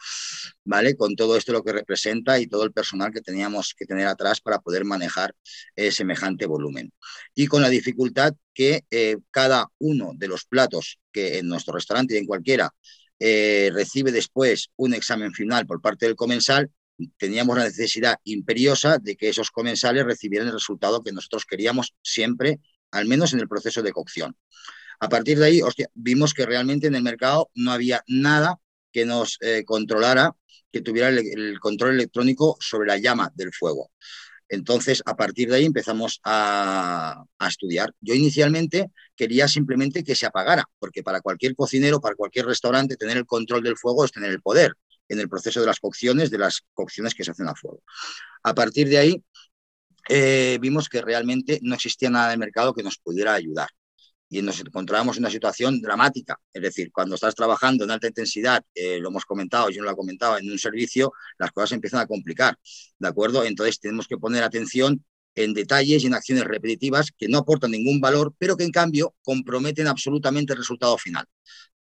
¿Vale? 0.63 0.95
Con 0.95 1.15
todo 1.15 1.37
esto 1.37 1.53
lo 1.53 1.63
que 1.63 1.73
representa 1.73 2.39
y 2.39 2.47
todo 2.47 2.63
el 2.63 2.73
personal 2.73 3.13
que 3.13 3.21
teníamos 3.21 3.73
que 3.77 3.85
tener 3.85 4.07
atrás 4.07 4.41
para 4.41 4.59
poder 4.59 4.83
manejar 4.85 5.35
eh, 5.75 5.91
semejante 5.91 6.45
volumen. 6.45 6.91
Y 7.35 7.47
con 7.47 7.61
la 7.61 7.69
dificultad 7.69 8.33
que 8.53 8.85
eh, 8.89 9.17
cada 9.31 9.67
uno 9.77 10.11
de 10.15 10.27
los 10.27 10.45
platos 10.45 10.99
que 11.11 11.37
en 11.37 11.47
nuestro 11.47 11.75
restaurante 11.75 12.15
y 12.15 12.17
en 12.17 12.25
cualquiera 12.25 12.73
eh, 13.19 13.71
recibe 13.73 14.11
después 14.11 14.69
un 14.75 14.93
examen 14.93 15.33
final 15.33 15.65
por 15.65 15.81
parte 15.81 16.05
del 16.05 16.15
comensal, 16.15 16.71
teníamos 17.17 17.57
la 17.57 17.65
necesidad 17.65 18.17
imperiosa 18.23 18.97
de 18.97 19.15
que 19.15 19.29
esos 19.29 19.51
comensales 19.51 20.05
recibieran 20.05 20.47
el 20.47 20.53
resultado 20.53 21.03
que 21.03 21.11
nosotros 21.11 21.45
queríamos 21.45 21.93
siempre 22.01 22.59
al 22.91 23.05
menos 23.05 23.33
en 23.33 23.39
el 23.39 23.47
proceso 23.47 23.81
de 23.81 23.91
cocción. 23.91 24.35
A 24.99 25.09
partir 25.09 25.37
de 25.37 25.45
ahí, 25.45 25.61
vimos 25.93 26.33
que 26.33 26.45
realmente 26.45 26.87
en 26.87 26.95
el 26.95 27.03
mercado 27.03 27.51
no 27.53 27.71
había 27.71 28.03
nada 28.07 28.59
que 28.91 29.05
nos 29.05 29.37
eh, 29.41 29.63
controlara, 29.63 30.35
que 30.71 30.81
tuviera 30.81 31.09
el, 31.09 31.59
control 31.59 31.93
electrónico 31.93 32.57
sobre 32.59 32.87
la 32.87 32.97
llama 32.97 33.31
del 33.35 33.53
fuego. 33.53 33.91
Entonces, 34.49 35.03
a 35.05 35.15
partir 35.15 35.49
de 35.49 35.57
ahí 35.57 35.65
empezamos 35.65 36.19
a, 36.23 37.23
estudiar. 37.47 37.93
Yo 38.01 38.15
inicialmente 38.15 38.87
quería 39.15 39.47
simplemente 39.47 40.03
que 40.03 40.15
se 40.15 40.25
apagara, 40.25 40.63
porque 40.79 41.03
para 41.03 41.21
cualquier 41.21 41.55
cocinero, 41.55 41.99
para 41.99 42.15
cualquier 42.15 42.45
restaurante, 42.45 42.95
tener 42.95 43.17
el 43.17 43.25
control 43.25 43.63
del 43.63 43.77
fuego 43.77 44.05
es 44.05 44.11
tener 44.11 44.31
el 44.31 44.41
poder 44.41 44.73
en 45.09 45.19
el 45.19 45.29
proceso 45.29 45.59
de 45.59 45.67
las 45.67 45.79
cocciones, 45.79 46.31
de 46.31 46.37
las 46.37 46.61
cocciones 46.73 47.13
que 47.13 47.23
se 47.23 47.31
hacen 47.31 47.47
a 47.47 47.55
fuego. 47.55 47.81
A 48.43 48.53
partir 48.53 48.89
de 48.89 48.97
ahí 48.97 49.23
eh, 50.09 50.57
vimos 50.61 50.89
que 50.89 51.01
realmente 51.01 51.59
no 51.61 51.75
existía 51.75 52.09
nada 52.09 52.29
de 52.29 52.37
mercado 52.37 52.73
que 52.73 52.83
nos 52.83 52.97
pudiera 52.97 53.33
ayudar. 53.33 53.69
Y 54.29 54.41
nos 54.41 54.59
encontrábamos 54.59 55.17
en 55.17 55.23
una 55.23 55.31
situación 55.31 55.81
dramática. 55.81 56.37
Es 56.51 56.61
decir, 56.61 56.91
cuando 56.91 57.15
estás 57.15 57.33
trabajando 57.33 57.85
en 57.85 57.91
alta 57.91 58.07
intensidad, 58.07 58.61
eh, 58.75 58.99
lo 58.99 59.09
hemos 59.09 59.25
comentado, 59.25 59.69
yo 59.69 59.81
no 59.81 59.85
lo 59.85 59.91
he 59.91 59.95
comentado, 59.95 60.37
en 60.37 60.51
un 60.51 60.59
servicio, 60.59 61.13
las 61.37 61.51
cosas 61.51 61.71
empiezan 61.73 62.01
a 62.01 62.07
complicar. 62.07 62.57
¿De 62.99 63.07
acuerdo? 63.07 63.45
Entonces 63.45 63.79
tenemos 63.79 64.07
que 64.07 64.17
poner 64.17 64.43
atención 64.43 65.03
en 65.35 65.53
detalles 65.53 66.03
y 66.03 66.07
en 66.07 66.15
acciones 66.15 66.43
repetitivas 66.45 67.11
que 67.15 67.27
no 67.29 67.37
aportan 67.37 67.71
ningún 67.71 68.01
valor, 68.01 68.33
pero 68.37 68.57
que 68.57 68.63
en 68.63 68.71
cambio 68.71 69.15
comprometen 69.21 69.87
absolutamente 69.87 70.53
el 70.53 70.59
resultado 70.59 70.97
final. 70.97 71.25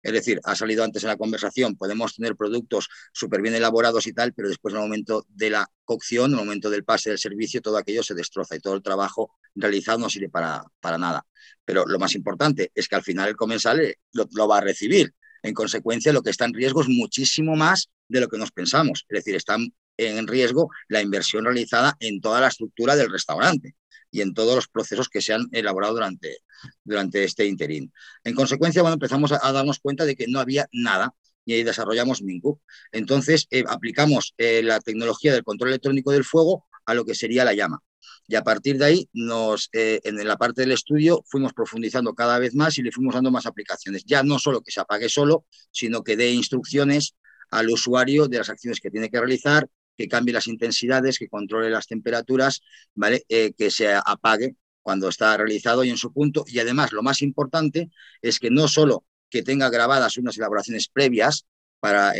Es 0.06 0.12
decir, 0.12 0.40
ha 0.44 0.54
salido 0.54 0.84
antes 0.84 1.02
en 1.02 1.08
la 1.08 1.16
conversación, 1.16 1.74
podemos 1.74 2.14
tener 2.14 2.36
productos 2.36 2.88
súper 3.12 3.42
bien 3.42 3.56
elaborados 3.56 4.06
y 4.06 4.12
tal, 4.12 4.32
pero 4.32 4.48
después 4.48 4.72
en 4.72 4.78
el 4.78 4.84
momento 4.86 5.26
de 5.28 5.50
la 5.50 5.68
cocción, 5.84 6.26
en 6.26 6.38
el 6.38 6.44
momento 6.44 6.70
del 6.70 6.84
pase 6.84 7.10
del 7.10 7.18
servicio, 7.18 7.60
todo 7.60 7.76
aquello 7.76 8.04
se 8.04 8.14
destroza 8.14 8.54
y 8.54 8.60
todo 8.60 8.74
el 8.74 8.82
trabajo 8.82 9.32
realizado 9.56 9.98
no 9.98 10.08
sirve 10.08 10.28
para, 10.28 10.62
para 10.78 10.96
nada. 10.96 11.26
Pero 11.64 11.86
lo 11.86 11.98
más 11.98 12.14
importante 12.14 12.70
es 12.72 12.86
que 12.86 12.94
al 12.94 13.02
final 13.02 13.30
el 13.30 13.34
comensal 13.34 13.80
eh, 13.80 13.96
lo, 14.12 14.28
lo 14.30 14.46
va 14.46 14.58
a 14.58 14.60
recibir. 14.60 15.12
En 15.42 15.54
consecuencia, 15.54 16.12
lo 16.12 16.22
que 16.22 16.30
está 16.30 16.44
en 16.44 16.54
riesgo 16.54 16.82
es 16.82 16.88
muchísimo 16.88 17.56
más 17.56 17.90
de 18.06 18.20
lo 18.20 18.28
que 18.28 18.38
nos 18.38 18.52
pensamos. 18.52 19.04
Es 19.08 19.24
decir, 19.24 19.34
están 19.34 19.74
en 19.96 20.28
riesgo 20.28 20.70
la 20.86 21.02
inversión 21.02 21.46
realizada 21.46 21.96
en 21.98 22.20
toda 22.20 22.40
la 22.40 22.46
estructura 22.46 22.94
del 22.94 23.10
restaurante 23.10 23.74
y 24.16 24.22
en 24.22 24.32
todos 24.32 24.54
los 24.54 24.68
procesos 24.68 25.10
que 25.10 25.20
se 25.20 25.34
han 25.34 25.46
elaborado 25.52 25.92
durante, 25.92 26.38
durante 26.84 27.22
este 27.22 27.44
interín. 27.44 27.92
En 28.24 28.34
consecuencia, 28.34 28.80
bueno, 28.80 28.94
empezamos 28.94 29.30
a, 29.30 29.52
darnos 29.52 29.78
cuenta 29.78 30.06
de 30.06 30.16
que 30.16 30.26
no 30.26 30.40
había 30.40 30.66
nada 30.72 31.14
y 31.44 31.62
desarrollamos 31.62 32.22
Mincook. 32.22 32.62
Entonces, 32.92 33.46
eh, 33.50 33.62
aplicamos 33.68 34.32
eh, 34.38 34.62
la 34.62 34.80
tecnología 34.80 35.34
del 35.34 35.44
control 35.44 35.68
electrónico 35.68 36.12
del 36.12 36.24
fuego 36.24 36.64
a 36.86 36.94
lo 36.94 37.04
que 37.04 37.14
sería 37.14 37.44
la 37.44 37.52
llama. 37.52 37.80
Y 38.26 38.36
a 38.36 38.42
partir 38.42 38.78
de 38.78 38.86
ahí, 38.86 39.08
nos, 39.12 39.68
eh, 39.74 40.00
en 40.04 40.26
la 40.26 40.38
parte 40.38 40.62
del 40.62 40.72
estudio, 40.72 41.22
fuimos 41.26 41.52
profundizando 41.52 42.14
cada 42.14 42.38
vez 42.38 42.54
más 42.54 42.78
y 42.78 42.82
le 42.82 42.92
fuimos 42.92 43.14
dando 43.14 43.30
más 43.30 43.44
aplicaciones. 43.44 44.04
Ya 44.06 44.22
no 44.22 44.38
solo 44.38 44.62
que 44.62 44.70
se 44.70 44.80
apague 44.80 45.10
solo, 45.10 45.44
sino 45.70 46.02
que 46.02 46.16
dé 46.16 46.30
instrucciones 46.30 47.14
al 47.50 47.68
usuario 47.68 48.28
de 48.28 48.38
las 48.38 48.48
acciones 48.48 48.80
que 48.80 48.90
tiene 48.90 49.10
que 49.10 49.18
realizar, 49.18 49.68
que 49.96 50.08
cambie 50.08 50.34
las 50.34 50.46
intensidades, 50.46 51.18
que 51.18 51.28
controle 51.28 51.70
las 51.70 51.86
temperaturas, 51.86 52.60
¿vale? 52.94 53.24
Eh, 53.28 53.52
que 53.56 53.70
se 53.70 53.92
apague 53.94 54.56
cuando 54.82 55.08
está 55.08 55.36
realizado 55.36 55.84
y 55.84 55.90
en 55.90 55.96
su 55.96 56.12
punto. 56.12 56.44
Y 56.46 56.58
además, 56.58 56.92
lo 56.92 57.02
más 57.02 57.22
importante 57.22 57.90
es 58.22 58.38
que 58.38 58.50
no 58.50 58.68
solo 58.68 59.04
que 59.30 59.42
tenga 59.42 59.70
grabadas 59.70 60.18
unas 60.18 60.36
elaboraciones 60.36 60.88
previas 60.88 61.46
para 61.80 62.12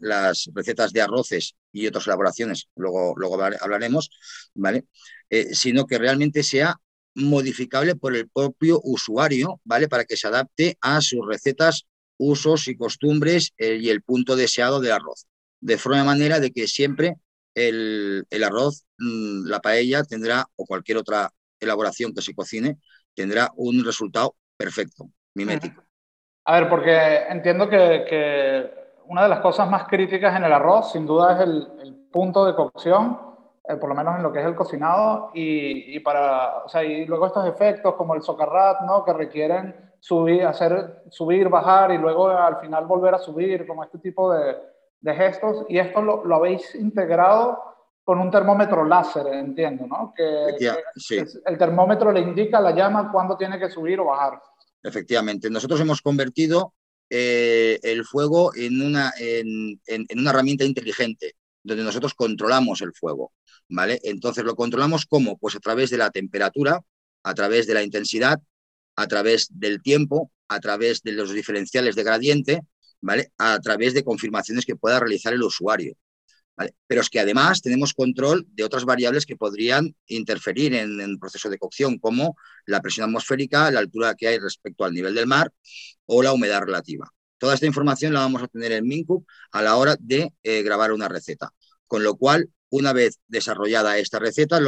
las 0.00 0.48
recetas 0.54 0.92
de 0.92 1.00
arroces 1.00 1.54
y 1.72 1.86
otras 1.86 2.06
elaboraciones, 2.06 2.68
luego, 2.76 3.14
luego 3.16 3.40
hablaremos, 3.60 4.10
¿vale? 4.54 4.86
Eh, 5.30 5.54
sino 5.54 5.86
que 5.86 5.98
realmente 5.98 6.42
sea 6.42 6.80
modificable 7.14 7.96
por 7.96 8.14
el 8.14 8.28
propio 8.28 8.80
usuario, 8.84 9.60
¿vale? 9.64 9.88
Para 9.88 10.04
que 10.04 10.16
se 10.16 10.26
adapte 10.28 10.76
a 10.80 11.00
sus 11.00 11.26
recetas, 11.26 11.86
usos 12.18 12.68
y 12.68 12.76
costumbres 12.76 13.52
eh, 13.58 13.78
y 13.80 13.88
el 13.88 14.02
punto 14.02 14.36
deseado 14.36 14.80
del 14.80 14.92
arroz. 14.92 15.26
De 15.66 15.78
forma 15.78 16.04
manera 16.04 16.38
de 16.38 16.52
que 16.52 16.68
siempre 16.68 17.16
el, 17.52 18.24
el 18.30 18.44
arroz, 18.44 18.86
mm, 18.98 19.48
la 19.48 19.58
paella 19.58 20.04
tendrá, 20.04 20.46
o 20.54 20.64
cualquier 20.64 20.96
otra 20.96 21.28
elaboración 21.58 22.14
que 22.14 22.22
se 22.22 22.36
cocine, 22.36 22.78
tendrá 23.16 23.50
un 23.56 23.84
resultado 23.84 24.36
perfecto, 24.56 25.08
mimético. 25.34 25.82
A 26.44 26.60
ver, 26.60 26.68
porque 26.68 27.24
entiendo 27.28 27.68
que, 27.68 28.70
una 29.08 29.24
de 29.24 29.28
las 29.28 29.40
cosas 29.40 29.68
más 29.68 29.88
críticas 29.88 30.36
en 30.36 30.44
el 30.44 30.52
arroz, 30.52 30.92
sin 30.92 31.04
duda, 31.04 31.34
es 31.34 31.40
el, 31.40 32.06
punto 32.12 32.46
de 32.46 32.54
cocción, 32.54 33.18
eh, 33.68 33.76
por 33.76 33.88
lo 33.90 33.94
menos 33.96 34.16
en 34.16 34.22
lo 34.22 34.32
que 34.32 34.38
es 34.38 34.46
el 34.46 34.54
cocinado, 34.54 35.32
y, 35.34 35.98
para, 35.98 36.58
o 36.64 36.68
sea, 36.68 36.84
y 36.84 37.04
luego 37.06 37.26
estos 37.26 37.44
efectos 37.44 37.94
como 37.96 38.14
el 38.14 38.22
socarrat, 38.22 38.82
¿no? 38.82 39.04
Que 39.04 39.12
requieren 39.12 39.74
subir, 39.98 40.46
hacer, 40.46 41.02
subir, 41.10 41.48
bajar 41.48 41.90
y 41.90 41.98
luego 41.98 42.28
al 42.28 42.60
final 42.60 42.86
volver 42.86 43.14
a 43.14 43.18
subir, 43.18 43.66
como 43.66 43.82
este 43.82 43.98
tipo 43.98 44.32
de, 44.32 44.56
de 45.00 45.14
gestos, 45.14 45.66
y 45.68 45.78
esto 45.78 46.02
lo, 46.02 46.24
lo 46.24 46.36
habéis 46.36 46.74
integrado 46.74 47.66
con 48.06 48.20
un 48.20 48.30
termómetro 48.30 48.84
láser, 48.84 49.26
entiendo, 49.34 49.84
¿no? 49.88 50.14
Que, 50.16 50.56
el 51.44 51.58
termómetro 51.58 52.12
le 52.12 52.20
indica 52.20 52.60
la 52.60 52.70
llama 52.70 53.10
cuándo 53.10 53.36
tiene 53.36 53.58
que 53.58 53.68
subir 53.68 53.98
o 53.98 54.04
bajar. 54.04 54.40
Efectivamente, 54.80 55.50
nosotros 55.50 55.80
hemos 55.80 56.00
convertido 56.00 56.72
eh, 57.10 57.80
el 57.82 58.04
fuego 58.04 58.54
en 58.54 58.80
una, 58.80 59.12
en, 59.18 59.80
una 60.16 60.30
herramienta 60.30 60.64
inteligente, 60.64 61.34
donde 61.64 61.82
nosotros 61.82 62.14
controlamos 62.14 62.80
el 62.80 62.92
fuego, 62.94 63.32
¿vale? 63.68 63.98
Entonces, 64.04 64.44
¿lo 64.44 64.54
controlamos 64.54 65.04
cómo? 65.06 65.36
Pues 65.36 65.56
a 65.56 65.60
través 65.60 65.90
de 65.90 65.98
la 65.98 66.10
temperatura, 66.10 66.80
a 67.24 67.34
través 67.34 67.66
de 67.66 67.74
la 67.74 67.82
intensidad, 67.82 68.40
a 68.94 69.08
través 69.08 69.48
del 69.50 69.82
tiempo, 69.82 70.30
a 70.46 70.60
través 70.60 71.02
de 71.02 71.10
los 71.10 71.32
diferenciales 71.32 71.96
de 71.96 72.04
gradiente, 72.04 72.60
¿vale? 73.00 73.32
A 73.38 73.58
través 73.60 73.94
de 73.94 74.04
confirmaciones 74.04 74.64
que 74.64 74.76
pueda 74.76 75.00
realizar 75.00 75.32
el 75.32 75.42
usuario. 75.42 75.96
Pero 76.86 77.02
es 77.02 77.10
que 77.10 77.20
además 77.20 77.60
tenemos 77.60 77.92
control 77.92 78.46
de 78.52 78.64
otras 78.64 78.84
variables 78.84 79.26
que 79.26 79.36
podrían 79.36 79.94
interferir 80.06 80.74
en, 80.74 81.00
el 81.00 81.18
proceso 81.18 81.50
de 81.50 81.58
cocción, 81.58 81.98
como 81.98 82.36
la 82.64 82.80
presión 82.80 83.04
atmosférica, 83.08 83.70
la 83.70 83.80
altura 83.80 84.14
que 84.14 84.28
hay 84.28 84.38
respecto 84.38 84.84
al 84.84 84.94
nivel 84.94 85.14
del 85.14 85.26
mar 85.26 85.52
o 86.06 86.22
la 86.22 86.32
humedad 86.32 86.62
relativa. 86.62 87.10
Toda 87.38 87.54
esta 87.54 87.66
información 87.66 88.14
la 88.14 88.20
vamos 88.20 88.42
a 88.42 88.48
tener 88.48 88.72
en 88.72 88.86
Mincup 88.86 89.26
a 89.52 89.60
la 89.60 89.76
hora 89.76 89.96
de 90.00 90.32
eh, 90.42 90.62
grabar 90.62 90.92
una 90.92 91.08
receta. 91.08 91.52
Con 91.86 92.02
lo 92.02 92.16
cual, 92.16 92.48
una 92.70 92.94
vez 92.94 93.20
desarrollada 93.28 93.98
esta 93.98 94.18
receta, 94.18 94.58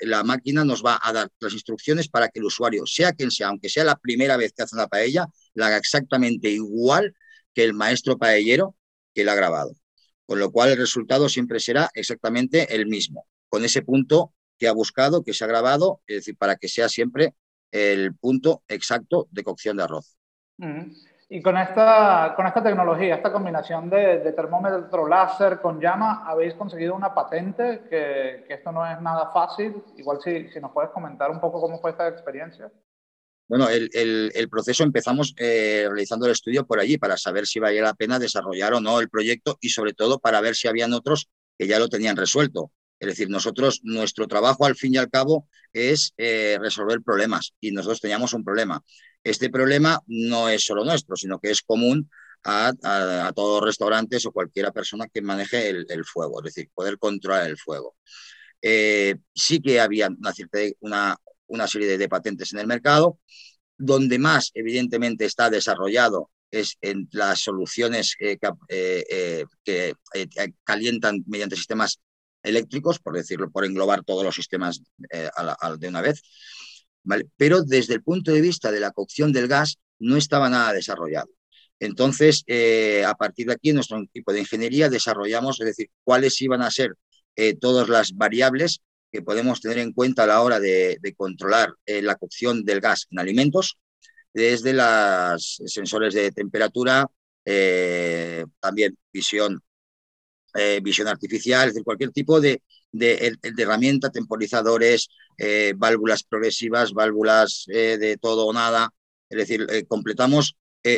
la 0.00 0.24
máquina 0.24 0.64
nos 0.64 0.82
va 0.82 0.98
a 1.00 1.12
dar 1.12 1.28
las 1.38 1.52
instrucciones 1.52 2.08
para 2.08 2.28
que 2.28 2.40
el 2.40 2.46
usuario, 2.46 2.86
sea 2.86 3.12
quien 3.12 3.30
sea, 3.30 3.48
aunque 3.48 3.68
sea 3.68 3.84
la 3.84 3.96
primera 3.96 4.38
vez 4.38 4.52
que 4.56 4.62
hace 4.62 4.74
una 4.74 4.88
paella, 4.88 5.26
la 5.52 5.66
haga 5.66 5.76
exactamente 5.76 6.48
igual 6.48 7.14
que 7.54 7.64
el 7.64 7.74
maestro 7.74 8.18
paellero 8.18 8.74
que 9.14 9.24
la 9.24 9.32
ha 9.32 9.36
grabado 9.36 9.74
con 10.26 10.38
lo 10.38 10.50
cual 10.50 10.70
el 10.70 10.78
resultado 10.78 11.28
siempre 11.28 11.60
será 11.60 11.90
exactamente 11.94 12.74
el 12.74 12.86
mismo, 12.86 13.26
con 13.48 13.64
ese 13.64 13.82
punto 13.82 14.32
que 14.58 14.68
ha 14.68 14.72
buscado, 14.72 15.22
que 15.22 15.34
se 15.34 15.44
ha 15.44 15.48
grabado, 15.48 16.00
es 16.06 16.16
decir, 16.16 16.36
para 16.36 16.56
que 16.56 16.68
sea 16.68 16.88
siempre 16.88 17.34
el 17.70 18.14
punto 18.14 18.62
exacto 18.68 19.26
de 19.30 19.42
cocción 19.42 19.76
de 19.76 19.82
arroz. 19.82 20.16
Y 21.28 21.42
con 21.42 21.56
esta, 21.56 22.34
con 22.36 22.46
esta 22.46 22.62
tecnología, 22.62 23.16
esta 23.16 23.32
combinación 23.32 23.90
de, 23.90 24.32
termómetro 24.32 25.08
láser 25.08 25.60
con 25.60 25.80
llama, 25.80 26.22
habéis 26.24 26.54
conseguido 26.54 26.94
una 26.94 27.12
patente, 27.12 27.82
que, 27.90 28.46
esto 28.48 28.70
no 28.70 28.86
es 28.86 29.00
nada 29.00 29.32
fácil. 29.32 29.82
Igual 29.96 30.18
si 30.22 30.60
nos 30.60 30.70
puedes 30.70 30.90
comentar 30.90 31.30
un 31.30 31.40
poco 31.40 31.60
cómo 31.60 31.80
fue 31.80 31.90
esta 31.90 32.06
experiencia. 32.06 32.70
Bueno, 33.46 33.68
el, 33.68 34.48
proceso 34.50 34.84
empezamos 34.84 35.34
eh, 35.36 35.84
realizando 35.86 36.26
el 36.26 36.32
estudio 36.32 36.66
por 36.66 36.80
allí 36.80 36.96
para 36.96 37.16
saber 37.18 37.46
si 37.46 37.60
valía 37.60 37.82
la 37.82 37.94
pena 37.94 38.18
desarrollar 38.18 38.72
o 38.74 38.80
no 38.80 39.00
el 39.00 39.10
proyecto 39.10 39.58
y 39.60 39.68
sobre 39.68 39.92
todo 39.92 40.18
para 40.18 40.40
ver 40.40 40.56
si 40.56 40.66
habían 40.66 40.94
otros 40.94 41.28
que 41.58 41.66
ya 41.66 41.78
lo 41.78 41.88
tenían 41.88 42.16
resuelto. 42.16 42.72
Es 42.98 43.08
decir, 43.08 43.28
nosotros, 43.28 43.80
nuestro 43.82 44.26
trabajo 44.26 44.64
al 44.64 44.76
fin 44.76 44.94
y 44.94 44.98
al 44.98 45.10
cabo 45.10 45.48
es 45.72 46.14
eh, 46.16 46.56
resolver 46.60 47.02
problemas 47.02 47.52
y 47.60 47.72
nosotros 47.72 48.00
teníamos 48.00 48.32
un 48.32 48.44
problema. 48.44 48.82
Este 49.22 49.50
problema 49.50 50.00
no 50.06 50.48
es 50.48 50.64
solo 50.64 50.84
nuestro, 50.84 51.16
sino 51.16 51.38
que 51.38 51.50
es 51.50 51.60
común 51.60 52.10
a, 52.44 53.32
todos 53.34 53.60
los 53.60 53.68
restaurantes 53.68 54.24
o 54.26 54.32
cualquiera 54.32 54.70
persona 54.70 55.08
que 55.08 55.22
maneje 55.22 55.68
el, 55.68 56.04
fuego, 56.04 56.40
es 56.40 56.54
decir, 56.54 56.70
poder 56.74 56.98
controlar 56.98 57.48
el 57.48 57.58
fuego. 57.58 57.96
Eh, 58.60 59.16
sí 59.34 59.60
que 59.60 59.80
había 59.80 60.08
una, 60.08 60.32
cierta, 60.32 60.58
una, 60.80 61.16
una 61.46 61.66
serie 61.66 61.98
de, 61.98 62.08
patentes 62.08 62.52
en 62.52 62.60
el 62.60 62.66
mercado. 62.66 63.18
Donde 63.76 64.18
más, 64.18 64.50
evidentemente, 64.54 65.24
está 65.24 65.50
desarrollado 65.50 66.30
es 66.54 66.78
en 66.80 67.08
las 67.12 67.40
soluciones 67.40 68.14
eh, 68.20 68.38
eh, 68.68 69.44
que 69.64 69.94
eh, 70.14 70.28
calientan 70.62 71.24
mediante 71.26 71.56
sistemas 71.56 72.00
eléctricos, 72.42 72.98
por 72.98 73.14
decirlo, 73.14 73.50
por 73.50 73.64
englobar 73.64 74.04
todos 74.04 74.22
los 74.22 74.34
sistemas 74.34 74.82
de 75.10 75.88
una 75.88 76.02
vez. 76.02 76.22
Pero 77.36 77.62
desde 77.62 77.94
el 77.94 78.02
punto 78.02 78.32
de 78.32 78.42
vista 78.42 78.70
de 78.70 78.80
la 78.80 78.90
cocción 78.90 79.32
del 79.32 79.48
gas, 79.48 79.78
no 79.98 80.16
estaba 80.16 80.50
nada 80.50 80.74
desarrollado. 80.74 81.30
Entonces, 81.80 82.44
a 83.06 83.14
partir 83.14 83.46
de 83.46 83.54
aquí, 83.54 83.72
nuestro 83.72 83.98
equipo 84.02 84.32
de 84.34 84.40
ingeniería 84.40 84.90
desarrollamos, 84.90 85.58
es 85.60 85.66
decir, 85.66 85.88
cuáles 86.02 86.40
iban 86.42 86.60
a 86.60 86.70
ser 86.70 86.94
todas 87.60 87.88
las 87.88 88.12
variables 88.14 88.82
que 89.14 89.22
podemos 89.22 89.60
tener 89.60 89.78
en 89.78 89.92
cuenta 89.92 90.24
a 90.24 90.26
la 90.26 90.42
hora 90.42 90.58
de, 90.58 90.98
controlar 91.16 91.72
eh, 91.86 92.02
la 92.02 92.16
cocción 92.16 92.64
del 92.64 92.80
gas 92.80 93.06
en 93.12 93.20
alimentos, 93.20 93.78
desde 94.32 94.72
los 94.72 95.62
sensores 95.66 96.14
de 96.14 96.32
temperatura, 96.32 97.06
eh, 97.44 98.44
también 98.58 98.98
visión, 99.12 99.62
eh, 100.56 100.80
visión 100.82 101.06
artificial, 101.06 101.68
es 101.68 101.74
decir, 101.74 101.84
cualquier 101.84 102.10
tipo 102.10 102.40
de, 102.40 102.60
de, 102.90 103.38
herramienta, 103.56 104.10
temporizadores, 104.10 105.08
válvulas 105.76 106.24
progresivas, 106.24 106.92
válvulas 106.92 107.66
de 107.68 108.18
todo 108.20 108.46
o 108.46 108.52
nada. 108.52 108.90
Es 109.28 109.38
decir, 109.38 109.64
completamos 109.86 110.56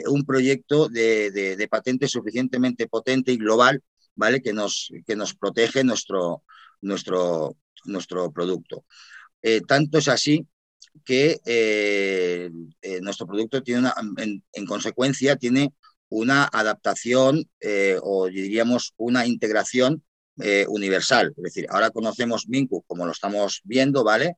un 0.09 0.25
proyecto 0.25 0.89
de, 0.89 1.31
de, 1.31 1.69
patente 1.69 2.09
suficientemente 2.09 2.89
potente 2.89 3.33
y 3.33 3.37
global, 3.37 3.83
¿vale? 4.15 4.41
Que 4.41 4.55
nos, 4.55 4.91
que 5.07 5.17
nos 5.17 5.35
protege 5.35 5.85
nuestro, 5.85 6.43
nuestro, 6.81 7.57
nuestro 7.87 8.31
producto. 8.33 8.85
Eh, 9.43 9.61
tanto 9.61 9.99
es 9.99 10.09
así 10.09 10.45
que 11.05 11.41
eh, 11.45 12.51
eh, 12.83 13.01
nuestro 13.01 13.29
producto 13.29 13.63
tiene 13.63 13.81
una, 13.81 13.95
en, 14.17 14.67
consecuencia 14.67 15.37
tiene 15.37 15.73
una 16.09 16.49
adaptación 16.53 17.49
o 18.03 18.27
diríamos 18.27 18.93
una 18.97 19.27
integración 19.27 20.03
universal. 20.69 21.33
Es 21.37 21.43
decir, 21.43 21.67
ahora 21.69 21.91
conocemos 21.91 22.49
Minku 22.49 22.83
como 22.87 23.07
lo 23.07 23.13
estamos 23.13 23.61
viendo, 23.65 24.05
¿vale? 24.05 24.37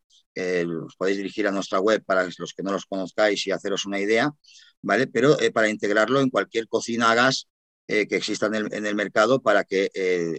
os 0.86 0.96
podéis 0.96 1.16
dirigir 1.16 1.46
a 1.48 1.50
nuestra 1.50 1.80
web 1.80 2.04
para 2.04 2.24
los 2.24 2.54
que 2.54 2.62
no 2.62 2.72
los 2.72 2.86
conozcáis 2.86 3.46
y 3.46 3.50
haceros 3.50 3.84
una 3.86 4.00
idea, 4.00 4.30
¿vale? 4.82 5.06
Pero 5.06 5.36
para 5.52 5.68
integrarlo 5.68 6.20
en 6.20 6.30
cualquier 6.30 6.68
cocina 6.68 7.10
a 7.10 7.14
gas 7.14 7.48
que 7.86 8.06
exista 8.10 8.46
en 8.46 8.54
el, 8.54 8.72
en 8.72 8.86
el, 8.86 8.94
mercado 8.94 9.42
para 9.42 9.64
que 9.64 9.90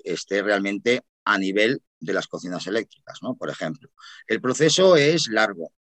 esté 0.04 0.42
realmente 0.42 1.02
a 1.30 1.38
nivel 1.38 1.82
de 2.00 2.14
las 2.14 2.28
cocinas 2.28 2.66
eléctricas, 2.66 3.20
¿no? 3.22 3.36
Por 3.36 3.50
ejemplo. 3.50 3.90
El 4.28 4.42
proceso 4.42 4.96
es 4.96 5.28
largo, 5.28 5.72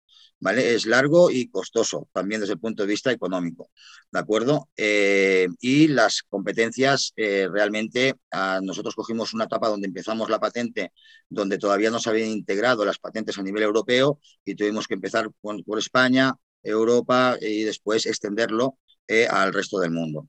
¿vale? 0.40 0.74
Es 0.74 0.84
largo 0.84 1.30
y 1.30 1.48
costoso, 1.48 2.06
también 2.12 2.42
desde 2.42 2.54
el 2.54 2.60
punto 2.60 2.82
de 2.82 2.88
vista 2.88 3.10
económico, 3.10 3.70
¿de 4.12 4.18
acuerdo? 4.18 4.68
Eh, 4.76 5.48
y 5.60 5.88
las 5.88 6.22
competencias, 6.22 7.14
eh, 7.16 7.48
realmente, 7.50 8.14
nosotros 8.62 8.94
cogimos 8.94 9.32
una 9.32 9.44
etapa 9.44 9.68
donde 9.68 9.86
empezamos 9.86 10.28
la 10.28 10.38
patente, 10.38 10.92
donde 11.30 11.56
todavía 11.56 11.90
no 11.90 11.98
se 11.98 12.10
habían 12.10 12.28
integrado 12.28 12.84
las 12.84 12.98
patentes 12.98 13.38
a 13.38 13.42
nivel 13.42 13.62
europeo 13.62 14.20
y 14.44 14.54
tuvimos 14.54 14.86
que 14.86 14.94
empezar 14.94 15.30
por, 15.40 15.78
España, 15.78 16.34
Europa 16.62 17.36
y 17.40 17.62
después 17.62 18.04
extenderlo 18.04 18.76
eh, 19.06 19.26
al 19.26 19.54
resto 19.54 19.78
del 19.78 19.92
mundo. 19.92 20.28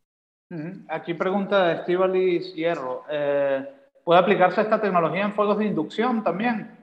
Aquí 0.87 1.13
pregunta 1.13 1.73
Estivalis 1.73 2.55
Hierro. 2.55 3.03
¿Puede 4.03 4.19
aplicarse 4.19 4.61
esta 4.61 4.81
tecnología 4.81 5.25
en 5.25 5.33
fuegos 5.33 5.57
de 5.57 5.65
inducción 5.65 6.23
también? 6.23 6.79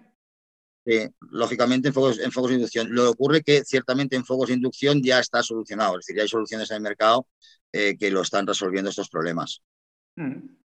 lógicamente 1.31 1.89
en 1.89 1.95
focos, 1.95 2.21
en 2.21 2.31
focos 2.31 2.51
de 2.51 2.57
inducción. 2.57 2.89
Lo 2.91 3.03
que 3.03 3.09
ocurre 3.09 3.43
que 3.43 3.65
ciertamente 3.65 4.17
en 4.17 4.25
focos 4.25 4.49
de 4.49 4.55
inducción 4.55 5.03
ya 5.03 5.19
está 5.19 5.43
solucionado, 5.43 5.99
es 5.99 6.07
decir, 6.07 6.17
ya 6.17 6.23
hay 6.23 6.29
soluciones 6.29 6.71
en 6.71 6.77
el 6.77 6.83
mercado 6.83 7.27
eh, 7.73 7.97
que 7.99 8.11
lo 8.11 8.21
están 8.21 8.47
resolviendo 8.47 8.91
estos 8.91 9.09
problemas. 9.09 9.63
Mm. 10.17 10.57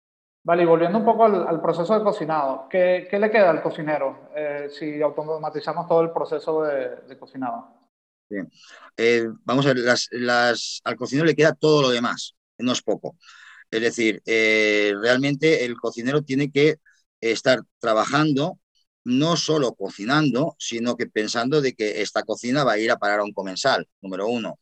Vale, 0.44 0.64
y 0.64 0.66
volviendo 0.66 0.98
un 0.98 1.06
poco 1.06 1.26
al, 1.26 1.62
proceso 1.62 1.98
de 1.98 2.04
cocinado, 2.04 2.68
¿qué, 2.68 3.08
¿qué, 3.10 3.20
le 3.20 3.30
queda 3.30 3.52
al 3.52 3.62
cocinero 3.62 4.32
eh, 4.36 4.70
si 4.72 5.00
automatizamos 5.00 5.88
todo 5.88 6.02
el 6.02 6.12
proceso 6.12 6.64
de, 6.64 7.18
cocinado? 7.20 7.68
Eh, 8.98 9.28
vamos 9.44 9.66
a 9.66 9.70
ver, 9.70 9.78
las, 9.80 10.08
las, 10.12 10.82
al 10.84 10.96
cocinero 10.96 11.28
le 11.28 11.36
queda 11.36 11.54
todo 11.54 11.84
lo 11.84 11.90
demás, 11.90 12.36
no 12.58 12.72
es 12.72 12.82
poco. 12.82 13.18
Es 13.72 13.82
decir, 13.82 14.22
realmente 14.26 15.66
el 15.66 15.78
cocinero 15.78 16.22
tiene 16.24 16.52
que 16.52 16.78
estar 17.22 17.62
trabajando 17.80 18.60
no 19.04 19.36
solo 19.38 19.74
cocinando, 19.76 20.56
sino 20.60 20.96
que 20.96 21.08
pensando 21.08 21.62
de 21.62 21.74
que 21.74 22.02
esta 22.02 22.24
cocina 22.24 22.64
va 22.64 22.74
a 22.74 22.80
ir 22.80 22.92
a 22.92 22.98
parar 22.98 23.20
a 23.22 23.24
un 23.24 23.34
comensal, 23.34 23.88
número 24.02 24.28
uno, 24.28 24.60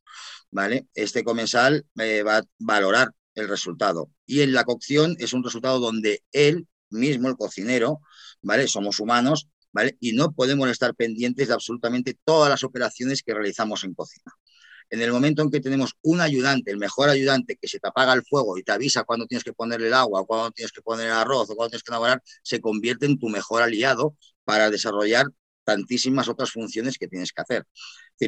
¿vale? 0.51 0.87
Este 0.93 1.23
comensal 1.23 1.85
eh, 1.99 2.23
va 2.23 2.37
a 2.37 2.43
valorar 2.57 3.11
el 3.35 3.47
resultado. 3.47 4.11
Y 4.25 4.41
en 4.41 4.53
la 4.53 4.63
cocción 4.63 5.15
es 5.19 5.33
un 5.33 5.43
resultado 5.43 5.79
donde 5.79 6.23
él 6.31 6.67
mismo, 6.89 7.27
el 7.27 7.37
cocinero, 7.37 8.01
¿vale? 8.41 8.67
Somos 8.67 8.99
humanos, 8.99 9.49
¿vale? 9.71 9.97
Y 9.99 10.13
no 10.13 10.31
podemos 10.31 10.69
estar 10.69 10.95
pendientes 10.95 11.47
de 11.49 11.53
absolutamente 11.53 12.17
todas 12.23 12.49
las 12.49 12.63
operaciones 12.63 13.23
que 13.23 13.33
realizamos 13.33 13.83
en 13.83 13.93
cocina. 13.93 14.31
En 14.89 15.01
el 15.01 15.11
momento 15.11 15.41
en 15.43 15.51
que 15.51 15.59
tenemos 15.59 15.93
un 16.01 16.21
ayudante, 16.21 16.71
el 16.71 16.77
mejor 16.77 17.09
ayudante, 17.09 17.57
que 17.61 17.67
se 17.67 17.79
te 17.79 17.87
apaga 17.87 18.13
el 18.13 18.23
fuego 18.23 18.57
y 18.57 18.63
te 18.63 18.71
avisa 18.71 19.03
cuando 19.03 19.27
tienes 19.27 19.43
que 19.43 19.53
ponerle 19.53 19.87
el 19.87 19.93
agua, 19.93 20.25
cuando 20.25 20.51
tienes 20.51 20.71
que 20.71 20.81
poner 20.81 21.07
el 21.07 21.13
arroz 21.13 21.49
o 21.49 21.55
cuando 21.55 21.69
tienes 21.69 21.83
que 21.83 21.91
elaborar, 21.91 22.23
se 22.43 22.59
convierte 22.59 23.05
en 23.05 23.19
tu 23.19 23.29
mejor 23.29 23.61
aliado 23.61 24.15
para 24.43 24.69
desarrollar 24.69 25.27
tantísimas 25.63 26.27
otras 26.27 26.51
funciones 26.51 26.97
que 26.97 27.07
tienes 27.07 27.31
que 27.31 27.41
hacer. 27.41 27.65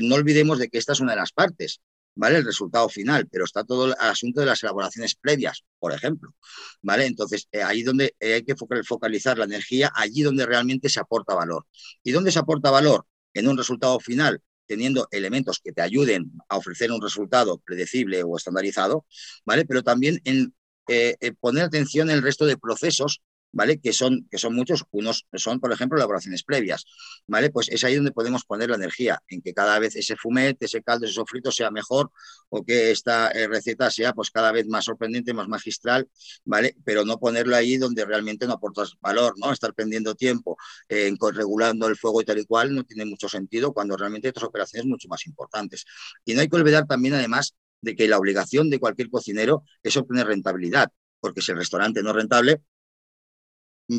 no 0.01 0.16
olvidemos 0.16 0.59
de 0.59 0.70
que 0.70 0.78
esta 0.78 0.93
es 0.93 0.99
una 0.99 1.14
de 1.14 1.18
las 1.18 1.32
partes, 1.32 1.82
¿vale? 2.16 2.38
El 2.38 2.45
resultado 2.45 2.88
final, 2.89 3.28
pero 3.32 3.45
está 3.45 3.64
todo 3.64 3.88
el 3.88 3.95
asunto 3.99 4.41
de 4.41 4.45
las 4.45 4.62
elaboraciones 4.64 5.16
previas, 5.16 5.64
por 5.80 5.93
ejemplo, 5.93 6.36
¿vale? 6.82 7.05
Entonces, 7.07 7.47
eh, 7.51 7.64
ahí 7.64 7.82
donde 7.84 8.16
eh, 8.20 8.36
hay 8.36 8.43
que 8.43 8.55
focalizar 8.55 9.38
la 9.39 9.45
energía, 9.45 9.91
allí 9.95 10.22
donde 10.22 10.45
realmente 10.45 10.89
se 10.89 10.99
aporta 10.99 11.34
valor. 11.34 11.66
¿Y 12.03 12.12
dónde 12.12 12.32
se 12.32 12.39
aporta 12.39 12.70
valor? 12.70 13.07
En 13.34 13.47
un 13.47 13.57
resultado 13.57 13.99
final 13.99 14.41
teniendo 14.72 15.09
elementos 15.11 15.59
que 15.61 15.74
te 15.74 15.82
ayuden 15.82 16.32
a 16.47 16.55
ofrecer 16.55 16.93
un 16.93 17.01
resultado 17.01 17.57
predecible 17.57 18.24
o 18.24 18.38
estandarizado, 18.38 19.05
¿vale? 19.43 19.65
Pero 19.65 19.84
también 19.84 20.22
en 20.24 20.53
eh, 20.88 21.17
poner 21.41 21.65
atención 21.65 22.09
en 22.09 22.15
el 22.15 22.24
resto 22.24 22.45
de 22.45 22.55
procesos 22.55 23.22
¿vale? 23.51 23.79
Que 23.79 23.93
son, 23.93 24.27
que 24.29 24.37
son 24.37 24.55
muchos, 24.55 24.85
unos 24.91 25.25
son, 25.33 25.59
por 25.59 25.71
ejemplo, 25.71 25.97
elaboraciones 25.97 26.43
previas, 26.43 26.85
¿vale? 27.27 27.49
Pues 27.49 27.69
es 27.69 27.83
ahí 27.83 27.95
donde 27.95 28.11
podemos 28.11 28.45
poner 28.45 28.69
la 28.69 28.75
energía, 28.75 29.21
en 29.27 29.41
que 29.41 29.53
cada 29.53 29.79
vez 29.79 29.95
ese 29.95 30.15
fumet, 30.15 30.61
ese 30.61 30.81
caldo, 30.83 31.05
ese 31.05 31.15
sofrito 31.15 31.51
sea 31.51 31.71
mejor 31.71 32.11
o 32.49 32.63
que 32.63 32.91
esta 32.91 33.29
eh, 33.31 33.47
receta 33.47 33.89
sea 33.91 34.13
pues 34.13 34.31
cada 34.31 34.51
vez 34.51 34.67
más 34.67 34.85
sorprendente, 34.85 35.33
más 35.33 35.47
magistral, 35.47 36.09
¿vale? 36.45 36.75
Pero 36.83 37.05
no 37.05 37.19
ponerlo 37.19 37.55
ahí 37.55 37.77
donde 37.77 38.05
realmente 38.05 38.47
no 38.47 38.53
aportas 38.53 38.93
valor, 39.01 39.33
¿no? 39.37 39.51
Estar 39.51 39.73
perdiendo 39.73 40.15
tiempo 40.15 40.57
en 40.89 41.17
regulando 41.33 41.87
el 41.87 41.95
fuego 41.95 42.21
y 42.21 42.25
tal 42.25 42.39
y 42.39 42.45
cual 42.45 42.73
no 42.73 42.83
tiene 42.83 43.05
mucho 43.05 43.29
sentido 43.29 43.73
cuando 43.73 43.95
realmente 43.95 44.27
hay 44.27 44.31
otras 44.31 44.45
operaciones 44.45 44.87
mucho 44.87 45.07
más 45.07 45.25
importantes. 45.27 45.85
Y 46.25 46.33
no 46.33 46.41
hay 46.41 46.49
que 46.49 46.55
olvidar 46.55 46.87
también, 46.87 47.13
además, 47.13 47.55
de 47.81 47.95
que 47.95 48.07
la 48.07 48.17
obligación 48.17 48.69
de 48.69 48.79
cualquier 48.79 49.09
cocinero 49.09 49.63
es 49.83 49.97
obtener 49.97 50.27
rentabilidad, 50.27 50.89
porque 51.19 51.41
si 51.41 51.51
el 51.51 51.57
restaurante 51.57 52.03
no 52.03 52.09
es 52.11 52.15
rentable, 52.15 52.61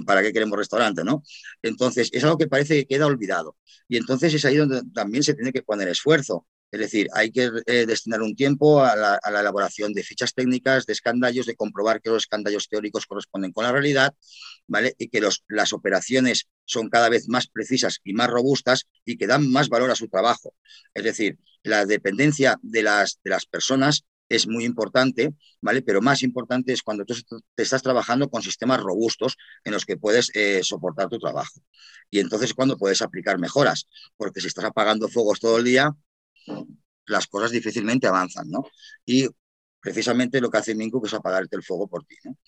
¿para 0.06 0.22
qué 0.22 0.32
queremos 0.32 0.58
restaurante? 0.58 1.04
¿no? 1.04 1.22
Entonces, 1.62 2.10
es 2.12 2.24
algo 2.24 2.38
que 2.38 2.48
parece 2.48 2.76
que 2.76 2.86
queda 2.86 3.06
olvidado. 3.06 3.56
Y 3.88 3.96
entonces 3.96 4.34
es 4.34 4.44
ahí 4.44 4.56
donde 4.56 4.82
también 4.94 5.22
se 5.22 5.34
tiene 5.34 5.52
que 5.52 5.62
poner 5.62 5.88
esfuerzo. 5.88 6.46
Es 6.70 6.80
decir, 6.80 7.08
hay 7.12 7.30
que 7.30 7.50
eh, 7.66 7.84
destinar 7.84 8.22
un 8.22 8.34
tiempo 8.34 8.82
a 8.82 8.96
la, 8.96 9.20
elaboración 9.28 9.92
de 9.92 10.02
fichas 10.02 10.32
técnicas, 10.32 10.86
de 10.86 10.94
escandallos, 10.94 11.44
de 11.44 11.54
comprobar 11.54 12.00
que 12.00 12.08
los 12.08 12.22
escandallos 12.22 12.66
teóricos 12.66 13.06
corresponden 13.06 13.52
con 13.52 13.64
la 13.64 13.72
realidad, 13.72 14.14
¿vale? 14.66 14.94
Y 14.96 15.08
que 15.08 15.20
las 15.48 15.72
operaciones 15.74 16.48
son 16.64 16.88
cada 16.88 17.10
vez 17.10 17.28
más 17.28 17.46
precisas 17.46 18.00
y 18.04 18.14
más 18.14 18.30
robustas 18.30 18.86
y 19.04 19.18
que 19.18 19.26
dan 19.26 19.50
más 19.50 19.68
valor 19.68 19.90
a 19.90 19.96
su 19.96 20.08
trabajo. 20.08 20.54
Es 20.94 21.04
decir, 21.04 21.38
la 21.62 21.84
dependencia 21.84 22.58
de 22.62 22.82
las 22.82 23.46
personas 23.50 24.06
es 24.34 24.46
muy 24.46 24.64
importante, 24.64 25.34
¿vale? 25.60 25.82
Pero 25.82 26.00
más 26.00 26.22
importante 26.22 26.72
es 26.72 26.82
cuando 26.82 27.04
tú 27.04 27.14
te 27.54 27.62
estás 27.62 27.82
trabajando 27.82 28.28
con 28.30 28.42
sistemas 28.42 28.80
robustos 28.80 29.36
en 29.64 29.72
los 29.72 29.84
que 29.84 29.96
puedes 29.96 30.30
eh, 30.34 30.60
soportar 30.62 31.08
tu 31.08 31.18
trabajo. 31.18 31.60
Y 32.10 32.18
entonces 32.18 32.54
cuando 32.54 32.76
puedes 32.76 33.02
aplicar 33.02 33.38
mejoras, 33.38 33.88
porque 34.16 34.40
si 34.40 34.46
estás 34.46 34.64
apagando 34.64 35.08
fuegos 35.08 35.40
todo 35.40 35.58
el 35.58 35.64
día, 35.64 35.94
las 37.06 37.26
cosas 37.26 37.50
difícilmente 37.50 38.06
avanzan, 38.06 38.48
¿no? 38.48 38.64
Y 39.04 39.28
precisamente 39.80 40.40
lo 40.40 40.50
que 40.50 40.58
hace 40.58 40.74
Minco 40.74 41.04
es 41.04 41.14
apagarte 41.14 41.56
el 41.56 41.62
fuego 41.62 41.88
por 41.88 42.04
ti, 42.04 42.16
¿no? 42.24 42.38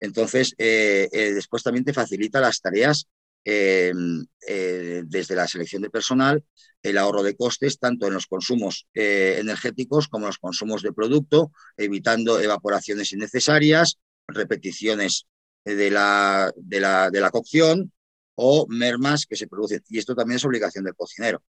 Entonces, 0.00 0.54
eh, 0.58 1.08
eh, 1.12 1.32
después 1.32 1.62
también 1.62 1.84
te 1.84 1.92
facilita 1.92 2.40
las 2.40 2.60
tareas 2.60 3.06
Em, 3.44 4.26
eh, 4.46 5.02
desde 5.06 5.34
la 5.34 5.48
selección 5.48 5.80
de 5.80 5.88
personal, 5.90 6.44
el 6.82 6.98
ahorro 6.98 7.22
de 7.22 7.36
costes, 7.36 7.78
tanto 7.78 8.06
en 8.06 8.14
los 8.14 8.26
consumos 8.26 8.86
eh, 8.94 9.38
energéticos 9.38 10.08
como 10.08 10.26
en 10.26 10.28
los 10.28 10.38
consumos 10.38 10.82
de 10.82 10.92
producto, 10.92 11.50
evitando 11.76 12.38
evaporaciones 12.38 13.12
innecesarias, 13.12 13.98
repeticiones 14.26 15.26
de 15.64 15.90
la, 15.90 16.52
de 16.56 16.80
la, 16.80 17.10
de 17.10 17.20
la 17.20 17.30
cocción 17.30 17.92
o 18.34 18.66
mermas 18.68 19.26
que 19.26 19.36
se 19.36 19.46
producen. 19.46 19.82
Y 19.88 19.98
esto 19.98 20.14
también 20.14 20.36
es 20.36 20.44
obligación 20.44 20.84
del 20.84 20.94
cocinero. 20.94 21.42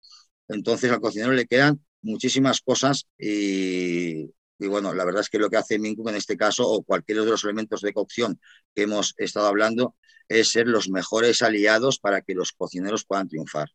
Entonces 0.49 0.91
al 0.91 1.01
cocinero 1.01 1.33
le 1.33 1.47
quedan 1.47 1.85
muchísimas 2.03 2.61
cosas 2.61 3.07
y, 3.19 4.31
y 4.61 4.69
bueno, 4.69 4.93
la 4.93 5.05
verdad 5.05 5.23
es 5.23 5.31
que 5.31 5.39
lo 5.39 5.49
que 5.49 5.57
hace 5.57 5.79
Minku 5.79 6.09
en 6.09 6.17
este 6.17 6.37
caso, 6.37 6.69
o 6.69 6.83
cualquiera 6.83 7.23
de 7.23 7.31
los 7.31 7.45
elementos 7.45 7.81
de 7.81 7.93
cocción 7.93 8.39
que 8.75 8.83
hemos 8.83 9.15
estado 9.17 9.47
hablando, 9.47 9.97
es 10.29 10.53
ser 10.53 10.69
los 10.69 10.89
mejores 10.89 11.43
aliados 11.43 11.99
para 11.99 12.21
que 12.21 12.35
los 12.35 12.53
cocineros 12.53 13.05
puedan 13.05 13.29
triunfar. 13.29 13.69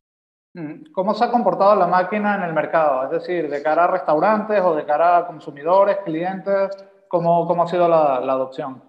Mm, 0.53 0.91
¿Cómo 0.93 1.13
se 1.15 1.23
ha 1.23 1.31
comportado 1.31 1.75
la 1.75 1.87
máquina 1.87 2.35
en 2.35 2.43
el 2.43 2.53
mercado? 2.53 3.05
Es 3.05 3.21
decir, 3.21 3.49
de 3.49 3.61
cara 3.61 3.85
a 3.85 3.91
restaurantes 3.91 4.61
o 4.63 4.75
de 4.75 4.85
cara 4.85 5.17
a 5.17 5.27
consumidores, 5.27 5.97
clientes, 6.05 6.69
¿cómo, 7.09 7.45
cómo 7.47 7.63
ha 7.63 7.67
sido 7.67 7.89
la, 7.89 8.17
adopción? 8.17 8.81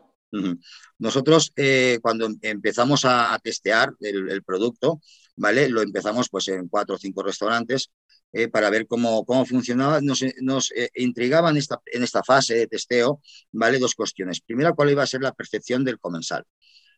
Nosotros 0.99 1.53
eh, 1.57 1.99
cuando 2.03 2.28
empezamos 2.42 3.05
a, 3.07 3.38
testear 3.42 3.94
el, 4.01 4.30
el, 4.30 4.42
producto, 4.42 5.01
¿vale? 5.36 5.68
Lo 5.70 5.80
empezamos 5.80 6.28
pues 6.28 6.49
en 6.49 6.68
cuatro 6.68 6.97
o 6.97 6.99
cinco 6.99 7.22
restaurantes 7.22 7.90
eh, 8.39 8.49
para 8.49 8.68
ver 8.68 8.87
cómo, 8.87 9.24
cómo 9.24 9.47
funcionaba. 9.47 10.03
Nos, 10.03 10.22
nos 10.43 10.70
eh, 10.72 10.91
intrigaban 10.97 11.57
esta, 11.57 11.80
en 11.87 12.03
esta 12.03 12.22
fase 12.22 12.55
de 12.55 12.66
testeo 12.66 13.22
¿vale? 13.51 13.78
dos 13.78 13.95
cuestiones. 13.95 14.43
Primera, 14.43 14.74
cuál 14.74 14.91
iba 14.91 15.03
a 15.03 15.07
ser 15.07 15.22
la 15.22 15.32
percepción 15.32 15.87
del 15.87 15.99
comensal. 15.99 16.45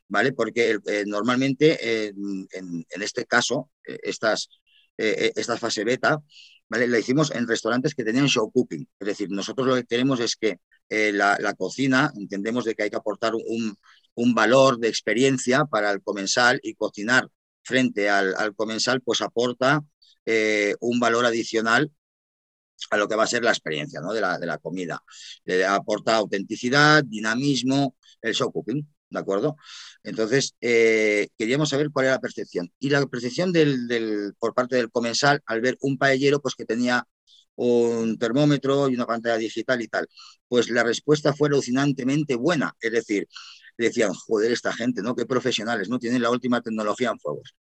¿Vale? 0.08 0.32
Porque 0.32 0.80
eh, 0.84 1.04
normalmente 1.06 2.08
en, 2.08 2.48
en, 2.50 3.02
este 3.02 3.24
caso, 3.24 3.70
estas, 3.84 4.48
esta 4.96 5.56
fase 5.56 5.84
beta, 5.84 6.18
¿vale? 6.68 6.88
La 6.88 6.98
hicimos 6.98 7.30
en 7.30 7.46
restaurantes 7.46 7.94
que 7.94 8.02
tenían 8.02 8.26
show 8.26 8.50
cooking. 8.50 8.88
Es 8.98 9.06
decir, 9.06 9.30
nosotros 9.30 9.68
lo 9.68 9.76
que 9.76 9.84
queremos 9.84 10.18
es 10.18 10.34
que 10.34 10.58
la, 10.88 11.36
la, 11.38 11.54
cocina, 11.54 12.10
entendemos 12.16 12.64
de 12.64 12.74
que 12.74 12.84
hay 12.84 12.90
que 12.90 12.96
aportar 12.96 13.34
un, 13.34 13.76
un, 14.14 14.34
valor 14.34 14.78
de 14.78 14.88
experiencia 14.88 15.66
para 15.66 15.92
el 15.92 16.02
comensal 16.02 16.58
y 16.64 16.74
cocinar 16.74 17.28
frente 17.62 18.08
al, 18.08 18.34
al 18.34 18.56
comensal, 18.56 19.02
pues 19.02 19.20
aporta 19.20 19.84
eh, 20.30 20.74
un 20.80 21.00
valor 21.00 21.24
adicional 21.24 21.90
a 22.90 22.96
lo 22.98 23.08
que 23.08 23.16
va 23.16 23.24
a 23.24 23.26
ser 23.26 23.42
la 23.42 23.50
experiencia 23.50 24.00
¿no? 24.00 24.12
de, 24.12 24.20
la, 24.20 24.38
de 24.38 24.46
la 24.46 24.58
comida. 24.58 25.02
Le 25.44 25.64
aporta 25.64 26.16
autenticidad, 26.16 27.02
dinamismo, 27.02 27.96
el 28.20 28.34
show 28.34 28.52
cooking, 28.52 28.86
¿de 29.08 29.18
acuerdo? 29.18 29.56
Entonces, 30.02 30.54
eh, 30.60 31.28
queríamos 31.38 31.70
saber 31.70 31.88
cuál 31.90 32.06
era 32.06 32.16
la 32.16 32.20
percepción. 32.20 32.70
Y 32.78 32.90
la 32.90 33.06
percepción 33.06 33.52
del, 33.52 34.34
por 34.38 34.52
parte 34.54 34.76
del 34.76 34.90
comensal 34.90 35.42
al 35.46 35.62
ver 35.62 35.78
un 35.80 35.96
paellero 35.96 36.40
pues, 36.40 36.54
que 36.54 36.66
tenía 36.66 37.06
un 37.56 38.18
termómetro 38.18 38.90
y 38.90 38.94
una 38.96 39.06
pantalla 39.06 39.38
digital 39.38 39.80
y 39.80 39.88
tal, 39.88 40.06
pues 40.46 40.68
la 40.68 40.84
respuesta 40.84 41.32
fue 41.34 41.48
alucinantemente 41.48 42.36
buena. 42.36 42.74
Es 42.80 42.92
decir, 42.92 43.26
decían, 43.78 44.12
joder, 44.12 44.52
esta 44.52 44.74
gente, 44.74 45.02
¿no? 45.02 45.16
Qué 45.16 45.24
profesionales, 45.26 45.88
¿no? 45.88 45.98
Tienen 45.98 46.22
la 46.22 46.30
última 46.30 46.60
tecnología 46.60 47.10
en 47.10 47.18
fuegos. 47.18 47.54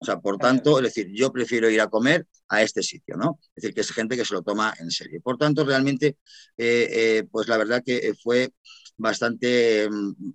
O 0.00 0.04
sea, 0.04 0.20
por 0.20 0.38
tanto, 0.38 0.78
es 0.78 0.84
decir, 0.84 1.08
yo 1.12 1.32
prefiero 1.32 1.68
ir 1.68 1.80
a 1.80 1.88
comer 1.88 2.26
a 2.48 2.62
este 2.62 2.82
sitio, 2.82 3.16
¿no? 3.16 3.40
Es 3.56 3.62
decir, 3.62 3.74
que 3.74 3.80
es 3.80 3.90
gente 3.90 4.16
que 4.16 4.24
se 4.24 4.34
lo 4.34 4.42
toma 4.42 4.72
en 4.78 4.90
serio. 4.90 5.20
Por 5.22 5.36
tanto, 5.38 5.64
realmente, 5.64 6.18
eh, 6.56 6.88
eh, 6.90 7.24
pues 7.30 7.48
la 7.48 7.56
verdad 7.56 7.82
que 7.84 8.14
fue 8.22 8.52
bastante, 8.96 9.88
mm, 9.90 10.32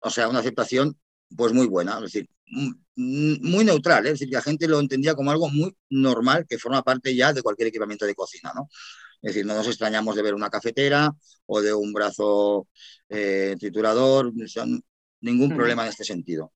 o 0.00 0.10
sea, 0.10 0.28
una 0.28 0.40
aceptación 0.40 0.98
pues 1.34 1.52
muy 1.52 1.66
buena, 1.66 1.96
es 1.96 2.12
decir, 2.12 2.28
muy 2.94 3.64
neutral, 3.64 4.06
¿eh? 4.06 4.10
es 4.10 4.14
decir, 4.14 4.28
que 4.28 4.36
la 4.36 4.42
gente 4.42 4.68
lo 4.68 4.78
entendía 4.80 5.14
como 5.14 5.30
algo 5.30 5.48
muy 5.48 5.76
normal 5.90 6.46
que 6.48 6.58
forma 6.58 6.82
parte 6.82 7.14
ya 7.14 7.32
de 7.32 7.42
cualquier 7.42 7.68
equipamiento 7.68 8.06
de 8.06 8.14
cocina, 8.14 8.52
¿no? 8.54 8.68
Es 9.22 9.34
decir, 9.34 9.46
no 9.46 9.54
nos 9.54 9.66
extrañamos 9.66 10.14
de 10.14 10.22
ver 10.22 10.34
una 10.34 10.50
cafetera 10.50 11.10
o 11.46 11.60
de 11.60 11.74
un 11.74 11.92
brazo 11.92 12.68
triturador, 13.08 14.32
ningún 15.20 15.54
problema 15.56 15.82
en 15.84 15.88
este 15.88 16.04
sentido. 16.04 16.52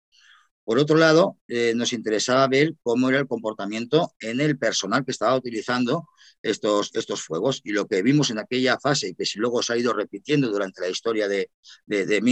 Por 0.71 0.79
otro 0.79 0.97
lado, 0.99 1.37
eh, 1.49 1.73
nos 1.75 1.93
interesaba 1.93 2.47
ver 2.47 2.77
cómo 2.85 3.09
era 3.09 3.19
el 3.19 3.27
comportamiento 3.27 4.15
en 4.21 4.41
el 4.41 4.57
personal 4.57 5.05
que 5.05 5.11
estaba 5.11 5.35
utilizando 5.35 6.09
estos, 6.43 6.93
estos 6.95 7.23
fuegos. 7.23 7.61
Y 7.65 7.73
lo 7.73 7.89
que 7.89 8.03
vimos 8.03 8.31
en 8.31 8.39
aquella 8.39 8.79
fase, 8.79 9.09
y 9.09 9.15
que 9.17 9.27
si 9.27 9.41
luego 9.41 9.65
se 9.65 9.73
ha 9.73 9.77
ido 9.77 9.93
repitiendo 9.93 10.49
durante 10.49 10.81
la 10.81 10.89
historia 10.89 11.27
de, 11.27 11.51
de, 11.87 12.07
de 12.07 12.23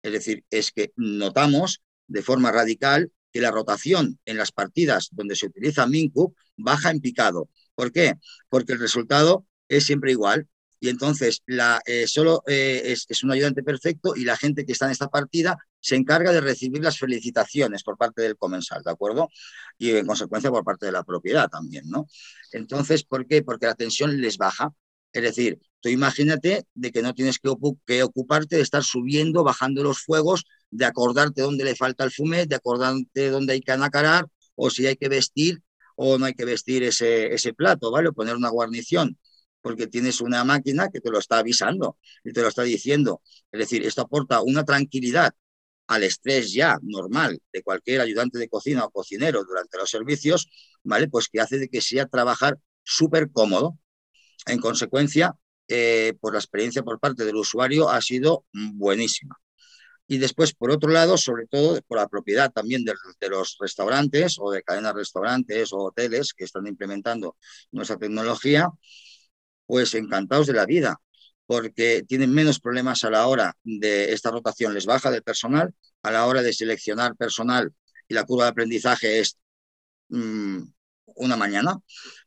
es 0.00 0.12
decir, 0.12 0.46
es 0.48 0.72
que 0.72 0.92
notamos 0.96 1.82
de 2.06 2.22
forma 2.22 2.50
radical 2.50 3.12
que 3.30 3.42
la 3.42 3.50
rotación 3.50 4.18
en 4.24 4.38
las 4.38 4.50
partidas 4.50 5.10
donde 5.12 5.36
se 5.36 5.44
utiliza 5.44 5.86
Minku 5.86 6.34
baja 6.56 6.90
en 6.90 7.02
picado. 7.02 7.50
¿Por 7.74 7.92
qué? 7.92 8.14
Porque 8.48 8.72
el 8.72 8.78
resultado 8.78 9.44
es 9.68 9.84
siempre 9.84 10.12
igual 10.12 10.48
y 10.80 10.88
entonces 10.88 11.42
la, 11.44 11.82
eh, 11.84 12.06
solo 12.06 12.42
eh, 12.46 12.80
es, 12.86 13.04
es, 13.10 13.24
un 13.24 13.32
ayudante 13.32 13.62
perfecto 13.62 14.16
y 14.16 14.24
la 14.24 14.38
gente 14.38 14.64
que 14.64 14.72
está 14.72 14.86
en 14.86 14.92
esta 14.92 15.08
partida 15.08 15.58
se 15.80 15.96
encarga 15.96 16.32
de 16.32 16.40
recibir 16.40 16.82
las 16.82 16.98
felicitaciones 16.98 17.82
por 17.82 17.96
parte 17.96 18.22
del 18.22 18.36
comensal, 18.36 18.82
¿de 18.82 18.90
acuerdo? 18.90 19.28
Y 19.78 19.90
en 19.90 20.06
consecuencia 20.06 20.50
por 20.50 20.64
parte 20.64 20.86
de 20.86 20.92
la 20.92 21.04
propiedad 21.04 21.48
también, 21.48 21.88
¿no? 21.88 22.06
Entonces, 22.52 23.04
¿por 23.04 23.26
qué? 23.26 23.42
Porque 23.42 23.66
la 23.66 23.74
tensión 23.74 24.20
les 24.20 24.38
baja. 24.38 24.72
Es 25.12 25.22
decir, 25.22 25.58
tú 25.80 25.88
imagínate 25.88 26.66
de 26.74 26.92
que 26.92 27.02
no 27.02 27.14
tienes 27.14 27.38
que, 27.38 27.48
ocuparte 28.02 28.56
de 28.56 28.62
estar 28.62 28.82
subiendo, 28.84 29.44
bajando 29.44 29.82
los 29.82 30.00
fuegos, 30.00 30.44
de 30.70 30.84
acordarte 30.84 31.42
dónde 31.42 31.64
le 31.64 31.76
falta 31.76 32.04
el 32.04 32.10
fumet, 32.10 32.48
de 32.48 32.56
acordarte 32.56 33.30
dónde 33.30 33.54
hay 33.54 33.60
que 33.60 33.72
anacarar 33.72 34.26
o 34.54 34.70
si 34.70 34.86
hay 34.86 34.96
que 34.96 35.08
vestir 35.08 35.62
o 35.96 36.18
no 36.18 36.26
hay 36.26 36.34
que 36.34 36.44
vestir 36.44 36.82
ese, 36.82 37.32
ese 37.34 37.54
plato, 37.54 37.90
¿vale? 37.90 38.08
O 38.08 38.12
poner 38.12 38.36
una 38.36 38.50
guarnición 38.50 39.18
porque 39.60 39.86
tienes 39.86 40.20
una 40.20 40.44
máquina 40.44 40.88
que 40.88 41.00
te 41.00 41.10
lo 41.10 41.18
está 41.18 41.38
avisando 41.38 41.98
y 42.24 42.32
te 42.32 42.42
lo 42.42 42.48
está 42.48 42.62
diciendo. 42.62 43.22
Es 43.52 43.60
decir, 43.60 43.84
esto 43.84 44.02
aporta 44.02 44.40
una 44.40 44.64
tranquilidad 44.64 45.34
al 45.88 46.04
estrés 46.04 46.52
ya 46.52 46.78
normal 46.82 47.40
de 47.52 47.62
cualquier 47.62 48.00
ayudante 48.02 48.38
de 48.38 48.48
cocina 48.48 48.84
o 48.84 48.90
cocinero 48.90 49.42
durante 49.44 49.78
los 49.78 49.90
servicios, 49.90 50.48
¿vale? 50.84 51.08
Pues 51.08 51.28
que 51.28 51.40
hace 51.40 51.58
de 51.58 51.68
que 51.68 51.80
sea 51.80 52.06
trabajar 52.06 52.58
súper 52.84 53.30
cómodo. 53.32 53.78
En 54.46 54.60
consecuencia, 54.60 55.34
eh, 55.66 56.14
por 56.20 56.34
la 56.34 56.38
experiencia 56.38 56.82
por 56.82 57.00
parte 57.00 57.24
del 57.24 57.36
usuario 57.36 57.88
ha 57.88 58.00
sido 58.02 58.44
buenísima. 58.52 59.36
Y 60.06 60.18
después, 60.18 60.54
por 60.54 60.70
otro 60.70 60.90
lado, 60.90 61.18
sobre 61.18 61.46
todo 61.46 61.80
por 61.86 61.98
la 61.98 62.08
propiedad 62.08 62.50
también 62.50 62.84
de, 62.84 62.94
de, 63.20 63.28
los 63.28 63.56
restaurantes 63.60 64.36
o 64.38 64.50
de 64.50 64.62
cadenas 64.62 64.94
de 64.94 65.00
restaurantes 65.00 65.72
o 65.72 65.78
hoteles 65.78 66.32
que 66.34 66.44
están 66.44 66.66
implementando 66.66 67.36
nuestra 67.72 67.98
tecnología, 67.98 68.70
pues 69.66 69.94
encantados 69.94 70.46
de 70.46 70.54
la 70.54 70.64
vida, 70.66 71.00
porque 71.48 72.04
tienen 72.06 72.30
menos 72.34 72.60
problemas 72.60 73.04
a 73.04 73.10
la 73.10 73.26
hora 73.26 73.56
de 73.64 74.12
esta 74.12 74.30
rotación, 74.30 74.74
les 74.74 74.84
baja 74.84 75.10
del 75.10 75.22
personal, 75.22 75.74
a 76.02 76.10
la 76.10 76.26
hora 76.26 76.42
de 76.42 76.52
seleccionar 76.52 77.16
personal 77.16 77.72
y 78.06 78.12
la 78.12 78.24
curva 78.24 78.44
de 78.44 78.50
aprendizaje 78.50 79.18
es 79.20 79.38
mmm, 80.10 80.60
una 81.16 81.36
mañana, 81.38 81.78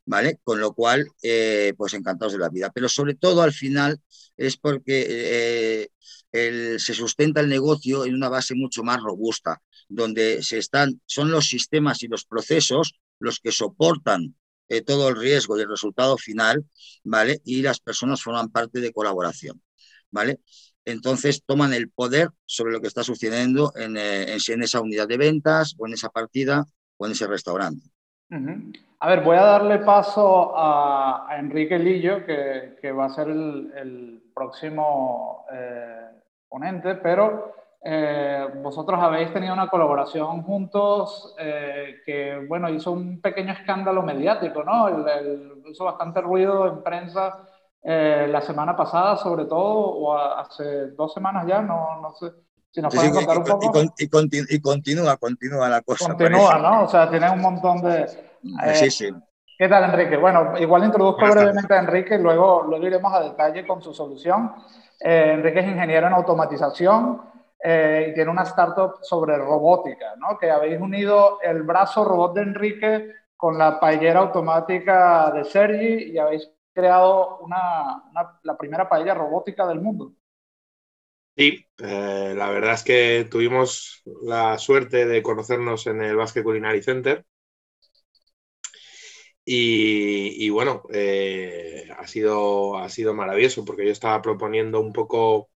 ¿vale? 0.06 0.40
Con 0.44 0.60
lo 0.60 0.74
cual, 0.74 1.08
eh, 1.22 1.76
pues 1.78 1.94
encantados 1.94 2.34
de 2.34 2.40
la 2.40 2.50
vida. 2.50 2.72
Pero 2.74 2.90
sobre 2.90 3.14
todo 3.14 3.44
al 3.44 3.54
final 3.54 4.02
es 4.38 4.58
porque 4.58 5.90
eh, 6.34 6.80
se 6.80 6.94
sustenta 6.96 7.42
el 7.42 7.48
negocio 7.48 8.06
en 8.06 8.16
una 8.16 8.28
base 8.28 8.56
mucho 8.56 8.82
más 8.82 9.04
robusta, 9.04 9.62
donde 9.88 10.42
se 10.42 10.58
están, 10.58 11.00
son 11.06 11.30
los 11.30 11.48
sistemas 11.48 12.02
y 12.02 12.08
los 12.08 12.26
procesos 12.26 13.00
los 13.20 13.40
que 13.40 13.52
soportan 13.52 14.36
eh, 14.72 14.82
todo 14.82 15.10
el 15.10 15.18
riesgo 15.18 15.58
y 15.58 15.62
el 15.62 15.70
resultado 15.70 16.18
final, 16.18 16.64
¿vale? 17.04 17.42
Y 17.44 17.62
las 17.62 17.82
personas 17.82 18.24
forman 18.24 18.50
parte 18.50 18.80
de 18.80 18.94
colaboración, 18.94 19.62
¿vale? 20.10 20.40
Entonces 20.86 21.44
toman 21.46 21.74
el 21.74 21.90
poder 21.90 22.30
sobre 22.46 22.72
lo 22.72 22.80
que 22.80 22.88
está 22.88 23.04
sucediendo 23.04 23.74
en, 23.76 23.98
eh, 23.98 24.32
en, 24.34 24.40
en 24.48 24.64
esa 24.64 24.80
unidad 24.80 25.10
de 25.10 25.18
ventas 25.18 25.76
o 25.78 25.88
en 25.88 25.94
esa 25.94 26.10
partida 26.10 26.66
o 26.98 27.06
en 27.06 27.12
ese 27.12 27.28
restaurante. 27.28 27.86
Uh 28.30 28.36
-huh. 28.36 28.80
A 29.00 29.10
ver, 29.10 29.22
voy 29.24 29.36
a 29.36 29.42
darle 29.42 29.80
paso 29.80 30.56
a, 30.56 31.28
a 31.30 31.40
Enrique 31.40 31.78
Lillo, 31.78 32.26
que, 32.26 32.78
que, 32.82 32.92
va 32.94 33.06
a 33.06 33.10
ser 33.10 33.28
el, 33.28 33.74
el 33.76 34.24
próximo 34.34 35.46
eh, 35.52 36.06
ponente, 36.48 36.96
pero 36.96 37.61
eh, 37.84 38.48
vosotros 38.62 39.00
habéis 39.02 39.34
tenido 39.34 39.54
una 39.54 39.68
colaboración 39.68 40.44
juntos 40.44 41.34
eh, 41.40 41.96
que, 42.06 42.46
bueno, 42.48 42.70
hizo 42.70 42.92
un 42.92 43.20
pequeño 43.20 43.54
escándalo 43.54 44.04
mediático, 44.04 44.64
¿no? 44.64 44.88
El, 44.88 45.08
el, 45.08 45.64
hizo 45.66 45.86
bastante 45.86 46.22
ruido 46.22 46.68
en 46.68 46.84
prensa 46.84 47.40
eh, 47.82 48.28
la 48.30 48.42
semana 48.42 48.76
pasada, 48.76 49.18
sobre 49.18 49.46
todo, 49.46 49.58
o 49.58 50.14
a, 50.16 50.42
hace 50.42 50.92
dos 50.92 51.12
semanas 51.12 51.48
ya, 51.48 51.62
no, 51.62 52.00
no 52.02 52.14
sé. 52.14 52.32
Si 52.70 52.82
nos 52.82 52.94
sí, 52.94 53.00
pueden 53.00 53.16
contar 53.16 53.36
y, 53.36 53.40
un 53.40 53.46
poco. 53.46 53.82
Y, 53.98 54.08
continúa, 54.08 54.48
y, 54.50 54.62
continúa, 54.62 55.18
continúa 55.18 55.70
la 55.70 55.82
cosa. 55.82 56.10
Continúa, 56.10 56.50
parece. 56.52 56.68
¿no? 56.70 56.84
O 56.84 56.88
sea, 56.88 57.10
tiene 57.10 57.32
un 57.32 57.42
montón 57.42 57.82
de. 57.82 58.08
sí, 58.76 58.92
sí. 58.92 59.10
¿Qué 59.58 59.68
tal, 59.68 59.86
Enrique? 59.86 60.18
Bueno, 60.18 60.58
igual 60.60 60.86
introduzco 60.86 61.26
brevemente 61.30 61.74
a 61.74 61.80
Enrique 61.80 62.16
y 62.16 62.20
luego, 62.20 62.64
luego 62.64 62.86
iremos 62.86 63.14
a 63.14 63.22
detalle 63.22 63.66
con 63.66 63.82
su 63.82 63.94
solución. 63.94 64.54
Enrique 65.00 65.60
es 65.60 65.68
ingeniero 65.68 66.08
en 66.08 66.14
automatización 66.14 67.31
eh, 67.64 68.08
y 68.10 68.14
tiene 68.14 68.32
una 68.32 68.44
startup 68.44 69.00
sobre 69.04 69.38
robótica, 69.38 70.16
¿no? 70.18 70.38
Que 70.38 70.50
habéis 70.50 70.80
unido 70.80 71.40
el 71.42 71.64
brazo 71.64 72.04
robot 72.04 72.34
de 72.36 72.42
Enrique 72.42 73.14
con 73.38 73.58
la 73.58 73.80
paellera 73.80 74.20
automática 74.20 75.32
de 75.32 75.44
Sergi 75.46 76.12
y 76.12 76.18
habéis 76.18 76.50
creado 76.74 77.40
una, 77.40 78.04
la 78.44 78.58
primera 78.58 78.88
paella 78.88 79.14
robótica 79.14 79.68
del 79.68 79.82
mundo. 79.82 80.14
Sí, 81.36 81.66
eh, 81.80 82.34
la 82.36 82.50
verdad 82.50 82.74
es 82.74 82.84
que 82.84 83.28
tuvimos 83.30 84.04
la 84.24 84.58
suerte 84.58 85.06
de 85.06 85.24
conocernos 85.24 85.88
en 85.88 86.02
el 86.04 86.16
Basque 86.16 86.44
Culinary 86.44 86.84
Center. 86.84 87.26
Y, 89.44 90.50
bueno, 90.50 90.84
eh, 90.94 91.90
ha, 91.98 92.08
sido, 92.08 92.78
ha 92.78 92.90
sido 92.90 93.14
maravilloso 93.14 93.66
porque 93.66 93.86
yo 93.86 93.92
estaba 93.92 94.22
proponiendo 94.22 94.80
un 94.80 94.94
poco 94.94 95.50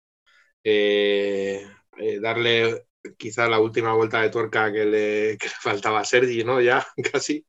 eh, 1.98 2.20
darle 2.20 2.86
quizá 3.16 3.48
la 3.48 3.60
última 3.60 3.92
vuelta 3.94 4.20
de 4.20 4.30
tuerca 4.30 4.72
que 4.72 4.84
le, 4.84 5.38
faltaba 5.62 6.00
a 6.00 6.04
Sergi, 6.04 6.44
¿no? 6.44 6.60
Ya 6.60 6.86
casi. 7.12 7.46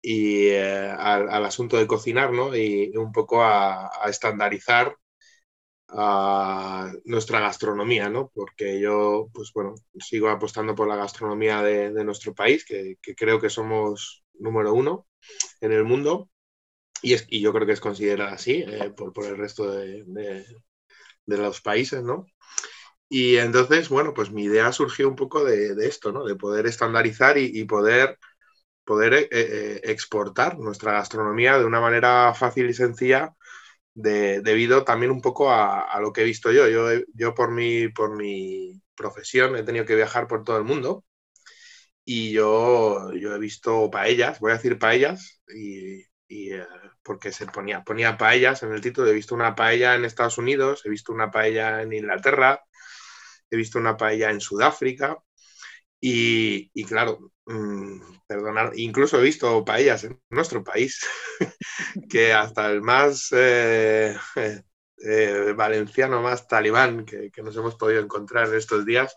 Y 0.00 0.48
eh, 0.48 0.90
al, 0.96 1.44
asunto 1.44 1.76
de 1.76 1.86
cocinar, 1.86 2.32
¿no? 2.32 2.56
Y 2.56 2.96
un 2.96 3.12
poco 3.12 3.42
a, 3.42 3.90
estandarizar 4.08 4.96
nuestra 7.04 7.40
gastronomía, 7.40 8.08
¿no? 8.10 8.30
Porque 8.34 8.80
yo, 8.80 9.28
pues 9.32 9.52
bueno, 9.54 9.74
sigo 9.98 10.28
apostando 10.28 10.74
por 10.74 10.86
la 10.88 10.96
gastronomía 10.96 11.62
de, 11.62 11.90
nuestro 12.04 12.34
país, 12.34 12.64
que, 12.64 12.96
creo 13.16 13.40
que 13.40 13.50
somos 13.50 14.24
número 14.34 14.74
uno 14.74 15.06
en 15.60 15.72
el 15.72 15.84
mundo. 15.84 16.30
Y, 17.02 17.40
yo 17.40 17.52
creo 17.52 17.66
que 17.66 17.72
es 17.72 17.80
considerada 17.80 18.32
así 18.32 18.64
eh, 18.66 18.90
por, 18.90 19.24
el 19.24 19.36
resto 19.36 19.70
de 19.70 20.44
los 21.26 21.60
países, 21.60 22.02
¿no? 22.02 22.26
Y 23.08 23.36
entonces, 23.38 23.88
bueno, 23.88 24.12
pues 24.14 24.30
mi 24.30 24.44
idea 24.44 24.72
surgió 24.72 25.08
un 25.08 25.16
poco 25.16 25.44
de, 25.44 25.74
de 25.74 25.86
esto, 25.88 26.12
¿no? 26.12 26.24
De 26.24 26.36
poder 26.36 26.66
estandarizar 26.66 27.38
y, 27.38 27.64
poder, 27.64 28.18
poder 28.84 29.14
eh, 29.14 29.28
eh, 29.32 29.80
exportar 29.84 30.58
nuestra 30.58 30.92
gastronomía 30.92 31.58
de 31.58 31.66
una 31.66 31.80
manera 31.80 32.34
fácil 32.34 32.70
y 32.70 32.74
sencilla, 32.74 33.34
de, 33.94 34.42
debido 34.42 34.84
también 34.84 35.12
un 35.12 35.22
poco 35.22 35.52
a, 35.52 36.00
lo 36.00 36.12
que 36.12 36.22
he 36.22 36.24
visto 36.24 36.52
yo. 36.52 36.68
Yo, 36.68 37.02
yo 37.14 37.34
por, 37.34 37.52
mi, 37.52 37.88
por 37.88 38.16
mi 38.16 38.82
profesión 38.96 39.56
he 39.56 39.64
tenido 39.64 39.86
que 39.86 39.96
viajar 39.96 40.28
por 40.28 40.44
todo 40.44 40.58
el 40.58 40.64
mundo 40.64 41.04
y 42.04 42.32
yo, 42.32 43.12
yo 43.14 43.34
he 43.34 43.38
visto 43.38 43.90
paellas, 43.90 44.40
voy 44.40 44.52
a 44.52 44.54
decir 44.54 44.78
paellas, 44.78 45.42
y, 45.54 46.02
y 46.28 46.52
eh, 46.54 46.64
porque 47.08 47.32
se 47.32 47.46
ponía, 47.46 47.82
ponía 47.82 48.18
paellas 48.18 48.62
en 48.62 48.72
el 48.72 48.82
título. 48.82 49.08
He 49.08 49.14
visto 49.14 49.34
una 49.34 49.54
paella 49.54 49.94
en 49.94 50.04
Estados 50.04 50.36
Unidos, 50.36 50.82
he 50.84 50.90
visto 50.90 51.10
una 51.10 51.30
paella 51.30 51.80
en 51.80 51.90
Inglaterra, 51.94 52.62
he 53.50 53.56
visto 53.56 53.78
una 53.78 53.96
paella 53.96 54.30
en 54.30 54.42
Sudáfrica 54.42 55.16
y, 55.98 56.70
y 56.74 56.84
claro, 56.84 57.32
mmm, 57.46 57.98
perdonar, 58.26 58.72
incluso 58.76 59.18
he 59.18 59.22
visto 59.22 59.64
paellas 59.64 60.04
en 60.04 60.20
nuestro 60.28 60.62
país 60.62 61.00
que 62.10 62.34
hasta 62.34 62.70
el 62.70 62.82
más 62.82 63.28
eh, 63.32 64.14
eh, 64.98 65.54
valenciano, 65.56 66.20
más 66.20 66.46
talibán 66.46 67.06
que, 67.06 67.30
nos 67.42 67.56
hemos 67.56 67.76
podido 67.76 68.02
encontrar 68.02 68.48
en 68.48 68.56
estos 68.56 68.84
días, 68.84 69.14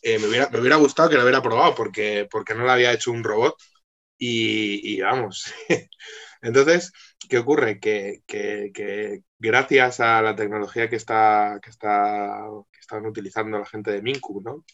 eh, 0.00 0.20
me, 0.20 0.28
hubiera, 0.28 0.48
me, 0.50 0.60
hubiera, 0.60 0.76
gustado 0.76 1.10
que 1.10 1.16
lo 1.16 1.22
hubiera 1.22 1.42
probado 1.42 1.74
porque, 1.74 2.28
porque 2.30 2.54
no 2.54 2.62
lo 2.62 2.70
había 2.70 2.92
hecho 2.92 3.10
un 3.10 3.24
robot 3.24 3.56
y, 4.18 5.00
vamos. 5.00 5.52
Entonces, 6.42 6.92
¿qué 7.28 7.38
ocurre? 7.38 7.80
Que, 7.80 8.22
que, 8.26 8.70
que, 8.74 9.22
gracias 9.38 10.00
a 10.00 10.22
la 10.22 10.36
tecnología 10.36 10.88
que 10.88 10.96
está, 10.96 11.58
que 11.62 11.70
está 11.70 12.46
están 12.86 13.06
utilizando 13.06 13.58
la 13.58 13.66
gente 13.66 13.90
de 13.90 14.02
Minku, 14.02 14.40
¿no? 14.42 14.64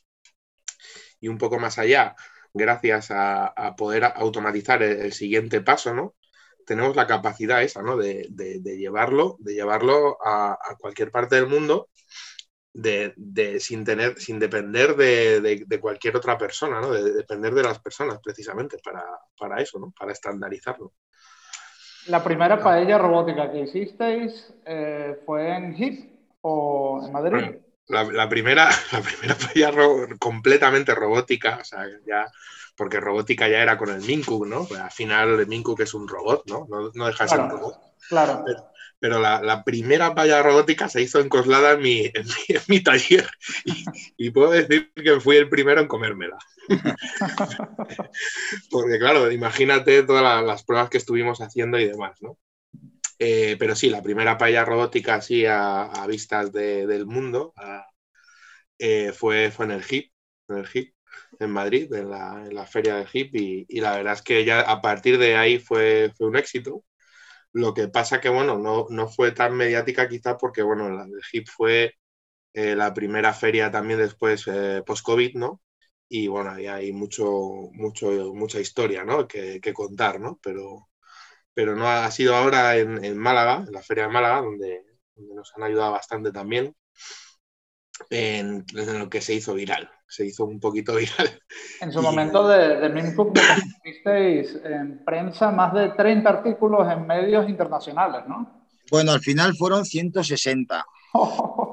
Y 1.20 1.28
un 1.28 1.38
poco 1.38 1.58
más 1.58 1.78
allá, 1.78 2.14
gracias 2.52 3.08
a, 3.10 3.74
poder 3.76 4.04
automatizar 4.04 4.82
el, 4.82 5.12
siguiente 5.12 5.62
paso, 5.62 5.94
¿no? 5.94 6.14
Tenemos 6.66 6.94
la 6.94 7.06
capacidad 7.06 7.62
esa, 7.62 7.82
¿no? 7.82 7.96
De, 7.96 8.26
de, 8.30 8.60
de 8.60 8.76
llevarlo, 8.76 9.36
de 9.40 9.54
llevarlo 9.54 10.18
a, 10.24 10.58
cualquier 10.78 11.10
parte 11.10 11.36
del 11.36 11.46
mundo 11.46 11.88
de, 12.74 13.60
sin, 13.60 13.84
tener, 13.84 14.18
sin 14.18 14.38
depender 14.38 14.96
de, 14.96 15.78
cualquier 15.80 16.16
otra 16.16 16.38
persona, 16.38 16.80
¿no? 16.80 16.90
de, 16.90 17.12
depender 17.12 17.54
de 17.54 17.62
las 17.62 17.78
personas 17.80 18.18
precisamente 18.22 18.78
para, 18.82 19.04
para 19.38 19.60
eso, 19.60 19.78
¿no? 19.78 19.92
para 19.98 20.12
estandarizarlo. 20.12 20.92
¿La 22.06 22.22
primera 22.22 22.60
paella 22.60 22.98
robótica 22.98 23.50
que 23.50 23.60
hicisteis 23.60 24.52
eh, 24.64 25.20
fue 25.24 25.54
en 25.54 25.74
HIP 25.74 26.10
o 26.40 27.02
en 27.04 27.12
Madrid? 27.12 27.56
la, 27.88 28.28
primera, 28.28 28.68
la 28.92 29.00
primera 29.00 29.36
paella 29.36 29.72
completamente 30.18 30.94
robótica, 30.94 31.58
o 31.60 31.64
sea, 31.64 31.86
ya, 32.06 32.26
porque 32.76 33.00
robótica 33.00 33.48
ya 33.48 33.62
era 33.62 33.78
con 33.78 33.90
el 33.90 34.00
Minku, 34.00 34.46
¿no? 34.46 34.64
Pues 34.66 34.80
al 34.80 34.90
final 34.90 35.38
el 35.38 35.46
Minku 35.46 35.76
que 35.76 35.84
es 35.84 35.94
un 35.94 36.08
robot, 36.08 36.44
¿no? 36.48 36.66
No, 36.94 37.06
deja 37.06 37.24
de 37.24 37.30
ser 37.30 37.40
un 37.40 37.50
robot. 37.50 37.76
Claro 38.08 38.42
pero 38.44 38.71
la, 39.08 39.62
primera 39.64 40.14
palla 40.14 40.42
robótica 40.42 40.88
se 40.88 41.02
hizo 41.02 41.20
encoslada 41.20 41.72
en 41.72 41.80
mi, 41.80 42.00
en 42.04 42.60
mi, 42.68 42.80
taller 42.80 43.28
y, 44.16 44.30
puedo 44.30 44.50
decir 44.50 44.92
que 44.94 45.20
fui 45.20 45.36
el 45.36 45.48
primero 45.48 45.80
en 45.80 45.88
comérmela. 45.88 46.38
Porque 48.70 48.98
claro, 48.98 49.30
imagínate 49.30 50.02
todas 50.04 50.44
las, 50.44 50.64
pruebas 50.64 50.90
que 50.90 50.98
estuvimos 50.98 51.40
haciendo 51.40 51.78
y 51.78 51.86
demás, 51.86 52.20
¿no? 52.20 52.38
Eh, 53.18 53.56
pero 53.58 53.74
sí, 53.76 53.88
la 53.88 54.02
primera 54.02 54.36
palla 54.36 54.64
robótica 54.64 55.16
así 55.16 55.44
a, 55.46 56.04
vistas 56.08 56.52
del 56.52 57.06
mundo 57.06 57.54
eh, 58.78 59.12
fue, 59.12 59.50
fue 59.50 59.66
en 59.66 59.70
el 59.72 59.84
HIP, 59.88 60.12
en 60.48 60.56
el 60.56 60.68
HIP, 60.72 60.94
en 61.38 61.50
Madrid, 61.50 61.92
en 61.92 62.10
la, 62.10 62.66
feria 62.66 62.96
del 62.96 63.08
HIP, 63.12 63.34
y, 63.68 63.80
la 63.80 63.96
verdad 63.96 64.14
es 64.14 64.22
que 64.22 64.44
ya 64.44 64.60
a 64.60 64.80
partir 64.80 65.18
de 65.18 65.36
ahí 65.36 65.58
fue, 65.58 66.12
fue 66.16 66.28
un 66.28 66.36
éxito. 66.36 66.84
Lo 67.52 67.74
que 67.74 67.88
pasa 67.88 68.20
que, 68.20 68.30
bueno, 68.30 68.58
no, 68.58 69.08
fue 69.08 69.32
tan 69.32 69.54
mediática 69.54 70.08
quizá 70.08 70.38
porque, 70.38 70.62
bueno, 70.62 70.88
la 70.90 71.04
de 71.04 71.20
HIP 71.32 71.48
fue 71.48 71.94
eh, 72.54 72.74
la 72.74 72.94
primera 72.94 73.34
feria 73.34 73.70
también 73.70 73.98
después 73.98 74.44
eh, 74.46 74.82
post-COVID, 74.86 75.34
¿no? 75.36 75.60
Y 76.08 76.28
bueno, 76.28 76.50
ahí 76.52 76.66
hay 76.66 76.92
mucho, 76.92 77.30
mucho, 77.72 78.34
mucha 78.34 78.60
historia, 78.60 79.04
¿no? 79.04 79.26
Que, 79.28 79.60
contar, 79.74 80.20
¿no? 80.20 80.38
Pero, 80.42 80.88
pero 81.54 81.76
no 81.76 81.88
ha 81.88 82.10
sido 82.10 82.34
ahora 82.34 82.76
en, 82.76 83.16
Málaga, 83.18 83.64
en 83.66 83.72
la 83.72 83.82
feria 83.82 84.04
de 84.04 84.12
Málaga, 84.12 84.42
donde, 84.42 84.84
nos 85.16 85.52
han 85.56 85.64
ayudado 85.64 85.92
bastante 85.92 86.32
también 86.32 86.74
en, 88.10 88.64
lo 88.74 89.10
que 89.10 89.20
se 89.20 89.34
hizo 89.34 89.54
viral. 89.54 89.90
Se 90.08 90.24
hizo 90.24 90.44
un 90.46 90.60
poquito 90.60 90.94
viral. 90.96 91.40
En 91.80 91.92
su 91.92 92.00
momento 92.00 92.48
de, 92.48 92.76
de 92.76 92.88
visteis 93.82 94.58
en 94.64 95.04
prensa 95.04 95.50
más 95.50 95.72
de 95.74 95.90
30 95.90 96.28
artículos 96.28 96.90
en 96.90 97.06
medios 97.06 97.48
internacionales, 97.48 98.22
¿no? 98.28 98.62
Bueno, 98.90 99.12
al 99.12 99.20
final 99.20 99.54
fueron 99.56 99.84
160. 99.84 100.84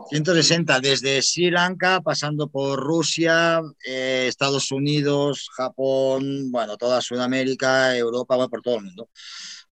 160, 0.10 0.80
desde 0.82 1.22
Sri 1.22 1.52
Lanka, 1.52 2.02
pasando 2.02 2.50
por 2.50 2.80
Rusia, 2.80 3.62
eh, 3.86 4.26
Estados 4.28 4.72
Unidos, 4.72 5.50
Japón, 5.56 6.52
bueno, 6.52 6.78
toda 6.78 7.02
Sudamérica, 7.02 7.96
Europa, 7.96 8.48
por 8.48 8.62
todo 8.62 8.78
el 8.78 8.86
mundo. 8.86 9.10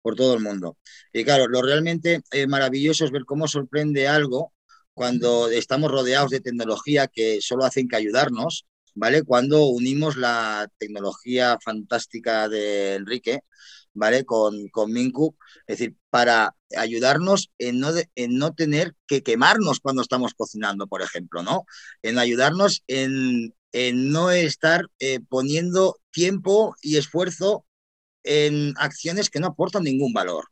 Por 0.02 0.16
todo 0.16 0.34
el 0.34 0.42
mundo. 0.42 0.78
Y 1.14 1.24
claro, 1.24 1.48
lo 1.48 1.62
realmente 1.62 2.22
eh, 2.32 2.48
maravilloso 2.48 3.06
es 3.06 3.12
ver 3.12 3.24
cómo 3.26 3.48
sorprende 3.48 4.08
algo 4.08 4.54
cuando 4.94 5.50
estamos 5.50 5.92
rodeados 5.92 6.30
de 6.30 6.42
tecnología 6.42 7.08
que 7.08 7.40
solo 7.42 7.66
hacen 7.66 7.88
que 7.88 7.96
ayudarnos, 7.96 8.66
¿vale? 8.96 9.24
Cuando 9.24 9.66
unimos 9.68 10.18
la 10.18 10.68
tecnología 10.78 11.58
fantástica 11.64 12.50
de 12.50 12.96
Enrique, 12.96 13.42
¿vale? 13.94 14.26
Con, 14.26 14.68
con 14.70 14.92
Minku, 14.92 15.36
es 15.68 15.80
decir, 15.80 15.96
para 16.10 16.56
ayudarnos 16.78 17.52
en 17.58 17.80
no, 17.80 17.90
en 18.16 18.38
no 18.38 18.54
tener 18.54 18.96
que 19.08 19.24
quemarnos 19.24 19.80
cuando 19.80 20.02
estamos 20.02 20.34
cocinando, 20.34 20.88
por 20.88 21.02
ejemplo, 21.02 21.44
¿no? 21.44 21.66
En 22.02 22.18
ayudarnos 22.20 22.84
en, 22.88 23.54
en 23.72 24.12
no 24.12 24.32
estar 24.32 24.86
eh, 25.00 25.20
poniendo 25.30 25.98
tiempo 26.12 26.76
y 26.82 26.98
esfuerzo 26.98 27.66
en 28.24 28.74
acciones 28.78 29.30
que 29.30 29.40
no 29.40 29.48
aportan 29.48 29.84
ningún 29.84 30.14
valor, 30.14 30.46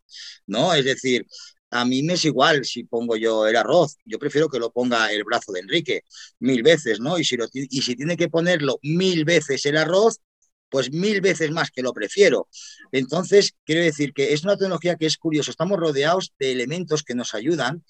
¿no? 0.45 0.73
Es 0.73 0.85
decir, 0.85 1.25
a 1.71 1.85
mí 1.85 2.03
me 2.03 2.13
es 2.13 2.25
igual 2.25 2.65
si 2.65 2.83
pongo 2.83 3.15
yo 3.17 3.47
el 3.47 3.55
arroz, 3.55 3.97
yo 4.05 4.19
prefiero 4.19 4.49
que 4.49 4.59
lo 4.59 4.71
ponga 4.71 5.11
el 5.11 5.23
brazo 5.23 5.51
de 5.51 5.61
Enrique 5.61 6.03
mil 6.39 6.63
veces, 6.63 6.99
¿no? 6.99 7.17
Y 7.17 7.23
si, 7.23 7.37
y 7.53 7.81
si 7.81 7.95
tiene 7.95 8.17
que 8.17 8.29
ponerlo 8.29 8.79
mil 8.83 9.25
veces 9.25 9.65
el 9.65 9.77
arroz, 9.77 10.19
pues 10.69 10.91
mil 10.91 11.21
veces 11.21 11.51
más 11.51 11.71
que 11.71 11.81
lo 11.81 11.93
prefiero. 11.93 12.47
Entonces, 12.91 13.53
quiero 13.65 13.83
decir 13.83 14.13
que 14.13 14.33
es 14.33 14.43
una 14.43 14.57
tecnología 14.57 14.95
que 14.95 15.05
es 15.05 15.17
curioso, 15.17 15.51
estamos 15.51 15.79
rodeados 15.79 16.33
de 16.39 16.51
elementos 16.51 17.03
que 17.03 17.15
nos 17.15 17.33
ayudan 17.33 17.83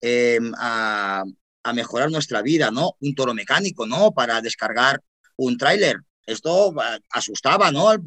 em, 0.00 0.52
a, 0.58 1.24
a 1.62 1.72
mejorar 1.72 2.10
nuestra 2.10 2.42
vida, 2.42 2.70
¿no? 2.70 2.96
Un 3.00 3.14
toro 3.14 3.34
mecánico, 3.34 3.86
¿no? 3.86 4.12
Para 4.12 4.40
descargar 4.40 5.02
un 5.36 5.56
tráiler, 5.56 5.98
esto 6.28 6.74
ah, 6.78 6.98
asustaba, 7.10 7.70
¿no? 7.72 7.88
Al, 7.88 8.02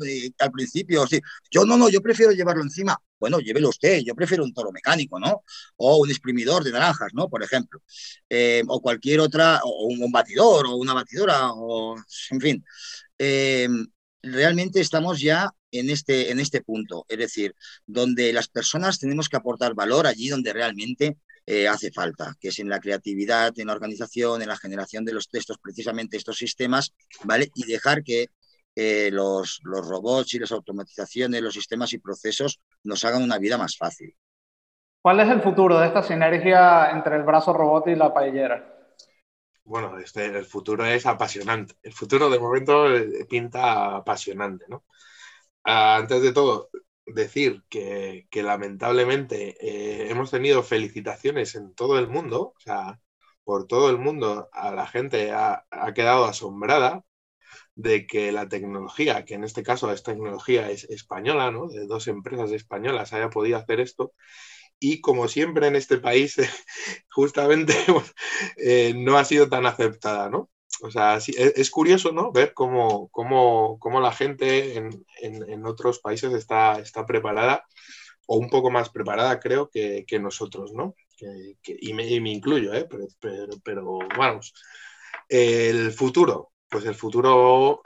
principio, 0.54 1.08
sí. 1.08 1.20
Yo 1.50 1.66
no, 1.66 1.78
no, 1.78 1.90
yo 1.90 2.02
prefiero 2.02 2.32
llevarlo 2.32 2.64
encima. 2.64 2.98
Bueno, 3.22 3.40
llévelo 3.40 3.70
usted, 3.70 4.02
yo 4.04 4.16
prefiero 4.16 4.44
un 4.44 4.54
toro 4.54 4.72
mecánico, 4.72 5.20
¿no? 5.20 5.44
O 5.78 5.98
un 5.98 6.10
exprimidor 6.10 6.64
de 6.64 6.72
naranjas, 6.72 7.12
¿no? 7.14 7.30
Por 7.30 7.44
ejemplo. 7.44 7.80
Eh, 8.28 8.64
o 8.68 8.82
cualquier 8.82 9.20
otra, 9.20 9.62
o 9.64 9.86
un, 9.86 10.12
batidor, 10.12 10.66
o 10.66 10.76
una 10.76 10.96
batidora, 10.96 11.52
o 11.54 11.96
en 12.32 12.42
fin. 12.42 12.66
Eh, 13.20 13.70
realmente 14.24 14.82
estamos 14.82 15.22
ya 15.22 15.52
en 15.72 15.92
este, 15.92 16.32
en 16.32 16.40
este 16.40 16.62
punto, 16.62 17.06
es 17.08 17.20
decir, 17.20 17.56
donde 17.86 18.34
las 18.34 18.48
personas 18.48 18.98
tenemos 18.98 19.30
que 19.30 19.38
aportar 19.38 19.76
valor 19.76 20.08
allí 20.08 20.30
donde 20.30 20.52
realmente 20.52 21.18
eh, 21.46 21.68
hace 21.68 21.92
falta, 21.92 22.36
que 22.40 22.48
es 22.48 22.58
en 22.58 22.70
la 22.70 22.80
creatividad, 22.80 23.54
en 23.58 23.68
la 23.68 23.74
organización, 23.74 24.42
en 24.42 24.48
la 24.48 24.58
generación 24.58 25.06
de 25.06 25.14
los 25.14 25.30
textos, 25.30 25.58
precisamente 25.62 26.18
estos 26.18 26.38
sistemas, 26.38 26.94
¿vale? 27.24 27.52
Y 27.54 27.66
dejar 27.66 28.04
que 28.04 28.30
eh, 28.76 29.10
los, 29.12 29.60
los 29.64 29.88
robots 29.88 30.34
y 30.34 30.40
las 30.40 30.52
automatizaciones, 30.52 31.42
los 31.42 31.54
sistemas 31.54 31.94
y 31.94 32.00
procesos 32.00 32.62
nos 32.84 33.04
hagan 33.06 33.24
una 33.24 33.38
vida 33.38 33.58
más 33.58 33.78
fácil. 33.78 34.16
¿Cuál 35.02 35.20
es 35.20 35.30
el 35.30 35.42
futuro 35.42 35.80
de 35.80 35.88
esta 35.88 36.04
sinergia 36.04 36.92
entre 36.92 37.16
el 37.16 37.24
brazo 37.24 37.54
robot 37.54 37.88
y 37.88 37.96
la 37.96 38.14
paellera? 38.14 38.72
Bueno, 39.64 39.98
este, 40.00 40.26
el 40.26 40.46
futuro 40.46 40.86
es 40.86 41.06
apasionante. 41.06 41.76
El 41.82 41.94
futuro 41.94 42.30
de 42.30 42.40
momento 42.40 42.94
eh, 42.96 43.26
pinta 43.30 43.96
apasionante, 43.98 44.66
¿no? 44.68 44.84
Ah, 45.64 45.98
antes 45.98 46.22
de 46.22 46.34
todo, 46.34 46.70
decir 47.06 47.64
que, 47.70 48.28
lamentablemente 48.34 49.56
eh, 49.60 50.10
hemos 50.10 50.32
tenido 50.32 50.64
felicitaciones 50.64 51.56
en 51.56 51.74
todo 51.74 52.00
el 52.00 52.08
mundo, 52.08 52.54
o 52.58 52.60
sea, 52.60 53.00
por 53.44 53.68
todo 53.68 53.90
el 53.90 53.98
mundo, 53.98 54.50
a 54.52 54.72
la 54.72 54.88
gente 54.88 55.32
ha, 55.32 55.66
quedado 55.96 56.26
asombrada 56.26 57.04
de 57.76 58.06
que 58.06 58.32
la 58.32 58.48
tecnología, 58.50 59.26
que 59.26 59.36
en 59.36 59.44
este 59.44 59.64
caso 59.64 59.92
es 59.92 60.04
tecnología 60.04 60.70
es 60.70 60.84
española, 60.86 61.52
¿no? 61.52 61.68
de 61.68 61.86
dos 61.88 62.08
empresas 62.08 62.52
españolas, 62.52 63.14
haya 63.14 63.30
podido 63.30 63.58
hacer 63.58 63.80
esto. 63.80 64.14
Y 64.80 65.02
como 65.02 65.28
siempre 65.28 65.68
en 65.68 65.76
este 65.76 66.00
país, 66.00 66.38
justamente 67.10 67.76
eh, 68.58 68.94
no 68.96 69.18
ha 69.18 69.26
sido 69.26 69.50
tan 69.50 69.66
aceptada, 69.66 70.30
¿no? 70.30 70.50
O 70.84 70.90
sea, 70.90 71.18
es, 71.18 71.70
curioso, 71.70 72.12
¿no? 72.12 72.32
Ver 72.32 72.54
cómo, 72.54 73.10
cómo, 73.10 73.78
cómo 73.80 74.02
la 74.02 74.12
gente 74.12 74.78
en, 74.78 75.06
en, 75.22 75.66
otros 75.66 76.00
países 76.00 76.34
está, 76.34 76.80
está 76.80 77.06
preparada, 77.06 77.64
o 78.26 78.38
un 78.38 78.50
poco 78.50 78.72
más 78.72 78.90
preparada, 78.90 79.40
creo, 79.40 79.70
que, 79.70 80.06
que 80.08 80.20
nosotros, 80.20 80.74
¿no? 80.74 80.96
y, 81.64 81.94
me, 81.94 82.32
incluyo, 82.32 82.74
¿eh? 82.74 82.88
Pero, 83.64 84.00
vamos. 84.18 84.54
El 85.30 85.92
futuro, 85.92 86.51
pues 86.72 86.86
el 86.86 86.96
futuro, 86.96 87.82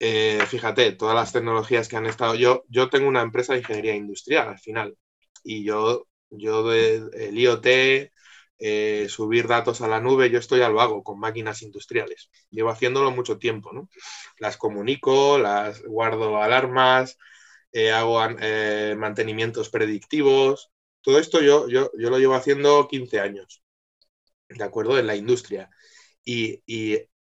eh, 0.00 0.40
fíjate, 0.48 0.92
todas 0.92 1.14
las 1.16 1.32
tecnologías 1.32 1.88
que 1.88 1.96
han 1.96 2.06
estado. 2.06 2.34
Yo, 2.36 2.64
yo 2.68 2.90
tengo 2.90 3.08
una 3.08 3.22
empresa 3.22 3.54
de 3.54 3.60
ingeniería 3.60 3.96
industrial 3.96 4.48
al 4.48 4.58
final, 4.60 4.96
y 5.44 5.64
yo, 5.64 6.08
yo 6.30 6.64
del 6.68 7.38
IoT 7.38 7.66
eh, 8.58 9.08
subir 9.08 9.48
datos 9.48 9.80
a 9.82 9.88
la 9.88 10.00
nube, 10.00 10.30
yo 10.30 10.38
estoy 10.38 10.60
ya 10.60 10.68
lo 10.68 10.80
hago 10.80 11.02
con 11.02 11.18
máquinas 11.20 11.62
industriales. 11.62 12.30
Llevo 12.50 12.70
haciéndolo 12.70 13.10
mucho 13.10 13.38
tiempo, 13.38 13.72
¿no? 13.72 13.88
Las 14.38 14.56
comunico, 14.56 15.38
las 15.38 15.82
guardo 15.82 16.40
alarmas, 16.42 17.18
eh, 17.72 17.92
hago 17.92 18.20
mantenimientos 18.96 19.70
predictivos. 19.70 20.70
Todo 21.02 21.18
esto 21.18 21.40
yo, 21.42 21.68
yo, 21.68 21.90
yo, 21.98 22.10
lo 22.10 22.18
llevo 22.18 22.34
haciendo 22.34 22.86
15 22.88 23.20
años, 23.20 23.62
¿de 24.48 24.64
acuerdo? 24.64 24.98
En 24.98 25.06
la 25.08 25.16
industria. 25.16 25.70
Y, 26.24 26.62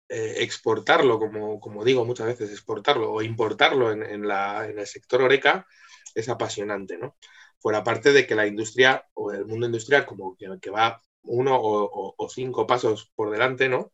exportarlo, 0.09 1.19
como, 1.19 1.59
como, 1.59 1.83
digo 1.83 2.03
muchas 2.05 2.27
veces, 2.27 2.51
exportarlo 2.51 3.11
o 3.11 3.21
importarlo 3.21 3.91
en, 3.91 4.27
la, 4.27 4.67
en 4.67 4.79
el 4.79 4.87
sector 4.87 5.21
Oreca 5.21 5.67
es 6.15 6.29
apasionante, 6.29 6.97
¿no? 6.97 7.17
Fuera 7.59 7.83
de 7.83 8.25
que 8.27 8.35
la 8.35 8.47
industria 8.47 9.05
o 9.13 9.31
el 9.31 9.45
mundo 9.45 9.65
industrial 9.67 10.05
como 10.05 10.35
que, 10.35 10.47
que 10.61 10.69
va 10.71 11.01
uno 11.23 11.57
o, 11.61 12.29
cinco 12.29 12.65
pasos 12.67 13.11
por 13.15 13.31
delante, 13.31 13.69
¿no? 13.69 13.91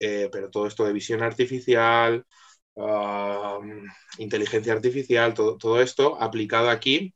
Eh, 0.00 0.28
pero 0.32 0.50
todo 0.50 0.66
esto 0.66 0.84
de 0.84 0.92
visión 0.92 1.22
artificial, 1.22 2.26
inteligencia 4.18 4.72
artificial, 4.72 5.34
todo, 5.34 5.80
esto 5.80 6.20
aplicado 6.20 6.70
aquí 6.70 7.14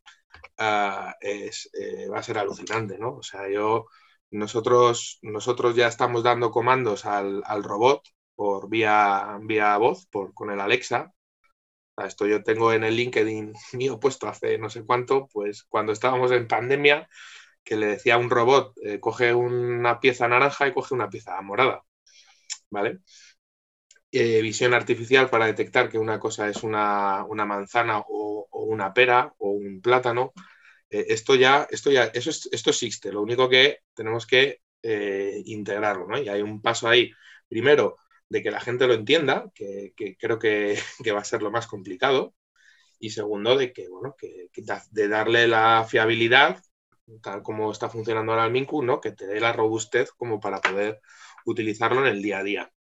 ah, 0.58 1.14
eh, 1.20 1.50
va 2.12 2.18
a 2.20 2.22
ser 2.22 2.38
alucinante, 2.38 2.98
¿no? 2.98 3.16
O 3.16 3.22
sea, 3.22 3.48
yo 3.50 3.86
nosotros, 4.30 5.18
nosotros 5.22 5.76
ya 5.76 5.88
estamos 5.88 6.22
dando 6.22 6.50
comandos 6.50 7.04
al, 7.06 7.42
robot 7.64 8.02
por 8.38 8.68
vía, 8.70 9.38
vía 9.42 9.76
voz, 9.78 10.06
por, 10.06 10.32
con 10.32 10.50
el 10.52 10.60
Alexa. 10.60 11.12
Esto 12.06 12.26
yo 12.26 12.44
tengo 12.44 12.72
en 12.72 12.84
el 12.84 12.96
LinkedIn 12.96 13.52
mío 13.74 14.00
puesto 14.00 14.28
hace 14.28 14.58
no 14.58 14.70
sé 14.70 14.84
cuánto, 14.84 15.28
pues 15.32 15.64
cuando 15.64 15.92
estábamos 15.92 16.30
en 16.32 16.46
pandemia, 16.48 17.08
que 17.64 17.76
le 17.76 17.86
decía 17.88 18.14
a 18.14 18.18
un 18.18 18.30
robot, 18.30 18.74
eh, 18.84 19.00
coge 19.00 19.34
una 19.34 20.00
pieza 20.00 20.28
naranja 20.28 20.68
y 20.68 20.74
coge 20.74 20.94
una 20.94 21.10
pieza 21.10 21.40
morada. 21.42 21.82
¿Vale? 22.70 23.00
Eh, 24.12 24.40
visión 24.40 24.72
artificial 24.72 25.28
para 25.30 25.46
detectar 25.46 25.88
que 25.90 25.98
una 25.98 26.18
cosa 26.18 26.48
es 26.48 26.62
una, 26.62 27.26
manzana 27.46 28.00
o, 28.08 28.48
una 28.52 28.94
pera 28.94 29.34
o 29.38 29.50
un 29.50 29.80
plátano. 29.82 30.32
Eh, 30.90 31.06
esto 31.10 31.34
ya, 31.34 31.66
esto 31.70 31.90
ya, 31.90 32.04
eso 32.04 32.30
esto 32.30 32.70
existe. 32.70 33.12
Lo 33.12 33.22
único 33.22 33.48
que 33.48 33.80
tenemos 33.94 34.26
que 34.26 34.60
integrarlo, 35.44 36.06
¿no? 36.06 36.18
Y 36.18 36.28
hay 36.28 36.40
un 36.40 36.62
paso 36.62 36.88
ahí, 36.88 37.10
primero, 37.48 37.96
de 38.28 38.42
que 38.42 38.50
la 38.50 38.60
gente 38.60 38.86
lo 38.86 38.94
entienda, 38.94 39.50
que, 39.54 39.92
creo 40.18 40.38
que, 40.38 41.12
va 41.12 41.20
a 41.20 41.24
ser 41.24 41.42
lo 41.42 41.50
más 41.50 41.66
complicado. 41.66 42.34
Y 43.00 43.10
segundo, 43.10 43.56
de 43.56 43.72
que, 43.72 43.88
bueno, 43.88 44.16
que, 44.18 44.48
de 44.90 45.08
darle 45.08 45.46
la 45.46 45.86
fiabilidad, 45.88 46.60
tal 47.22 47.42
como 47.42 47.70
está 47.70 47.88
funcionando 47.88 48.32
ahora 48.32 48.46
el 48.46 48.52
Minku, 48.52 48.82
¿no? 48.82 49.00
Que 49.00 49.12
te 49.12 49.26
dé 49.26 49.40
la 49.40 49.52
robustez 49.52 50.10
como 50.10 50.40
para 50.40 50.60
poder 50.60 51.00
utilizarlo 51.46 52.00
en 52.00 52.12
el 52.12 52.22
día 52.22 52.38
a 52.38 52.42
día. 52.42 52.72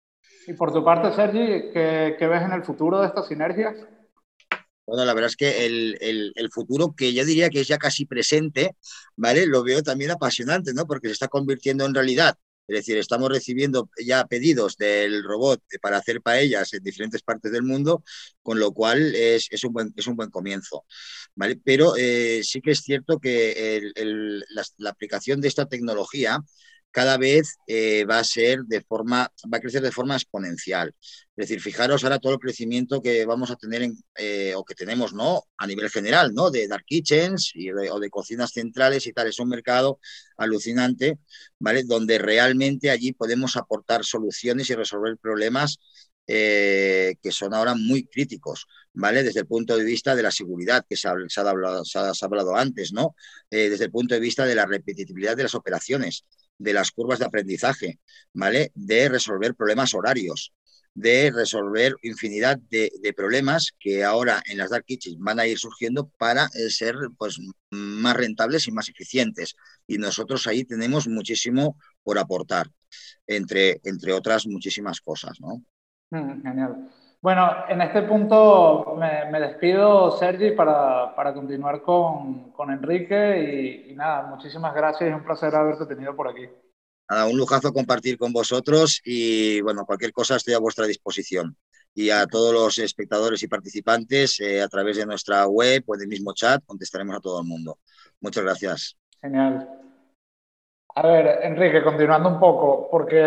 Y 0.48 0.54
por 0.54 0.74
tu 0.74 0.84
parte, 0.84 1.14
Sergi, 1.14 1.72
¿qué, 1.72 2.28
ves 2.28 2.42
en 2.42 2.54
el 2.54 2.64
futuro 2.64 3.00
de 3.00 3.08
estas 3.08 3.28
sinergias? 3.28 3.76
Bueno, 4.88 5.04
la 5.04 5.14
verdad 5.14 5.30
es 5.30 5.36
que 5.36 5.66
el, 5.66 5.98
el, 6.00 6.50
futuro, 6.50 6.96
que 6.96 7.14
yo 7.14 7.26
diría 7.26 7.50
que 7.50 7.60
es 7.60 7.68
ya 7.68 7.78
casi 7.78 8.06
presente, 8.06 8.76
¿vale? 9.18 9.46
Lo 9.46 9.62
veo 9.62 9.84
también 9.84 10.12
apasionante, 10.12 10.74
¿no? 10.74 10.88
Porque 10.88 11.08
se 11.08 11.14
está 11.14 11.28
convirtiendo 11.28 11.86
en 11.86 11.94
realidad. 11.94 12.38
Es 12.68 12.76
decir, 12.76 12.98
estamos 12.98 13.30
recibiendo 13.30 13.90
ya 14.04 14.26
pedidos 14.26 14.76
del 14.78 15.24
robot 15.24 15.64
para 15.82 15.98
hacer 15.98 16.22
paellas 16.22 16.74
en 16.74 16.84
diferentes 16.84 17.22
partes 17.24 17.52
del 17.52 17.64
mundo, 17.64 18.04
con 18.44 18.60
lo 18.60 18.74
cual 18.74 19.16
es, 19.16 19.50
un, 19.64 19.74
buen, 19.74 19.94
es 19.96 20.08
un 20.08 20.16
buen 20.16 20.30
comienzo. 20.30 20.86
¿vale? 21.36 21.60
Pero 21.64 21.96
eh, 21.98 22.42
sí 22.44 22.62
que 22.62 22.72
es 22.72 22.80
cierto 22.80 23.20
que 23.20 23.92
la, 24.50 24.90
aplicación 24.90 25.40
de 25.40 25.48
esta 25.48 25.68
tecnología 25.68 26.40
cada 26.98 27.18
vez 27.18 27.58
eh, 27.68 28.06
va 28.06 28.18
a 28.18 28.24
ser 28.24 28.64
de 28.64 28.82
forma, 28.82 29.32
va 29.54 29.58
a 29.58 29.62
crecer 29.62 29.84
de 29.84 29.92
forma 29.92 30.16
exponencial. 30.16 30.96
Es 31.00 31.48
decir, 31.48 31.62
fijaros 31.62 32.04
ahora 32.04 32.18
todo 32.18 32.34
el 32.34 32.40
crecimiento 32.40 33.04
que 33.04 33.24
vamos 33.24 33.52
a 33.52 33.56
tener 33.56 33.84
en, 33.84 33.96
eh, 34.16 34.54
o 34.56 34.66
que 34.66 34.74
tenemos, 34.74 35.14
¿no? 35.14 35.44
A 35.60 35.68
nivel 35.68 35.92
general, 35.92 36.34
¿no? 36.34 36.50
De 36.50 36.68
dark 36.68 36.86
kitchens 36.88 37.54
o 37.92 38.00
de 38.00 38.10
cocinas 38.10 38.52
centrales 38.52 39.06
y 39.06 39.14
tal. 39.14 39.28
Es 39.28 39.38
un 39.38 39.50
mercado 39.50 40.00
alucinante, 40.38 41.20
¿vale? 41.60 41.84
Donde 41.84 42.18
realmente 42.18 42.90
allí 42.90 43.14
podemos 43.14 43.58
aportar 43.58 44.04
soluciones 44.04 44.68
y 44.72 44.74
resolver 44.74 45.20
problemas 45.20 45.78
eh, 46.26 47.14
que 47.22 47.32
son 47.32 47.54
ahora 47.54 47.76
muy 47.76 48.08
críticos, 48.08 48.66
¿vale? 48.94 49.22
Desde 49.22 49.42
el 49.42 49.46
punto 49.46 49.78
de 49.78 49.84
vista 49.84 50.16
de 50.16 50.24
la 50.24 50.32
seguridad, 50.32 50.84
que 50.90 50.98
se 50.98 51.08
ha, 51.08 51.12
hablado, 51.12 51.86
se 51.86 52.00
ha 52.00 52.12
hablado, 52.22 52.56
antes, 52.56 52.92
¿no? 52.92 53.16
desde 53.52 53.86
el 53.86 53.92
punto 53.92 54.16
de 54.16 54.20
vista 54.20 54.46
de 54.46 54.56
la 54.56 54.66
repetitividad 54.66 55.38
de 55.38 55.44
las 55.44 55.54
operaciones 55.56 56.26
de 56.58 56.74
las 56.74 56.92
curvas 56.92 57.20
de 57.20 57.26
aprendizaje, 57.26 58.00
¿vale? 58.34 58.72
De 58.76 59.10
resolver 59.10 59.56
problemas 59.56 59.94
horarios, 59.94 60.54
de 60.94 61.32
resolver 61.32 61.96
infinidad 62.02 62.58
de, 62.70 62.90
problemas 63.16 63.72
que 63.80 64.04
ahora 64.04 64.42
en 64.48 64.58
las 64.58 64.72
dark 64.72 64.86
kitchens 64.86 65.18
van 65.20 65.40
a 65.40 65.46
ir 65.46 65.60
surgiendo 65.60 66.10
para 66.18 66.46
eh, 66.56 66.70
ser 66.70 66.96
pues, 67.18 67.40
más 67.70 68.16
rentables 68.16 68.68
y 68.68 68.72
más 68.72 68.90
eficientes. 68.90 69.56
Y 69.86 70.00
nosotros 70.00 70.48
ahí 70.48 70.64
tenemos 70.64 71.08
muchísimo 71.08 71.78
por 72.02 72.18
aportar, 72.18 72.72
entre, 73.28 73.80
entre 73.84 74.14
otras 74.14 74.48
muchísimas 74.48 75.00
cosas, 75.00 75.40
¿no? 75.40 75.64
Mm, 76.10 76.42
genial. 76.42 76.90
Bueno, 77.28 77.66
en 77.68 77.82
este 77.82 78.04
punto 78.04 78.96
me, 78.96 79.40
despido, 79.42 80.12
Sergi, 80.12 80.52
para, 80.52 81.14
para 81.14 81.34
continuar 81.34 81.82
con, 81.82 82.54
con 82.54 82.72
Enrique 82.72 83.84
y, 83.90 83.94
nada, 83.96 84.28
muchísimas 84.28 84.74
gracias, 84.74 85.10
es 85.10 85.14
un 85.14 85.26
placer 85.26 85.54
haberte 85.54 85.86
tenido 85.88 86.16
por 86.16 86.30
aquí. 86.30 86.48
Nada, 87.10 87.28
un 87.28 87.36
lujazo 87.36 87.74
compartir 87.74 88.18
con 88.18 88.32
vosotros 88.32 89.02
y 89.04 89.60
bueno, 89.60 89.86
cualquier 89.86 90.14
cosa 90.14 90.38
estoy 90.38 90.54
a 90.54 90.60
vuestra 90.60 90.86
disposición. 90.86 91.58
Y 91.94 92.12
a 92.12 92.28
todos 92.28 92.54
los 92.54 92.78
espectadores 92.78 93.44
y 93.44 93.50
participantes 93.50 94.40
eh, 94.40 94.62
a 94.62 94.70
través 94.70 94.96
de 94.96 95.06
nuestra 95.06 95.46
web 95.48 95.84
o 95.86 95.98
del 95.98 96.08
mismo 96.08 96.32
chat 96.34 96.64
contestaremos 96.66 97.18
a 97.18 97.20
todo 97.20 97.42
el 97.42 97.46
mundo. 97.46 97.80
Muchas 98.22 98.46
gracias. 98.46 98.98
Genial. 99.20 99.70
A 100.96 101.06
ver, 101.06 101.40
Enrique, 101.44 101.84
continuando 101.84 102.30
un 102.30 102.40
poco, 102.40 102.88
porque 102.90 103.20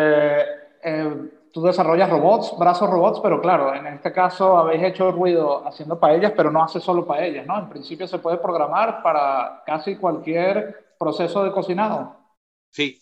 eh, 0.83 1.31
tú 1.53 1.63
desarrollas 1.63 2.11
robots, 2.11 2.55
brazos 2.59 2.89
robots, 2.91 3.21
pero 3.21 3.41
claro, 3.41 3.75
en 3.75 3.87
este 3.87 4.13
caso 4.13 4.57
habéis 4.59 4.83
hecho 4.85 5.11
ruido 5.13 5.67
haciendo 5.67 5.99
paellas, 5.99 6.33
pero 6.37 6.51
no 6.51 6.63
hace 6.63 6.81
solo 6.81 7.07
paellas, 7.07 7.47
¿no? 7.47 7.59
En 7.59 7.69
principio 7.69 8.07
se 8.07 8.19
puede 8.19 8.39
programar 8.39 9.03
para 9.03 9.63
casi 9.67 9.97
cualquier 9.97 10.95
proceso 10.99 11.45
de 11.45 11.53
cocinado. 11.53 12.17
Sí, 12.71 13.01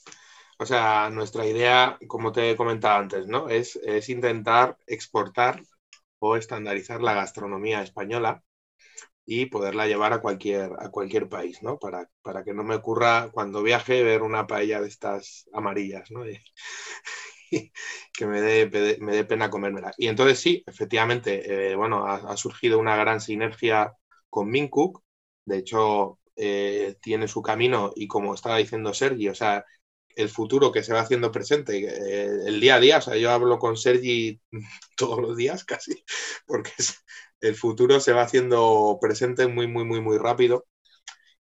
o 0.58 0.66
sea, 0.66 1.10
nuestra 1.10 1.46
idea, 1.46 1.98
como 2.08 2.32
te 2.32 2.50
he 2.50 2.56
comentado 2.56 2.98
antes, 3.00 3.26
¿no? 3.26 3.48
Es, 3.48 3.76
es 3.76 4.08
intentar 4.08 4.78
exportar 4.86 5.62
o 6.18 6.36
estandarizar 6.36 7.02
la 7.02 7.14
gastronomía 7.14 7.82
española 7.82 8.42
y 9.26 9.46
poderla 9.46 9.86
llevar 9.86 10.12
a 10.14 10.20
cualquier, 10.22 10.72
a 10.80 10.90
cualquier 10.90 11.28
país, 11.28 11.62
¿no? 11.62 11.78
Para, 11.78 12.10
para 12.22 12.44
que 12.44 12.54
no 12.54 12.64
me 12.64 12.76
ocurra 12.76 13.30
cuando 13.32 13.62
viaje 13.62 14.02
ver 14.04 14.22
una 14.22 14.46
paella 14.46 14.80
de 14.80 14.88
estas 14.88 15.48
amarillas, 15.54 16.10
¿no? 16.10 16.24
que 18.12 18.26
me 18.26 18.40
dé, 18.40 18.98
me 19.00 19.12
dé 19.14 19.24
pena 19.24 19.50
comérmela. 19.50 19.92
Y 19.98 20.08
entonces 20.08 20.40
sí, 20.40 20.62
efectivamente, 20.66 21.70
eh, 21.72 21.76
bueno, 21.76 22.06
ha, 22.06 22.36
surgido 22.36 22.78
una 22.78 22.96
gran 22.96 23.20
sinergia 23.20 23.94
con 24.30 24.50
Mincook. 24.50 25.02
De 25.44 25.58
hecho, 25.58 26.20
eh, 26.36 26.96
tiene 27.00 27.28
su 27.28 27.42
camino 27.42 27.92
y 27.96 28.06
como 28.08 28.34
estaba 28.34 28.58
diciendo 28.58 28.92
Sergi, 28.94 29.28
o 29.28 29.34
sea, 29.34 29.64
el 30.16 30.28
futuro 30.28 30.72
que 30.72 30.82
se 30.82 30.92
va 30.92 31.00
haciendo 31.00 31.30
presente, 31.32 31.78
eh, 31.78 32.28
el 32.46 32.60
día 32.60 32.76
a 32.76 32.80
día, 32.80 32.98
o 32.98 33.00
sea, 33.00 33.16
yo 33.16 33.30
hablo 33.30 33.58
con 33.58 33.76
Sergi 33.76 34.40
todos 34.96 35.20
los 35.20 35.36
días 35.36 35.64
casi, 35.64 36.04
porque 36.46 36.72
el 37.40 37.54
futuro 37.54 38.00
se 38.00 38.12
va 38.12 38.22
haciendo 38.22 38.98
presente 39.00 39.46
muy, 39.46 39.66
muy, 39.68 39.84
muy, 39.84 40.00
muy 40.00 40.18
rápido. 40.18 40.66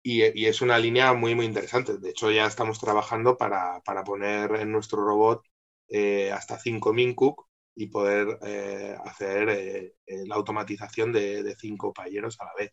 Y, 0.03 0.23
y, 0.41 0.47
es 0.47 0.63
una 0.63 0.79
línea 0.79 1.13
muy, 1.15 1.35
muy 1.35 1.47
interesante. 1.47 1.99
De 1.99 2.11
hecho, 2.11 2.31
ya 2.31 2.47
estamos 2.47 2.81
trabajando 2.81 3.37
para, 3.37 3.81
para 3.83 4.03
poner 4.05 4.53
en 4.57 4.73
nuestro 4.73 5.05
robot 5.05 5.43
eh, 5.91 6.31
hasta 6.33 6.57
5 6.57 6.93
Mincook 6.93 7.47
y 7.75 7.89
poder 7.89 8.39
eh, 8.43 8.95
hacer 9.05 9.49
eh, 9.49 9.95
la 10.27 10.37
automatización 10.37 11.13
de, 11.13 11.43
de, 11.43 11.57
cinco 11.57 11.93
payeros 11.93 12.37
a 12.41 12.45
la 12.45 12.53
vez. 12.59 12.73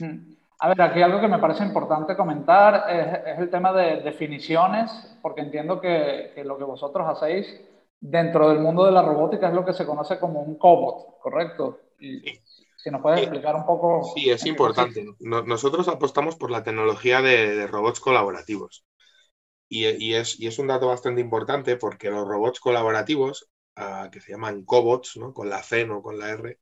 Mm. 0.00 0.32
A 0.60 0.68
ver, 0.68 0.82
aquí 0.82 1.00
algo 1.02 1.20
que 1.20 1.28
me 1.28 1.38
parece 1.38 1.64
importante 1.64 2.16
comentar 2.16 2.84
es, 2.90 3.38
el 3.38 3.48
tema 3.48 3.72
de 3.72 4.02
definiciones, 4.02 4.90
porque 5.22 5.42
entiendo 5.42 5.80
que, 5.80 6.32
que, 6.34 6.42
lo 6.42 6.58
que 6.58 6.64
vosotros 6.64 7.06
hacéis 7.08 7.60
dentro 8.00 8.48
del 8.48 8.58
mundo 8.58 8.84
de 8.84 8.92
la 8.92 9.02
robótica 9.02 9.48
es 9.48 9.54
lo 9.54 9.64
que 9.64 9.72
se 9.72 9.86
conoce 9.86 10.18
como 10.18 10.40
un 10.40 10.58
cobot, 10.58 11.20
¿correcto? 11.20 11.78
Y, 12.00 12.22
Si 12.76 12.90
nos 12.90 13.02
puedes 13.02 13.20
explicar 13.20 13.54
un 13.54 13.66
poco. 13.66 14.02
Sí, 14.14 14.30
es 14.30 14.44
importante. 14.46 15.04
Nosotros 15.20 15.86
apostamos 15.88 16.36
por 16.36 16.50
la 16.50 16.64
tecnología 16.64 17.22
de, 17.22 17.54
de 17.54 17.66
robots 17.68 18.00
colaborativos. 18.00 18.84
Y, 19.68 20.14
es, 20.14 20.58
un 20.58 20.66
dato 20.68 20.86
bastante 20.88 21.20
importante 21.20 21.76
porque 21.76 22.10
los 22.10 22.26
robots 22.26 22.60
colaborativos, 22.60 23.48
ah, 23.76 24.08
que 24.10 24.20
se 24.20 24.32
llaman 24.32 24.64
cobots, 24.64 25.16
¿no? 25.16 25.34
con 25.34 25.50
la 25.50 25.62
C, 25.62 25.86
no 25.86 26.02
con 26.02 26.18
la 26.18 26.30
R, 26.30 26.58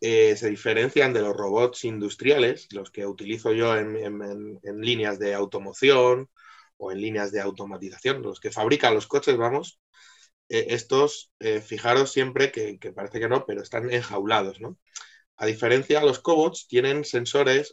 eh, 0.00 0.36
se 0.36 0.48
diferencian 0.48 1.12
de 1.12 1.20
los 1.20 1.36
robots 1.36 1.84
industriales, 1.84 2.68
los 2.72 2.90
que 2.90 3.06
utilizo 3.06 3.52
yo 3.52 3.76
en, 3.76 4.58
líneas 4.80 5.18
de 5.18 5.34
automoción 5.34 6.30
o 6.78 6.92
en 6.92 7.00
líneas 7.00 7.32
de 7.32 7.40
automatización, 7.40 8.22
los 8.22 8.40
que 8.40 8.50
fabrican 8.50 8.94
los 8.94 9.06
coches, 9.06 9.36
vamos. 9.36 9.80
Eh, 10.48 10.66
estos, 10.70 11.32
eh, 11.40 11.60
fijaros 11.60 12.12
siempre 12.12 12.52
que, 12.52 12.78
que, 12.78 12.92
parece 12.92 13.20
que 13.20 13.28
no, 13.28 13.46
pero 13.46 13.62
están 13.62 13.90
enjaulados, 13.92 14.60
¿no? 14.60 14.78
A 15.36 15.46
diferencia, 15.46 16.02
los 16.02 16.20
cobots 16.20 16.66
tienen 16.68 17.04
sensores, 17.04 17.72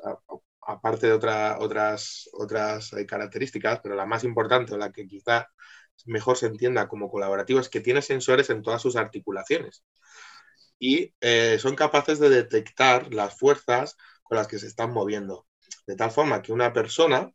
aparte 0.68 1.08
de 1.08 1.14
otras, 1.14 2.30
otras 2.34 2.94
eh, 2.94 3.06
características, 3.06 3.80
pero 3.82 3.96
la 3.96 4.06
más 4.06 4.24
importante, 4.24 4.78
la 4.78 4.92
que 4.92 5.08
quizá 5.08 5.48
mejor 6.06 6.38
se 6.38 6.48
entienda 6.48 6.88
como 6.88 7.10
colaborativo, 7.10 7.60
es 7.60 7.70
que 7.70 7.82
tiene 7.82 8.02
sensores 8.02 8.50
en 8.50 8.62
todas 8.62 8.82
sus 8.82 8.96
articulaciones 8.98 9.84
y 10.80 11.14
eh, 11.22 11.58
son 11.60 11.76
capaces 11.76 12.20
de 12.20 12.30
detectar 12.30 13.14
las 13.14 13.38
fuerzas 13.38 13.98
con 14.24 14.38
las 14.38 14.48
que 14.48 14.60
se 14.60 14.68
están 14.68 14.92
moviendo. 14.94 15.48
De 15.88 15.96
tal 15.96 16.12
forma 16.12 16.42
que 16.42 16.54
una 16.54 16.74
persona, 16.74 17.32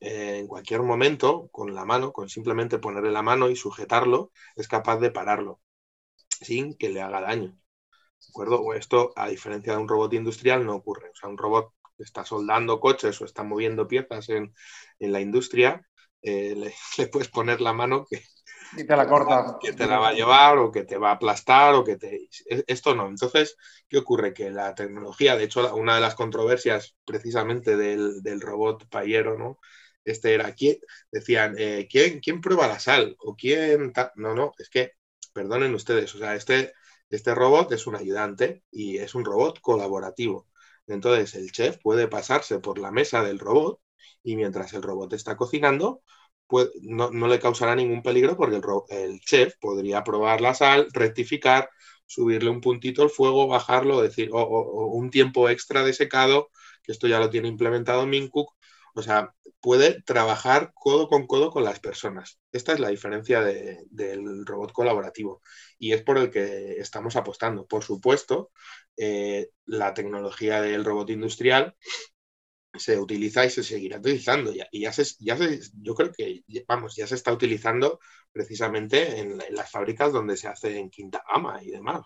eh, 0.00 0.38
en 0.40 0.46
cualquier 0.46 0.82
momento, 0.82 1.48
con 1.52 1.74
la 1.74 1.84
mano, 1.84 2.12
con 2.12 2.28
simplemente 2.28 2.78
ponerle 2.78 3.12
la 3.12 3.22
mano 3.22 3.48
y 3.50 3.56
sujetarlo, 3.56 4.32
es 4.56 4.68
capaz 4.68 4.98
de 4.98 5.10
pararlo 5.10 5.60
sin 6.40 6.76
que 6.76 6.90
le 6.90 7.02
haga 7.02 7.20
daño. 7.20 7.50
¿De 7.50 8.28
acuerdo? 8.30 8.74
Esto, 8.74 9.12
a 9.16 9.28
diferencia 9.28 9.74
de 9.74 9.80
un 9.80 9.88
robot 9.88 10.12
industrial, 10.14 10.64
no 10.66 10.76
ocurre. 10.76 11.10
O 11.10 11.14
sea, 11.16 11.28
un 11.28 11.38
robot 11.38 11.72
está 12.02 12.24
soldando 12.24 12.80
coches 12.80 13.20
o 13.20 13.24
está 13.24 13.42
moviendo 13.42 13.88
piezas 13.88 14.28
en, 14.28 14.52
la 14.98 15.20
industria, 15.20 15.86
eh, 16.22 16.54
le, 16.98 17.06
puedes 17.08 17.28
poner 17.28 17.60
la 17.60 17.72
mano 17.72 18.06
que, 18.08 18.22
y 18.76 18.86
te 18.86 18.96
la 18.96 19.06
corta. 19.06 19.58
Que 19.60 19.72
te 19.72 19.86
la 19.86 19.98
va 19.98 20.08
a 20.08 20.12
llevar 20.14 20.58
o 20.58 20.72
que 20.72 20.84
te 20.84 20.96
va 20.96 21.10
a 21.10 21.14
aplastar 21.14 21.74
o 21.74 21.84
que 21.84 21.96
te... 21.96 22.28
Esto 22.66 22.94
no. 22.94 23.06
Entonces, 23.08 23.56
¿qué 23.88 23.98
ocurre? 23.98 24.32
Que 24.32 24.50
la 24.50 24.74
tecnología, 24.74 25.36
de 25.36 25.44
hecho, 25.44 25.74
una 25.74 25.94
de 25.94 26.00
las 26.00 26.14
controversias 26.14 26.96
precisamente 27.04 27.76
del, 27.76 28.22
del 28.22 28.40
robot 28.40 28.88
payero, 28.88 29.36
¿no? 29.36 29.58
Este 30.04 30.34
era, 30.34 30.52
¿quién? 30.54 30.78
Decían, 31.10 31.54
eh, 31.58 31.86
¿quién, 31.90 32.20
¿quién 32.20 32.40
prueba 32.40 32.66
la 32.66 32.80
sal? 32.80 33.16
¿O 33.20 33.36
quién...? 33.36 33.92
No, 34.16 34.34
no, 34.34 34.52
es 34.58 34.68
que, 34.70 34.92
perdonen 35.32 35.74
ustedes, 35.74 36.14
o 36.14 36.18
sea, 36.18 36.34
este, 36.34 36.72
este 37.10 37.34
robot 37.34 37.72
es 37.72 37.86
un 37.86 37.96
ayudante 37.96 38.64
y 38.70 38.98
es 38.98 39.14
un 39.14 39.24
robot 39.24 39.60
colaborativo. 39.60 40.48
Entonces, 40.86 41.34
el 41.34 41.52
chef 41.52 41.78
puede 41.82 42.08
pasarse 42.08 42.58
por 42.60 42.78
la 42.78 42.90
mesa 42.90 43.22
del 43.22 43.38
robot 43.38 43.80
y 44.22 44.36
mientras 44.36 44.72
el 44.74 44.82
robot 44.82 45.12
está 45.12 45.36
cocinando, 45.36 46.02
no, 46.82 47.28
le 47.28 47.38
causará 47.38 47.74
ningún 47.74 48.02
peligro 48.02 48.36
porque 48.36 48.60
el, 48.90 49.20
chef 49.20 49.54
podría 49.60 50.04
probar 50.04 50.40
la 50.40 50.54
sal, 50.54 50.88
rectificar, 50.92 51.68
subirle 52.06 52.50
un 52.50 52.60
puntito 52.60 53.02
al 53.02 53.10
fuego, 53.10 53.46
bajarlo, 53.48 54.02
decir, 54.02 54.30
o, 54.32 54.86
un 54.94 55.10
tiempo 55.10 55.48
extra 55.48 55.82
de 55.84 55.94
secado, 55.94 56.50
que 56.82 56.92
esto 56.92 57.06
ya 57.08 57.18
lo 57.18 57.30
tiene 57.30 57.48
implementado 57.48 58.06
Mincook. 58.06 58.54
O 58.94 59.00
sea, 59.02 59.34
puede 59.60 60.02
trabajar 60.02 60.72
codo 60.74 61.08
con 61.08 61.26
codo 61.26 61.50
con 61.50 61.64
las 61.64 61.80
personas. 61.80 62.38
Esta 62.52 62.74
es 62.74 62.80
la 62.80 62.90
diferencia 62.90 63.40
del 63.40 64.44
robot 64.44 64.72
colaborativo 64.72 65.40
y 65.78 65.92
es 65.92 66.02
por 66.02 66.18
el 66.18 66.30
que 66.30 66.72
estamos 66.72 67.16
apostando. 67.16 67.66
Por 67.66 67.84
supuesto, 67.84 68.50
eh, 68.96 69.50
la 69.66 69.94
tecnología 69.94 70.60
del 70.60 70.84
robot 70.84 71.10
industrial 71.10 71.74
se 72.74 72.98
utiliza 72.98 73.44
y 73.44 73.50
se 73.50 73.62
seguirá 73.62 73.98
utilizando. 73.98 74.52
Y 74.70 74.80
ya 74.80 74.92
se, 74.92 75.04
ya 75.20 75.36
se, 75.36 75.60
yo 75.82 75.94
creo 75.94 76.10
que, 76.12 76.42
vamos, 76.66 76.96
ya 76.96 77.06
se 77.06 77.14
está 77.16 77.32
utilizando 77.32 78.00
precisamente 78.32 79.18
en, 79.20 79.38
las 79.50 79.70
fábricas 79.70 80.12
donde 80.12 80.36
se 80.36 80.48
hace 80.48 80.78
en 80.78 80.88
quinta 80.90 81.22
gama 81.30 81.62
y 81.62 81.70
demás, 81.70 82.02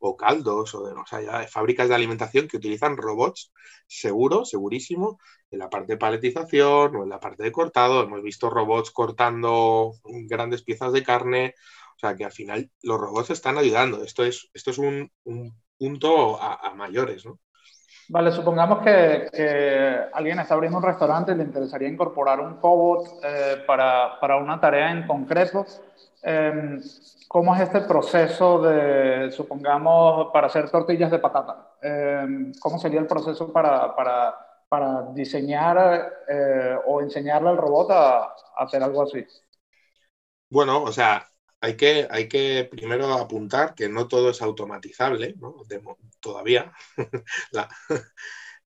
o, 0.00 0.16
caldos, 0.16 0.74
o, 0.74 0.86
de, 0.86 0.94
sea, 1.08 1.22
ya 1.22 1.48
fábricas 1.48 1.88
de 1.88 1.94
alimentación 1.94 2.46
que 2.46 2.58
utilizan 2.58 2.96
robots 2.96 3.52
seguro, 3.86 4.44
segurísimo, 4.44 5.18
en 5.50 5.58
la 5.60 5.70
parte 5.70 5.94
de 5.94 5.98
paletización 5.98 6.96
o 6.96 7.02
en 7.04 7.08
la 7.08 7.20
parte 7.20 7.42
de 7.42 7.52
cortado. 7.52 8.02
Hemos 8.02 8.22
visto 8.22 8.50
robots 8.50 8.90
cortando 8.90 9.92
grandes 10.28 10.62
piezas 10.62 10.92
de 10.92 11.02
carne. 11.02 11.54
O 11.96 11.98
sea, 11.98 12.16
que 12.16 12.24
al 12.24 12.32
final 12.32 12.70
los 12.82 12.98
robots 13.00 13.30
están 13.30 13.58
ayudando. 13.58 14.02
Esto 14.02 14.24
es, 14.24 14.50
esto 14.54 14.72
es 14.72 14.78
un, 14.78 15.10
punto 15.82 16.40
a, 16.40 16.68
a 16.68 16.74
mayores, 16.74 17.26
¿no? 17.26 17.40
Vale, 18.08 18.30
supongamos 18.30 18.80
que, 18.80 20.08
alguien 20.12 20.38
está 20.38 20.54
abriendo 20.54 20.78
un 20.78 20.84
restaurante 20.84 21.32
y 21.32 21.34
le 21.34 21.44
interesaría 21.44 21.88
incorporar 21.88 22.40
un 22.40 22.54
cobot 22.60 23.20
eh, 23.24 23.64
para, 23.66 24.20
para, 24.20 24.36
una 24.36 24.60
tarea 24.60 24.92
en 24.92 25.06
concreto. 25.06 25.66
Em, 26.22 26.80
¿Cómo 27.26 27.54
es 27.56 27.62
este 27.62 27.80
proceso 27.80 28.60
de, 28.60 29.32
supongamos, 29.32 30.30
para 30.32 30.46
hacer 30.46 30.70
tortillas 30.70 31.10
de 31.10 31.18
patata? 31.18 31.72
Em, 31.80 32.52
¿Cómo 32.60 32.78
sería 32.78 33.00
el 33.00 33.06
proceso 33.06 33.52
para, 33.52 33.96
para, 33.96 34.36
para 34.68 35.02
diseñar 35.12 36.12
eh, 36.28 36.76
o 36.86 37.00
enseñarle 37.00 37.48
al 37.48 37.56
robot 37.56 37.90
a, 37.90 38.18
a 38.24 38.34
hacer 38.58 38.82
algo 38.82 39.02
así? 39.02 39.26
Bueno, 40.48 40.82
o 40.82 40.92
sea, 40.92 41.26
hay 41.62 41.76
que, 41.76 42.08
hay 42.10 42.28
que 42.28 42.68
primero 42.70 43.12
apuntar 43.14 43.74
que 43.76 43.88
no 43.88 44.08
todo 44.08 44.30
es 44.30 44.42
automatizable, 44.42 45.36
¿no? 45.38 45.62
todavía, 46.20 46.72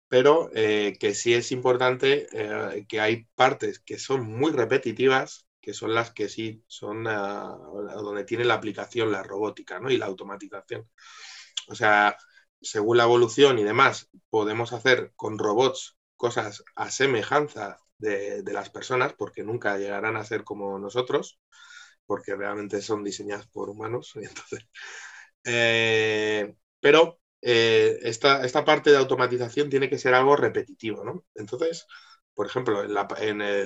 pero 0.10 0.52
eh, 0.54 0.98
que 1.00 1.16
sí 1.16 1.34
es 1.34 1.54
importante 1.54 2.28
eh, 2.34 2.86
que 2.89 3.00
hay 3.00 3.28
partes 3.34 3.80
que 3.80 3.98
son 3.98 4.26
muy 4.26 4.52
repetitivas, 4.52 5.48
que 5.62 5.74
son 5.74 5.96
las 5.96 6.12
que 6.12 6.28
sí 6.28 6.66
son 6.68 7.08
ah, 7.08 7.58
donde 7.96 8.26
tiene 8.26 8.44
la 8.44 8.56
aplicación 8.56 9.12
la 9.12 9.24
robótica 9.24 9.80
¿no? 9.80 9.89
y 9.89 9.98
la 9.98 10.08
automatización. 10.08 10.89
O 11.70 11.76
sea, 11.76 12.18
según 12.62 12.98
la 12.98 13.04
evolución 13.04 13.58
y 13.58 13.64
demás, 13.64 14.10
podemos 14.30 14.74
hacer 14.74 15.14
con 15.16 15.39
robots 15.39 15.98
cosas 16.18 16.62
a 16.76 16.92
semejanza 16.92 17.78
de, 18.00 18.44
de 18.44 18.54
las 18.54 18.70
personas, 18.70 19.14
porque 19.14 19.44
nunca 19.44 19.78
llegarán 19.78 20.18
a 20.18 20.26
ser 20.26 20.44
como 20.44 20.78
nosotros 20.78 21.39
porque 22.12 22.36
realmente 22.36 22.82
son 22.82 23.05
diseñadas 23.05 23.47
por 23.47 23.70
humanos. 23.70 24.12
Entonces, 24.16 24.68
eh, 25.45 26.53
pero 26.82 27.22
eh, 27.41 27.99
esta, 28.03 28.43
esta, 28.45 28.66
parte 28.66 28.91
de 28.91 28.97
automatización 28.97 29.70
tiene 29.70 29.89
que 29.89 29.97
ser 29.97 30.14
algo 30.14 30.36
repetitivo, 30.36 31.05
¿no? 31.05 31.24
Entonces, 31.36 31.88
por 32.34 32.47
ejemplo, 32.47 32.84
en 32.84 32.93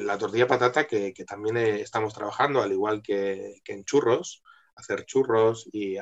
la, 0.05 0.17
tortilla 0.19 0.45
patata, 0.45 0.85
que, 0.85 1.11
que, 1.11 1.25
también 1.25 1.57
estamos 1.57 2.13
trabajando, 2.13 2.61
al 2.61 2.71
igual 2.71 3.01
que, 3.01 3.61
que 3.63 3.73
en 3.73 3.83
churros, 3.83 4.43
hacer 4.75 5.05
churros 5.05 5.67
y, 5.71 5.97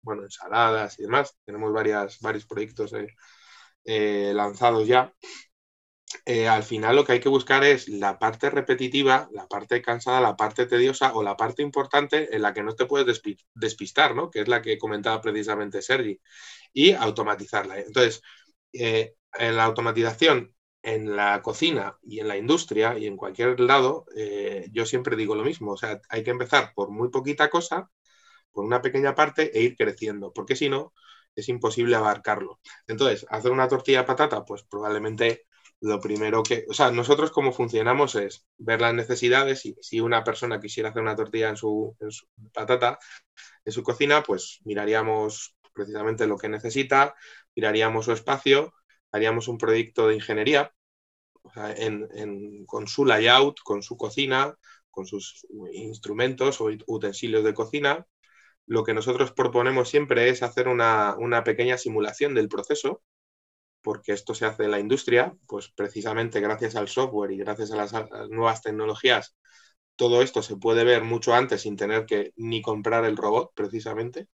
bueno, 0.00 0.22
ensaladas 0.22 0.98
y 0.98 1.02
demás. 1.02 1.36
Tenemos 1.44 1.70
varias, 1.72 2.18
varios 2.20 2.46
proyectos 2.46 2.94
eh, 3.84 4.32
lanzados 4.34 4.86
ya. 4.86 5.12
Eh, 6.24 6.48
al 6.48 6.62
final 6.62 6.96
lo 6.96 7.04
que 7.04 7.12
hay 7.12 7.20
que 7.20 7.28
buscar 7.28 7.64
es 7.64 7.88
la 7.88 8.18
parte 8.18 8.50
repetitiva, 8.50 9.28
la 9.32 9.46
parte 9.46 9.82
cansada, 9.82 10.20
la 10.20 10.36
parte 10.36 10.66
tediosa 10.66 11.14
o 11.14 11.22
la 11.22 11.36
parte 11.36 11.62
importante 11.62 12.34
en 12.34 12.42
la 12.42 12.54
que 12.54 12.62
no 12.62 12.74
te 12.74 12.86
puedes 12.86 13.22
despistar, 13.54 14.14
¿no? 14.14 14.30
que 14.30 14.40
es 14.40 14.48
la 14.48 14.62
que 14.62 14.78
comentaba 14.78 15.20
precisamente 15.20 15.82
Sergi, 15.82 16.20
y 16.72 16.92
automatizarla. 16.92 17.78
Entonces, 17.80 18.22
eh, 18.72 19.14
en 19.34 19.56
la 19.56 19.64
automatización, 19.64 20.54
en 20.82 21.16
la 21.16 21.42
cocina 21.42 21.98
y 22.02 22.20
en 22.20 22.28
la 22.28 22.36
industria 22.36 22.98
y 22.98 23.06
en 23.06 23.16
cualquier 23.16 23.58
lado, 23.60 24.06
eh, 24.16 24.68
yo 24.72 24.84
siempre 24.86 25.16
digo 25.16 25.34
lo 25.34 25.44
mismo, 25.44 25.72
o 25.72 25.76
sea, 25.76 26.00
hay 26.10 26.22
que 26.22 26.30
empezar 26.30 26.72
por 26.74 26.90
muy 26.90 27.08
poquita 27.10 27.48
cosa, 27.50 27.90
por 28.52 28.64
una 28.64 28.82
pequeña 28.82 29.14
parte 29.14 29.56
e 29.58 29.62
ir 29.62 29.76
creciendo, 29.76 30.32
porque 30.32 30.56
si 30.56 30.68
no, 30.68 30.92
es 31.34 31.48
imposible 31.48 31.96
abarcarlo. 31.96 32.60
Entonces, 32.86 33.26
hacer 33.30 33.50
una 33.52 33.68
tortilla 33.68 34.00
de 34.00 34.06
patata, 34.06 34.44
pues 34.44 34.62
probablemente 34.64 35.46
lo 35.84 36.00
primero 36.00 36.42
que, 36.42 36.64
o 36.66 36.72
sea, 36.72 36.90
nosotros 36.90 37.30
cómo 37.30 37.52
funcionamos 37.52 38.14
es 38.14 38.46
ver 38.56 38.80
las 38.80 38.94
necesidades 38.94 39.66
y 39.66 39.76
si 39.82 40.00
una 40.00 40.24
persona 40.24 40.58
quisiera 40.58 40.88
hacer 40.88 41.02
una 41.02 41.14
tortilla 41.14 41.50
en 41.50 41.58
su, 41.58 41.94
patata, 42.54 42.98
en 43.66 43.70
su 43.72 43.82
cocina, 43.82 44.22
pues 44.22 44.60
miraríamos 44.64 45.54
precisamente 45.74 46.26
lo 46.26 46.38
que 46.38 46.48
necesita, 46.48 47.14
miraríamos 47.54 48.06
su 48.06 48.12
espacio, 48.12 48.72
haríamos 49.12 49.46
un 49.46 49.58
proyecto 49.58 50.08
de 50.08 50.14
ingeniería 50.14 50.72
con 52.66 52.88
su 52.88 53.04
layout, 53.04 53.60
con 53.62 53.82
su 53.82 53.98
cocina, 53.98 54.54
con 54.90 55.04
sus 55.04 55.46
instrumentos 55.74 56.62
o 56.62 56.70
utensilios 56.86 57.44
de 57.44 57.52
cocina. 57.52 58.06
Lo 58.64 58.84
que 58.84 58.94
nosotros 58.94 59.32
proponemos 59.32 59.90
siempre 59.90 60.30
es 60.30 60.42
hacer 60.42 60.66
una, 60.66 61.14
una 61.18 61.44
pequeña 61.44 61.76
simulación 61.76 62.32
del 62.32 62.48
proceso 62.48 63.02
porque 63.84 64.12
esto 64.12 64.34
se 64.34 64.46
hace 64.46 64.64
en 64.64 64.70
la 64.70 64.80
industria, 64.80 65.34
pues 65.46 65.68
precisamente 65.68 66.40
gracias 66.40 66.74
al 66.74 66.88
software 66.88 67.30
y 67.32 67.36
gracias 67.36 67.70
a 67.70 67.76
las, 67.76 67.92
nuevas 68.30 68.62
tecnologías, 68.62 69.36
todo 69.94 70.22
esto 70.22 70.42
se 70.42 70.56
puede 70.56 70.84
ver 70.84 71.04
mucho 71.04 71.34
antes 71.34 71.60
sin 71.60 71.76
tener 71.76 72.06
que 72.06 72.32
ni 72.36 72.62
comprar 72.62 73.04
el 73.04 73.16
robot, 73.16 73.52
precisamente. 73.54 74.26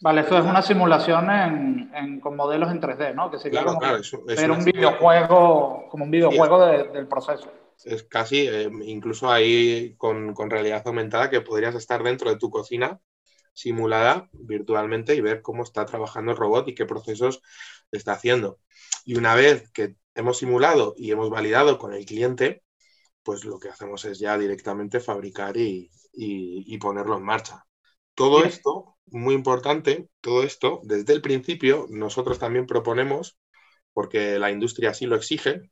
Vale, 0.00 0.22
esto 0.22 0.36
es 0.36 0.44
una 0.44 0.60
simulación 0.60 1.30
en, 1.30 2.20
con 2.20 2.36
modelos 2.36 2.70
en 2.70 2.82
3D, 2.82 3.14
¿no? 3.14 3.30
Que 3.30 3.38
sería 3.38 3.62
claro, 3.62 3.78
claro, 3.78 3.96
es, 3.98 4.12
un 4.12 4.64
videojuego, 4.64 5.88
como 5.88 6.04
un 6.04 6.10
videojuego 6.10 6.66
del 6.66 7.06
proceso. 7.06 7.50
Es 7.84 8.02
casi, 8.02 8.48
eh, 8.48 8.68
incluso 8.84 9.30
ahí 9.30 9.94
con, 9.96 10.34
con 10.34 10.50
realidad 10.50 10.82
aumentada, 10.84 11.30
que 11.30 11.40
podrías 11.40 11.76
estar 11.76 12.02
dentro 12.02 12.28
de 12.28 12.36
tu 12.36 12.50
cocina 12.50 13.00
simulada 13.56 14.28
virtualmente 14.32 15.14
y 15.14 15.22
ver 15.22 15.40
cómo 15.40 15.62
está 15.62 15.86
trabajando 15.86 16.32
el 16.32 16.36
robot 16.36 16.68
y 16.68 16.74
qué 16.74 16.84
procesos 16.84 17.40
está 17.92 18.12
haciendo. 18.12 18.60
Y 19.04 19.16
una 19.16 19.34
vez 19.34 19.70
que 19.72 19.96
hemos 20.14 20.38
simulado 20.38 20.94
y 20.96 21.10
hemos 21.12 21.30
validado 21.30 21.78
con 21.78 21.92
el 21.94 22.04
cliente, 22.04 22.62
pues 23.22 23.44
lo 23.44 23.58
que 23.58 23.68
hacemos 23.68 24.04
es 24.04 24.18
ya 24.18 24.38
directamente 24.38 25.00
fabricar 25.00 25.56
y, 25.56 25.90
ponerlo 26.80 27.16
en 27.16 27.24
marcha. 27.24 27.64
Todo 28.14 28.44
esto, 28.44 28.96
muy 29.06 29.34
importante, 29.34 30.08
todo 30.20 30.42
esto, 30.42 30.80
desde 30.84 31.12
el 31.12 31.22
principio, 31.22 31.86
nosotros 31.90 32.38
también 32.38 32.66
proponemos, 32.66 33.38
porque 33.92 34.38
la 34.38 34.50
industria 34.50 34.90
así 34.90 35.06
lo 35.06 35.16
exige, 35.16 35.70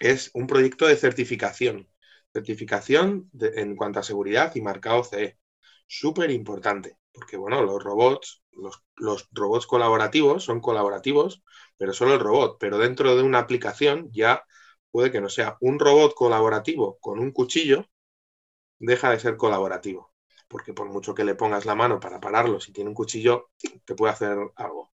es 0.00 0.30
un 0.34 0.46
proyecto 0.46 0.86
de 0.86 0.96
certificación. 0.96 1.88
Certificación 2.32 3.30
en 3.40 3.76
cuanto 3.76 4.00
a 4.00 4.02
seguridad 4.02 4.54
y 4.54 4.62
marcado 4.62 5.04
CE. 5.04 5.38
Súper 5.86 6.30
importante, 6.30 6.96
porque 7.12 7.36
bueno, 7.36 7.62
los 7.62 7.82
robots 7.82 8.42
los, 8.58 9.28
robots 9.32 9.66
colaborativos 9.66 10.44
son 10.44 10.60
colaborativos, 10.60 11.42
pero 11.76 11.92
solo 11.92 12.14
el 12.14 12.20
robot. 12.20 12.56
Pero 12.58 12.78
dentro 12.78 13.16
de 13.16 13.22
una 13.22 13.38
aplicación 13.38 14.10
ya 14.12 14.44
puede 14.90 15.10
que 15.10 15.20
no 15.20 15.28
sea 15.28 15.56
un 15.60 15.78
robot 15.78 16.14
colaborativo 16.14 16.98
con 17.00 17.18
un 17.18 17.32
cuchillo, 17.32 17.86
deja 18.78 19.10
de 19.10 19.20
ser 19.20 19.36
colaborativo. 19.36 20.12
Porque 20.48 20.72
por 20.72 20.88
mucho 20.88 21.14
que 21.14 21.24
le 21.24 21.34
pongas 21.34 21.66
la 21.66 21.74
mano 21.74 22.00
para 22.00 22.20
pararlo, 22.20 22.58
si 22.60 22.72
tiene 22.72 22.88
un 22.88 22.94
cuchillo, 22.94 23.50
te 23.84 23.94
puede 23.94 24.12
hacer 24.12 24.36
algo. 24.56 24.92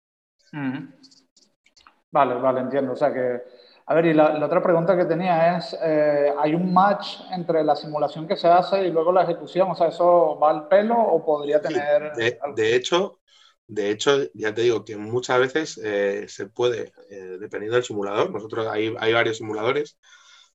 Vale, 2.10 2.34
vale, 2.34 2.60
entiendo. 2.60 2.92
O 2.92 2.96
sea 2.96 3.12
que 3.12 3.42
A 3.86 3.94
ver, 3.94 4.06
y 4.06 4.14
la, 4.14 4.44
otra 4.44 4.62
pregunta 4.62 4.96
que 4.96 5.04
tenía 5.04 5.56
es, 5.56 5.76
eh, 5.82 6.32
¿hay 6.38 6.54
un 6.54 6.72
match 6.72 7.20
entre 7.32 7.64
la 7.64 7.74
simulación 7.74 8.26
que 8.26 8.36
se 8.36 8.48
hace 8.48 8.86
y 8.86 8.90
luego 8.90 9.12
la 9.12 9.24
ejecución? 9.24 9.70
O 9.70 9.74
sea, 9.74 9.88
¿eso 9.88 10.38
va 10.38 10.50
al 10.50 10.68
pelo 10.68 10.98
o 10.98 11.24
podría 11.24 11.60
tener...? 11.60 12.12
de, 12.14 12.76
hecho, 12.76 13.18
de 13.66 13.90
hecho, 13.90 14.30
ya 14.34 14.54
te 14.54 14.62
digo 14.62 14.84
que 14.84 14.96
muchas 14.96 15.38
veces 15.38 15.80
eh, 15.82 16.26
se 16.28 16.46
puede, 16.46 16.92
eh, 17.10 17.38
dependiendo 17.40 17.76
del 17.76 17.84
simulador, 17.84 18.30
nosotros 18.30 18.66
hay, 18.68 18.94
hay 18.98 19.12
varios 19.12 19.38
simuladores, 19.38 19.98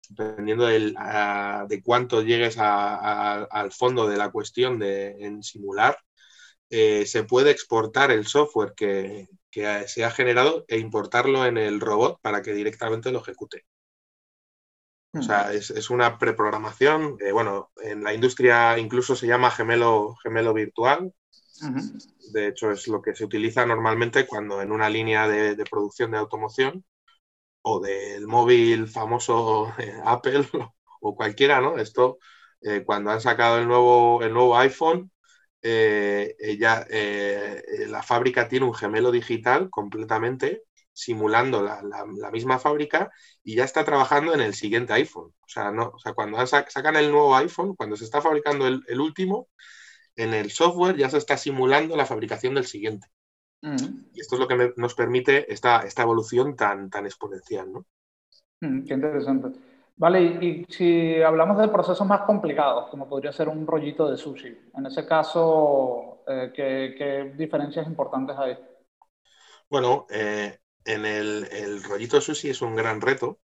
dependiendo 0.10 0.66
de 0.68 1.82
cuánto 1.84 2.22
llegues 2.22 2.58
al 2.60 3.72
fondo 3.72 4.08
de 4.08 4.18
la 4.18 4.30
cuestión 4.32 4.80
de, 4.80 5.16
en 5.20 5.43
simular, 5.43 5.97
se 6.70 7.24
puede 7.28 7.51
exportar 7.51 8.12
el 8.12 8.26
software 8.26 8.74
que, 8.76 9.28
que 9.51 9.88
se 9.88 10.05
ha 10.05 10.12
generado 10.12 10.66
e 10.68 10.78
importarlo 10.78 11.45
en 11.45 11.58
el 11.58 11.80
robot 11.80 12.20
para 12.22 12.41
que 12.41 12.53
directamente 12.53 13.12
lo 13.12 13.22
ejecute. 13.22 13.66
O 15.14 15.22
sea, 15.24 15.51
es, 15.53 15.89
una 15.89 16.18
preprogramación. 16.20 17.18
bueno, 17.34 17.72
en 17.78 18.03
la 18.03 18.14
industria 18.14 18.78
incluso 18.78 19.16
se 19.16 19.28
llama 19.28 19.51
gemelo, 19.51 20.16
gemelo 20.22 20.53
virtual. 20.53 21.12
De 22.32 22.47
hecho, 22.47 22.72
es 22.72 22.88
lo 22.88 23.01
que 23.01 23.16
se 23.16 23.26
utiliza 23.26 23.66
normalmente 23.66 24.28
cuando 24.28 24.62
en 24.62 24.72
una 24.72 24.89
línea 24.89 25.28
de, 25.28 25.55
producción 25.70 26.12
de 26.12 26.18
automoción 26.18 26.84
o 27.62 27.80
del 27.80 28.28
móvil 28.28 28.88
famoso 28.88 29.74
eh, 29.80 29.93
Apple 30.05 30.47
o 31.01 31.16
cualquiera, 31.16 31.62
¿no? 31.62 31.78
Esto, 31.78 32.20
eh, 32.62 32.84
cuando 32.86 33.12
han 33.12 33.22
sacado 33.22 33.60
el 33.60 33.68
nuevo, 33.68 34.24
el 34.24 34.34
nuevo 34.34 34.58
iPhone, 34.58 35.12
eh, 35.62 36.36
eh, 36.39 37.86
la 37.88 38.03
fábrica 38.03 38.47
tiene 38.47 38.66
un 38.66 38.74
gemelo 38.74 39.12
digital 39.12 39.70
completamente 39.70 40.64
simulando 40.93 41.62
la, 41.62 42.32
misma 42.32 42.58
fábrica 42.58 43.12
y 43.43 43.55
ya 43.55 43.64
está 43.66 43.86
trabajando 43.86 44.34
en 44.34 44.41
el 44.41 44.53
siguiente 44.55 44.93
iPhone. 44.93 45.34
O 45.41 45.47
sea, 45.47 45.72
no, 45.72 45.91
o 45.93 45.99
sea 45.99 46.14
cuando 46.14 46.45
sacan 46.47 46.95
el 46.95 47.12
nuevo 47.12 47.36
iPhone, 47.36 47.76
cuando 47.76 47.95
se 47.95 48.05
está 48.05 48.22
fabricando 48.22 48.68
el, 48.68 48.99
último, 48.99 49.49
en 50.18 50.34
el 50.34 50.51
software 50.51 50.97
ya 50.97 51.09
se 51.09 51.20
está 51.20 51.38
simulando 51.38 51.95
la 51.95 52.05
fabricación 52.05 52.55
del 52.55 52.65
siguiente. 52.65 53.07
Mm. 53.61 54.09
Y 54.13 54.22
esto 54.22 54.36
es 54.36 54.39
lo 54.39 54.47
que 54.47 54.74
nos 54.76 54.93
permite 54.95 55.51
esta, 55.51 55.82
esta 55.82 56.01
evolución 56.01 56.55
tan, 56.55 56.89
tan 56.89 57.05
exponencial. 57.05 57.72
¿no? 57.72 57.86
Mm, 58.61 58.86
qué 58.86 58.93
interesante. 58.95 59.59
Vale, 59.95 60.22
y, 60.22 60.65
si 60.70 61.22
hablamos 61.22 61.57
de 61.57 61.70
procesos 61.70 62.05
más 62.05 62.22
complicados, 62.22 62.89
como 62.89 63.09
podría 63.09 63.32
ser 63.32 63.49
un 63.49 63.65
rollito 63.65 64.09
de 64.09 64.18
sushi, 64.18 64.55
en 64.76 64.86
ese 64.86 65.07
caso, 65.07 66.24
eh, 66.28 66.51
¿qué, 66.55 67.34
diferencias 67.36 67.88
importantes 67.88 68.38
hay? 68.38 68.57
Bueno, 69.70 70.05
eh, 70.11 70.59
en 70.86 71.05
el, 71.05 71.84
rollito 71.84 72.18
de 72.18 72.22
sushi 72.22 72.49
es 72.49 72.61
un 72.61 72.76
gran 72.76 73.01
reto, 73.01 73.39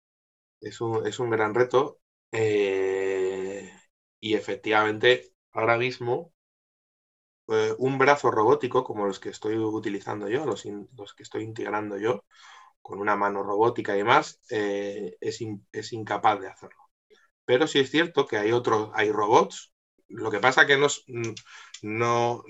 es 0.61 0.81
un, 0.81 1.07
es 1.07 1.19
un 1.19 1.29
gran 1.29 1.55
reto 1.55 2.01
eh, 2.33 3.71
y 4.19 4.35
efectivamente 4.35 5.35
ahora 5.53 5.77
mismo 5.77 6.33
un 7.79 7.99
brazo 7.99 8.31
robótico 8.31 8.85
como 8.85 9.07
los 9.07 9.21
que 9.21 9.31
estoy 9.31 9.57
utilizando 9.57 10.29
yo, 10.29 10.45
los, 10.45 10.65
los 10.97 11.15
que 11.15 11.23
estoy 11.23 11.45
integrando 11.45 11.97
yo, 11.99 12.25
con 12.83 13.01
una 13.01 13.17
mano 13.17 13.43
robótica 13.43 13.95
y 13.95 13.99
demás, 13.99 14.41
eh, 14.51 15.17
es, 15.21 15.93
incapaz 15.93 16.41
de 16.41 16.49
hacerlo. 16.49 16.81
Pero 17.45 17.67
sí 17.67 17.81
es 17.81 17.91
cierto 17.91 18.27
que 18.27 18.39
hay 18.39 18.53
otros, 18.53 18.91
hay 18.95 19.13
robots. 19.13 19.73
Lo 20.09 20.31
que 20.31 20.41
pasa 20.41 20.67
que 20.67 20.79
nos, 20.79 21.05
no, 21.83 22.45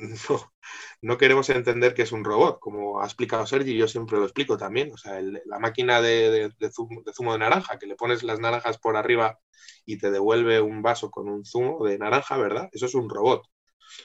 no, 1.02 1.18
queremos 1.18 1.50
entender 1.50 1.94
que 1.94 2.02
es 2.02 2.12
un 2.12 2.24
robot, 2.24 2.60
como 2.60 3.00
ha 3.00 3.04
explicado 3.04 3.46
Sergi, 3.46 3.76
yo 3.76 3.88
siempre 3.88 4.18
lo 4.18 4.24
explico 4.24 4.56
también. 4.56 4.92
O 4.92 4.96
sea, 4.98 5.20
la 5.20 5.58
máquina 5.58 6.00
de, 6.00 6.52
zumo, 6.72 7.02
de, 7.04 7.12
zumo, 7.12 7.32
de 7.32 7.40
naranja, 7.40 7.78
que 7.78 7.86
le 7.86 7.96
pones 7.96 8.22
las 8.22 8.40
naranjas 8.40 8.78
por 8.78 8.96
arriba 8.96 9.38
y 9.86 9.98
te 9.98 10.10
devuelve 10.10 10.60
un 10.60 10.82
vaso 10.82 11.10
con 11.10 11.28
un 11.28 11.44
zumo 11.44 11.84
de 11.84 11.98
naranja, 11.98 12.36
¿verdad? 12.36 12.68
Eso 12.72 12.86
es 12.86 12.94
un 12.94 13.10
robot. 13.10 13.42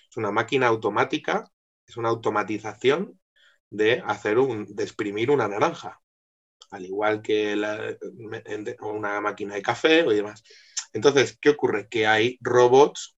Es 0.10 0.18
una 0.18 0.32
máquina 0.32 0.68
automática, 0.68 1.46
es 1.86 1.98
una 1.98 2.10
automatización 2.10 3.20
de 3.70 4.04
hacer 4.06 4.40
un, 4.40 4.66
de 4.76 4.84
exprimir 4.84 5.32
una 5.32 5.48
naranja 5.48 6.00
al 6.74 6.86
igual 6.86 7.22
que 7.22 7.56
una 8.82 9.22
máquina 9.22 9.56
de 9.56 9.62
café 9.62 10.04
o 10.04 10.10
demás. 10.10 10.44
Entonces, 10.94 11.38
¿qué 11.40 11.50
ocurre? 11.50 11.88
Que 11.90 12.08
hay 12.08 12.38
robots 12.42 13.18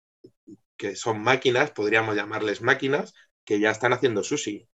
que 0.77 0.95
son 0.95 1.21
máquinas, 1.21 1.71
podríamos 1.71 2.15
llamarles 2.15 2.61
máquinas, 2.61 3.13
que 3.45 3.59
ya 3.59 3.71
están 3.71 3.93
haciendo 3.93 4.23
sushi. 4.23 4.67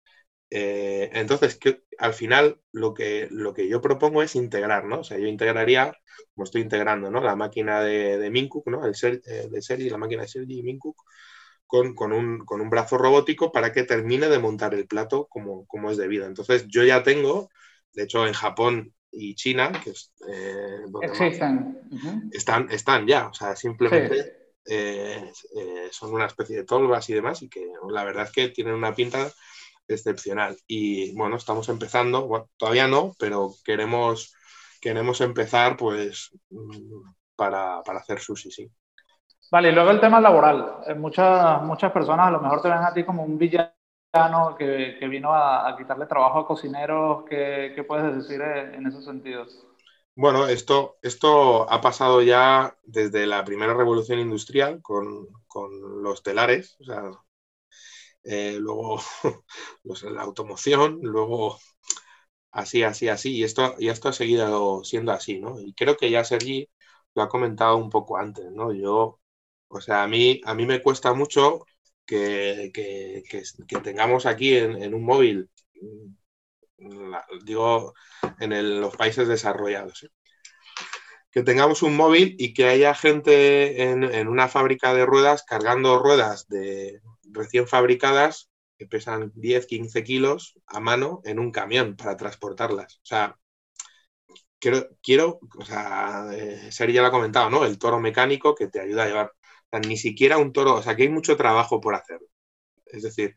Eh, 0.51 1.09
entonces, 1.13 1.57
que, 1.57 1.83
al 1.99 2.13
final 2.13 2.61
lo 2.71 2.93
que, 2.93 3.27
lo 3.31 3.53
que 3.53 3.69
yo 3.69 3.81
propongo 3.81 4.23
es 4.23 4.35
integrar, 4.35 4.85
¿no? 4.85 5.01
O 5.01 5.03
sea, 5.03 5.17
yo 5.19 5.27
integraría, 5.27 5.93
como 6.33 6.45
estoy 6.45 6.61
integrando, 6.61 7.11
¿no? 7.11 7.21
La 7.21 7.35
máquina 7.35 7.81
de, 7.83 8.17
de 8.17 8.29
Mincook, 8.31 8.67
¿no? 8.67 8.85
El 8.85 8.95
ser, 8.95 9.21
eh, 9.27 9.47
de 9.51 9.61
Sergi, 9.61 9.89
la 9.89 9.97
máquina 9.97 10.23
de 10.23 10.29
Sergi 10.29 10.59
y 10.59 10.63
Mincook, 10.63 10.97
con, 11.69 11.95
con, 11.95 12.11
un, 12.11 12.39
con, 12.45 12.59
un, 12.59 12.69
brazo 12.69 12.97
robótico 12.97 13.53
para 13.53 13.71
que 13.71 13.83
termine 13.83 14.27
de 14.27 14.39
montar 14.39 14.73
el 14.73 14.87
plato 14.87 15.27
como, 15.29 15.65
como 15.67 15.91
es 15.91 15.97
debido. 15.97 16.25
Entonces, 16.25 16.67
yo 16.67 16.83
ya 16.83 17.03
tengo 17.03 17.49
de 17.93 18.03
hecho, 18.03 18.25
en 18.25 18.33
Japón 18.33 18.93
y 19.11 19.35
China, 19.35 19.71
que 19.83 19.91
es, 19.91 20.13
eh, 20.27 20.85
Existen. 21.01 21.79
están, 22.31 22.69
están 22.71 23.07
ya, 23.07 23.27
o 23.27 23.33
sea, 23.33 23.55
simplemente 23.55 24.53
eh, 24.65 25.31
eh, 25.57 25.89
son 25.91 26.13
una 26.13 26.27
especie 26.27 26.57
de 26.57 26.63
tolvas 26.63 27.09
y 27.09 27.13
demás, 27.13 27.41
y 27.41 27.49
que 27.49 27.65
la 27.89 28.03
verdad 28.03 28.25
es 28.25 28.31
que 28.31 28.49
tienen 28.49 28.75
una 28.75 28.93
pinta 28.93 29.31
excepcional. 29.87 30.57
Y 30.67 31.15
bueno, 31.15 31.37
estamos 31.37 31.67
empezando, 31.69 32.49
todavía 32.57 32.87
no, 32.87 33.15
pero 33.17 33.53
queremos, 33.63 34.33
queremos 34.79 35.21
empezar 35.21 35.75
pues 35.75 36.29
mm, 36.49 37.01
para, 37.35 37.81
para 37.83 37.99
hacer 37.99 38.19
sushi, 38.19 38.51
sí. 38.51 38.71
Vale, 39.51 39.69
y 39.69 39.71
luego 39.71 39.91
el 39.91 39.99
tema 39.99 40.21
laboral. 40.21 40.83
Muchas, 40.97 41.61
muchas 41.63 41.91
personas 41.91 42.27
a 42.27 42.31
lo 42.31 42.39
mejor 42.39 42.61
te 42.61 42.69
ven 42.69 42.77
a 42.77 42.93
ti 42.93 43.03
como 43.03 43.23
un 43.23 43.37
villano 43.37 43.73
que, 44.57 44.97
que 44.99 45.07
vino 45.07 45.33
a, 45.33 45.75
quitarle 45.77 46.05
trabajo 46.05 46.39
a 46.39 46.47
cocineros. 46.47 47.23
¿Qué, 47.27 47.73
qué 47.75 47.83
puedes 47.83 48.15
decir 48.15 48.41
en 48.41 48.85
ese 48.85 49.01
sentido? 49.01 49.45
Bueno, 50.15 50.47
esto, 50.47 50.97
esto 51.01 51.71
ha 51.71 51.81
pasado 51.81 52.21
ya 52.21 52.75
desde 52.83 53.25
la 53.25 53.45
primera 53.45 53.73
revolución 53.73 54.19
industrial 54.19 54.81
con, 54.81 55.27
con 55.47 56.03
los 56.03 56.21
telares, 56.23 56.77
eh, 58.23 58.57
luego 58.59 58.99
la 60.03 60.21
automoción, 60.21 60.99
luego 61.01 61.57
así, 62.51 62.83
así, 62.83 63.09
así, 63.09 63.37
y 63.37 63.43
esto, 63.43 63.75
y 63.79 63.89
esto 63.89 64.09
ha 64.09 64.13
seguido 64.13 64.83
siendo 64.83 65.11
así, 65.11 65.39
¿no? 65.39 65.59
Y 65.59 65.73
creo 65.73 65.97
que 65.97 66.11
ya 66.11 66.23
Sergi 66.23 66.69
lo 67.15 67.23
ha 67.23 67.29
comentado 67.29 67.77
un 67.77 67.89
poco 67.89 68.17
antes, 68.17 68.51
¿no? 68.51 68.73
Yo, 68.73 69.18
o 69.69 69.81
sea, 69.81 70.03
a 70.03 70.07
mí, 70.07 70.41
a 70.45 70.53
mí 70.55 70.65
me 70.65 70.81
cuesta 70.81 71.13
mucho 71.13 71.65
que, 72.05 72.71
tengamos 73.83 74.25
aquí 74.25 74.55
en, 74.55 74.93
un 74.93 75.03
móvil, 75.03 75.49
mm, 75.81 77.15
digo, 77.45 77.93
en 78.39 78.81
los 78.81 78.95
países 78.95 79.27
desarrollados. 79.27 80.03
¿eh? 80.03 80.09
Que 81.31 81.43
tengamos 81.43 81.83
un 81.83 81.95
móvil 81.95 82.35
y 82.39 82.53
que 82.53 82.65
haya 82.65 82.95
gente 82.95 83.83
en, 83.83 84.27
una 84.27 84.47
fábrica 84.47 84.93
de 84.93 85.05
ruedas 85.05 85.43
cargando 85.43 85.99
ruedas 85.99 86.47
de 86.47 87.01
recién 87.31 87.67
fabricadas 87.67 88.49
que 88.77 88.87
pesan 88.87 89.31
10, 89.35 89.67
15 89.67 90.03
kilos 90.03 90.59
a 90.67 90.79
mano 90.79 91.21
en 91.25 91.37
un 91.39 91.51
camión 91.51 91.95
para 91.95 92.17
transportarlas. 92.17 92.95
O 92.97 93.05
sea, 93.05 93.37
quiero, 94.59 94.87
quiero 95.03 95.39
o 95.57 95.65
sea, 95.65 96.27
eh, 96.33 96.71
Seri 96.71 96.93
ya 96.93 97.01
lo 97.01 97.07
ha 97.07 97.11
comentado, 97.11 97.49
¿no? 97.49 97.65
El 97.65 97.77
toro 97.77 97.99
mecánico 97.99 98.55
que 98.55 98.67
te 98.67 98.79
ayuda 98.79 99.03
a 99.03 99.07
llevar 99.07 99.33
ni 99.85 99.97
siquiera 99.97 100.37
un 100.37 100.53
toro, 100.53 100.75
o 100.75 100.81
sea, 100.83 100.95
que 100.95 101.03
hay 101.03 101.09
mucho 101.09 101.37
trabajo 101.37 101.79
por 101.79 101.95
hacer. 101.95 102.19
Es 102.85 103.03
decir, 103.03 103.35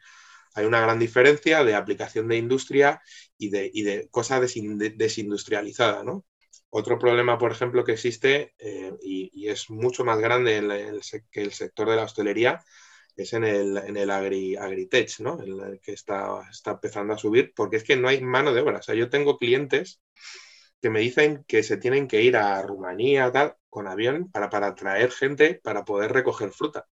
hay 0.54 0.66
una 0.66 0.80
gran 0.80 0.98
diferencia 0.98 1.64
de 1.64 1.74
aplicación 1.74 2.28
de 2.28 2.36
industria 2.36 3.02
y 3.38 3.50
de, 3.50 3.70
y 3.72 3.82
de 3.82 4.08
cosa 4.10 4.40
desindustrializada, 4.40 6.04
¿no? 6.04 6.24
Otro 6.70 6.98
problema, 6.98 7.38
por 7.38 7.52
ejemplo, 7.52 7.84
que 7.84 7.92
existe 7.92 8.54
eh, 8.58 8.92
y, 9.02 9.48
es 9.48 9.68
mucho 9.70 10.04
más 10.04 10.18
grande 10.18 11.00
que 11.30 11.42
el 11.42 11.52
sector 11.52 11.90
de 11.90 11.96
la 11.96 12.04
hostelería 12.04 12.64
es 13.16 13.32
en 13.34 13.44
el, 13.44 13.76
en 13.76 13.96
el 13.96 14.10
agri, 14.10 14.56
agritech, 14.56 15.20
¿no? 15.20 15.38
Que 15.82 15.92
está, 15.92 16.42
está 16.50 16.72
empezando 16.72 17.12
a 17.14 17.18
subir, 17.18 17.52
porque 17.54 17.76
es 17.76 17.84
que 17.84 17.96
no 17.96 18.08
hay 18.08 18.22
mano 18.22 18.54
de 18.54 18.62
obra. 18.62 18.78
O 18.78 18.82
sea, 18.82 18.94
yo 18.94 19.10
tengo 19.10 19.36
clientes 19.38 20.00
que 20.82 20.90
me 20.90 21.00
dicen 21.00 21.44
que 21.48 21.62
se 21.62 21.78
tienen 21.78 22.08
que 22.08 22.22
ir 22.22 22.36
a 22.36 22.60
Rumanía 22.62 23.32
tal, 23.32 23.56
con 23.70 23.86
avión 23.88 24.30
para, 24.30 24.50
para 24.50 24.74
traer 24.74 25.12
gente 25.12 25.60
para 25.62 25.84
poder 25.84 26.12
recoger 26.12 26.50
fruta. 26.52 26.86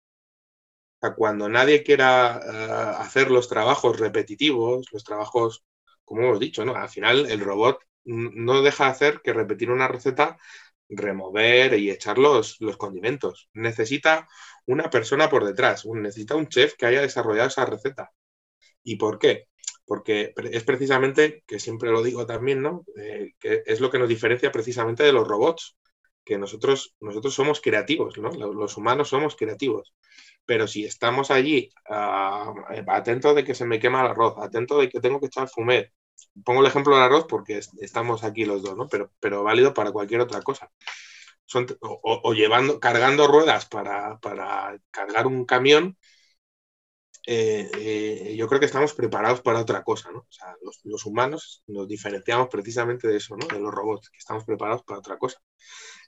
Cuando 1.15 1.47
nadie 1.47 1.83
quiera 1.83 2.39
eh, 2.43 2.95
hacer 2.99 3.31
los 3.31 3.47
trabajos 3.47 3.99
repetitivos, 3.99 4.87
los 4.91 5.03
trabajos, 5.03 5.63
como 6.03 6.23
hemos 6.23 6.39
dicho, 6.39 6.65
¿no? 6.65 6.75
al 6.75 6.89
final 6.89 7.29
el 7.31 7.39
robot 7.39 7.79
no 8.05 8.61
deja 8.61 8.85
de 8.85 8.89
hacer 8.91 9.21
que 9.23 9.33
repetir 9.33 9.69
una 9.71 9.87
receta, 9.87 10.37
remover 10.89 11.77
y 11.79 11.91
echar 11.91 12.17
los, 12.17 12.57
los 12.61 12.77
condimentos. 12.77 13.49
Necesita 13.53 14.27
una 14.65 14.89
persona 14.89 15.29
por 15.29 15.45
detrás, 15.45 15.85
necesita 15.85 16.35
un 16.35 16.47
chef 16.47 16.75
que 16.77 16.85
haya 16.87 17.01
desarrollado 17.01 17.47
esa 17.49 17.65
receta. 17.65 18.11
¿Y 18.83 18.97
por 18.97 19.19
qué? 19.19 19.47
Porque 19.87 20.33
es 20.51 20.63
precisamente, 20.65 21.43
que 21.47 21.59
siempre 21.59 21.89
lo 21.89 22.03
digo 22.03 22.25
también, 22.25 22.61
¿no? 22.61 22.83
Eh, 22.97 23.31
que 23.39 23.63
es 23.65 23.79
lo 23.79 23.89
que 23.89 23.97
nos 23.97 24.09
diferencia 24.09 24.51
precisamente 24.51 25.03
de 25.03 25.13
los 25.13 25.25
robots, 25.25 25.77
que 26.25 26.37
nosotros, 26.37 26.93
nosotros 26.99 27.33
somos 27.33 27.61
creativos, 27.61 28.17
¿no? 28.17 28.29
Los 28.29 28.75
humanos 28.75 29.07
somos 29.07 29.37
creativos. 29.37 29.93
Pero 30.45 30.67
si 30.67 30.83
estamos 30.83 31.31
allí 31.31 31.69
uh, 31.89 32.53
atentos 32.87 33.33
de 33.33 33.45
que 33.45 33.55
se 33.55 33.65
me 33.65 33.79
quema 33.79 34.01
el 34.01 34.07
arroz, 34.07 34.35
atento 34.39 34.77
de 34.77 34.89
que 34.89 34.99
tengo 34.99 35.21
que 35.21 35.27
echar 35.27 35.47
fumet, 35.47 35.93
pongo 36.43 36.59
el 36.59 36.67
ejemplo 36.67 36.93
del 36.93 37.03
arroz 37.03 37.25
porque 37.27 37.61
estamos 37.79 38.25
aquí 38.25 38.43
los 38.43 38.61
dos, 38.61 38.75
¿no? 38.75 38.89
Pero, 38.89 39.11
pero 39.21 39.43
válido 39.43 39.73
para 39.73 39.93
cualquier 39.93 40.19
otra 40.19 40.41
cosa. 40.41 40.69
Son, 41.45 41.65
o, 41.79 42.33
llevando, 42.33 42.77
cargando 42.81 43.25
ruedas 43.25 43.65
para, 43.67 44.19
para 44.19 44.77
cargar 44.91 45.27
un 45.27 45.45
camión, 45.45 45.97
eh, 47.29 47.69
eh, 47.77 48.35
yo 48.37 48.47
creo 48.47 48.59
que 48.61 48.67
estamos 48.67 48.93
preparados 48.93 49.41
para 49.41 49.59
otra 49.61 49.83
cosa. 49.83 50.09
O 50.11 50.25
sea, 50.29 50.55
los, 50.83 51.05
humanos 51.05 51.63
nos 51.67 51.87
diferenciamos 51.87 52.47
precisamente 52.49 53.07
de 53.07 53.17
eso, 53.17 53.35
¿no? 53.35 53.47
De 53.47 53.59
los 53.59 53.73
robots, 53.73 54.09
que 54.09 54.17
estamos 54.17 54.45
preparados 54.45 54.83
para 54.83 54.99
otra 54.99 55.17
cosa. 55.17 55.37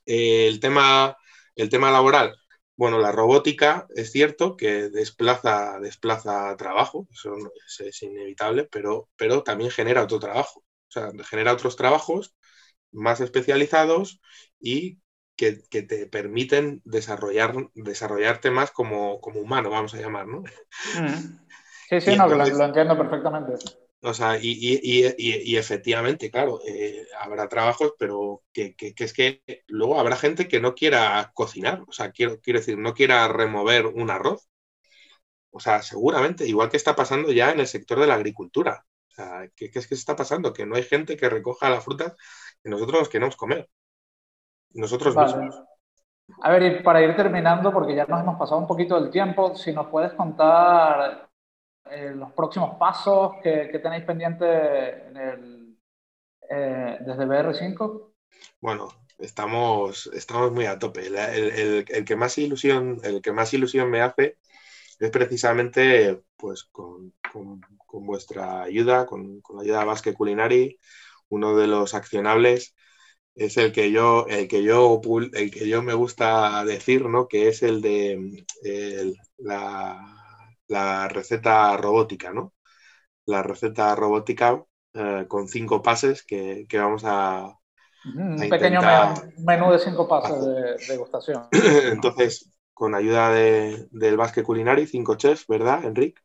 Eh, 0.05 0.47
el, 0.47 0.59
tema, 0.61 1.17
el 1.55 1.69
tema 1.69 1.91
laboral, 1.91 2.35
bueno, 2.77 2.99
la 2.99 3.11
robótica 3.11 3.87
es 3.95 4.11
cierto 4.11 4.55
que 4.57 4.89
desplaza, 4.89 5.79
desplaza 5.81 6.55
trabajo, 6.57 7.07
eso 7.11 7.35
es, 7.79 8.01
inevitable, 8.03 8.65
pero, 8.71 9.09
pero 9.17 9.43
también 9.43 9.71
genera 9.71 10.03
otro 10.03 10.19
trabajo. 10.19 10.61
O 10.61 10.91
sea, 10.91 11.11
genera 11.29 11.53
otros 11.53 11.75
trabajos 11.75 12.35
más 12.91 13.21
especializados 13.21 14.21
y 14.59 14.99
que, 15.39 15.81
te 15.83 16.05
permiten 16.07 16.81
desarrollar, 16.83 17.53
desarrollarte 17.73 18.51
más 18.51 18.71
como, 18.71 19.21
como 19.21 19.39
humano, 19.39 19.69
vamos 19.69 19.93
a 19.93 20.01
llamar, 20.01 20.27
¿no? 20.27 20.41
Mm. 20.41 21.39
Sí, 21.89 22.01
sí, 22.01 22.17
no, 22.17 22.27
lo, 22.27 22.65
entiendo 22.65 22.97
perfectamente. 22.97 23.53
O 24.01 24.13
sea, 24.13 24.37
y, 24.37 24.51
y, 24.51 25.13
y, 25.17 25.57
efectivamente, 25.57 26.29
claro, 26.29 26.59
eh, 26.67 27.05
habrá 27.19 27.47
trabajos, 27.47 27.93
pero 27.97 28.43
que, 28.53 28.75
que, 28.75 28.93
es 28.95 29.13
que 29.13 29.41
luego 29.67 29.99
habrá 29.99 30.15
gente 30.15 30.47
que 30.47 30.59
no 30.59 30.75
quiera 30.75 31.31
cocinar, 31.33 31.83
o 31.87 31.91
sea, 31.91 32.11
quiero, 32.11 32.39
quiero 32.41 32.59
decir, 32.59 32.77
no 32.77 32.93
quiera 32.93 33.27
remover 33.27 33.87
un 33.87 34.09
arroz. 34.11 34.47
O 35.51 35.59
sea, 35.59 35.81
seguramente, 35.81 36.45
igual 36.47 36.69
que 36.69 36.77
está 36.77 36.95
pasando 36.95 37.31
ya 37.31 37.51
en 37.51 37.59
el 37.59 37.67
sector 37.67 37.99
de 37.99 38.07
la 38.07 38.15
agricultura. 38.15 38.85
O 39.09 39.11
sea, 39.15 39.49
¿qué, 39.55 39.71
es 39.73 39.87
que 39.87 39.95
está 39.95 40.15
pasando? 40.15 40.53
Que 40.53 40.65
no 40.65 40.75
hay 40.75 40.83
gente 40.83 41.17
que 41.17 41.29
recoja 41.29 41.69
la 41.69 41.81
fruta 41.81 42.15
que 42.61 42.69
nosotros 42.69 42.99
nos 42.99 43.09
queremos 43.09 43.35
comer 43.35 43.69
nosotros 44.73 45.15
mismos. 45.15 45.63
A 46.41 46.51
ver, 46.51 46.63
y 46.63 46.83
para 46.83 47.01
ir 47.01 47.15
terminando, 47.15 47.71
porque 47.71 47.95
ya 47.95 48.05
nos 48.05 48.21
hemos 48.21 48.37
pasado 48.37 48.59
un 48.59 48.67
poquito 48.67 48.99
del 48.99 49.09
tiempo, 49.09 49.55
si 49.55 49.73
nos 49.73 49.87
puedes 49.87 50.13
contar 50.13 51.29
eh, 51.89 52.13
los 52.15 52.31
próximos 52.33 52.77
pasos 52.77 53.33
que, 53.41 53.79
tenéis 53.81 54.03
pendiente 54.05 55.07
en 55.07 55.17
el, 55.17 55.77
eh, 56.49 56.97
desde 57.01 57.25
BR5. 57.25 58.13
Bueno, 58.61 58.89
estamos, 59.17 60.09
estamos 60.13 60.51
muy 60.51 60.65
a 60.65 60.77
tope. 60.77 61.07
El, 61.07 61.15
el, 61.15 61.85
el, 61.87 62.05
que 62.05 62.15
más 62.15 62.37
ilusión, 62.37 62.99
el 63.03 63.21
que 63.21 63.31
más 63.31 63.53
ilusión 63.53 63.89
me 63.89 64.01
hace 64.01 64.37
es 64.99 65.09
precisamente 65.09 66.21
pues, 66.37 66.63
con, 66.65 67.13
con, 67.31 67.61
con 67.85 68.05
vuestra 68.05 68.61
ayuda, 68.61 69.05
con, 69.05 69.41
con, 69.41 69.57
la 69.57 69.63
ayuda 69.63 69.79
de 69.79 69.85
Basque 69.85 70.13
Culinary, 70.13 70.77
uno 71.29 71.55
de 71.55 71.67
los 71.67 71.95
accionables 71.95 72.75
es 73.39 73.55
el 73.55 73.71
que 73.71 73.89
yo, 73.91 74.25
el 74.27 74.49
que 74.49 74.61
yo, 74.63 75.01
el 75.33 75.51
que 75.51 75.67
yo 75.67 75.81
me 75.81 75.93
gusta 75.93 76.63
decir, 76.65 77.05
¿no? 77.05 77.27
Que 77.27 77.47
es 77.47 77.63
el 77.63 77.81
de 77.81 78.35
la, 79.37 81.07
receta 81.07 81.77
robótica, 81.77 82.33
¿no? 82.33 82.53
La 83.25 83.41
receta 83.41 83.95
robótica 83.95 84.61
eh, 84.93 85.25
con 85.29 85.47
cinco 85.47 85.81
pases 85.81 86.23
que, 86.23 86.67
vamos 86.73 87.03
a, 87.05 87.55
un 88.13 88.49
pequeño 88.49 88.81
menú, 89.37 89.71
de 89.71 89.79
cinco 89.79 90.05
pases 90.07 90.43
de 90.43 90.75
degustación. 90.87 91.47
Entonces, 91.91 92.51
con 92.73 92.93
ayuda 92.93 93.31
del 93.31 94.17
Basque 94.17 94.43
Culinary, 94.43 94.85
cinco 94.85 95.15
chefs, 95.15 95.47
¿verdad, 95.47 95.85
Enric? 95.85 96.21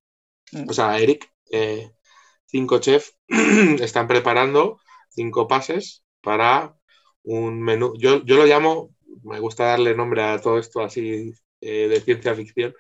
Mm. 0.51 0.69
O 0.69 0.73
sea, 0.73 0.99
Eric, 0.99 1.33
eh, 1.53 1.93
cinco 2.47 2.79
chefs 2.81 3.17
están 3.29 4.09
preparando 4.09 4.81
cinco 5.11 5.47
pases 5.47 6.05
para 6.21 6.75
un 7.25 7.63
menú, 7.63 7.95
yo, 7.99 8.25
yo 8.25 8.37
lo 8.37 8.47
llamo, 8.47 8.95
me 9.25 9.41
gusta 9.41 9.65
darle 9.67 9.95
nombre 9.95 10.23
a 10.23 10.41
todo 10.41 10.59
esto 10.59 10.83
así 10.83 11.33
eh, 11.61 11.89
de 11.89 12.01
ciencia 12.01 12.35
ficción, 12.35 12.75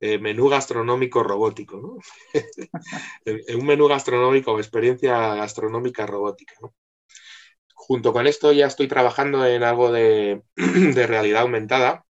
eh, 0.00 0.18
menú 0.18 0.48
gastronómico 0.48 1.22
robótico, 1.22 1.76
¿no? 1.80 1.98
un 3.58 3.66
menú 3.66 3.86
gastronómico 3.88 4.52
o 4.52 4.58
experiencia 4.58 5.34
gastronómica 5.36 6.06
robótica, 6.06 6.54
¿no? 6.62 6.74
Junto 7.74 8.12
con 8.12 8.26
esto 8.26 8.52
ya 8.52 8.66
estoy 8.66 8.88
trabajando 8.88 9.44
en 9.46 9.62
algo 9.62 9.90
de, 9.92 10.42
de 10.56 11.06
realidad 11.06 11.42
aumentada, 11.42 12.06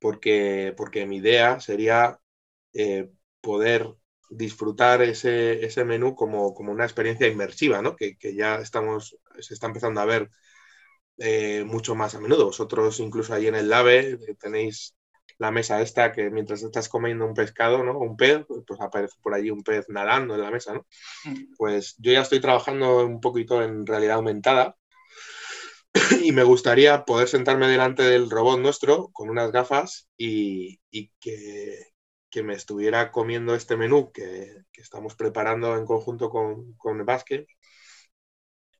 porque, 0.00 0.74
porque 0.76 1.06
mi 1.06 1.16
idea 1.16 1.60
sería 1.60 2.18
eh, 2.72 3.10
poder 3.40 3.94
disfrutar 4.30 5.02
ese, 5.02 5.64
ese 5.64 5.84
menú 5.84 6.14
como, 6.14 6.54
como, 6.54 6.72
una 6.72 6.84
experiencia 6.84 7.28
inmersiva, 7.28 7.82
¿no? 7.82 7.96
Que, 7.96 8.16
que, 8.16 8.34
ya 8.34 8.56
estamos, 8.56 9.18
se 9.40 9.54
está 9.54 9.66
empezando 9.66 10.00
a 10.00 10.06
ver 10.06 10.30
eh, 11.18 11.64
mucho 11.64 11.94
más 11.94 12.14
a 12.14 12.20
menudo. 12.20 12.46
Vosotros 12.46 13.00
incluso 13.00 13.34
ahí 13.34 13.46
en 13.46 13.54
el 13.54 13.68
LAVE 13.68 14.12
eh, 14.12 14.36
tenéis 14.38 14.94
la 15.38 15.50
mesa 15.50 15.80
esta 15.80 16.12
que 16.12 16.30
mientras 16.30 16.62
estás 16.62 16.88
comiendo 16.88 17.26
un 17.26 17.34
pescado, 17.34 17.82
¿no? 17.84 17.98
Un 17.98 18.16
pez, 18.16 18.44
pues 18.66 18.80
aparece 18.80 19.16
por 19.22 19.34
allí 19.34 19.50
un 19.50 19.62
pez 19.62 19.86
nadando 19.88 20.34
en 20.34 20.42
la 20.42 20.50
mesa, 20.50 20.74
¿no? 20.74 20.86
Mm. 21.24 21.54
Pues 21.56 21.96
yo 21.98 22.12
ya 22.12 22.22
estoy 22.22 22.40
trabajando 22.40 23.04
un 23.04 23.20
poquito 23.20 23.62
en 23.62 23.86
realidad 23.86 24.16
aumentada 24.16 24.76
y 26.22 26.32
me 26.32 26.42
gustaría 26.44 27.04
poder 27.04 27.28
sentarme 27.28 27.68
delante 27.68 28.02
del 28.02 28.30
robot 28.30 28.60
nuestro 28.60 29.10
con 29.12 29.30
unas 29.30 29.52
gafas 29.52 30.08
y, 30.16 30.80
que, 31.20 31.78
que, 32.30 32.42
me 32.42 32.54
estuviera 32.54 33.10
comiendo 33.12 33.54
este 33.54 33.76
menú 33.76 34.12
que, 34.12 34.64
que 34.72 34.82
estamos 34.82 35.14
preparando 35.14 35.76
en 35.76 35.86
conjunto 35.86 36.30
con, 36.30 36.74
con 36.74 36.98
el 36.98 37.04
básquet 37.04 37.46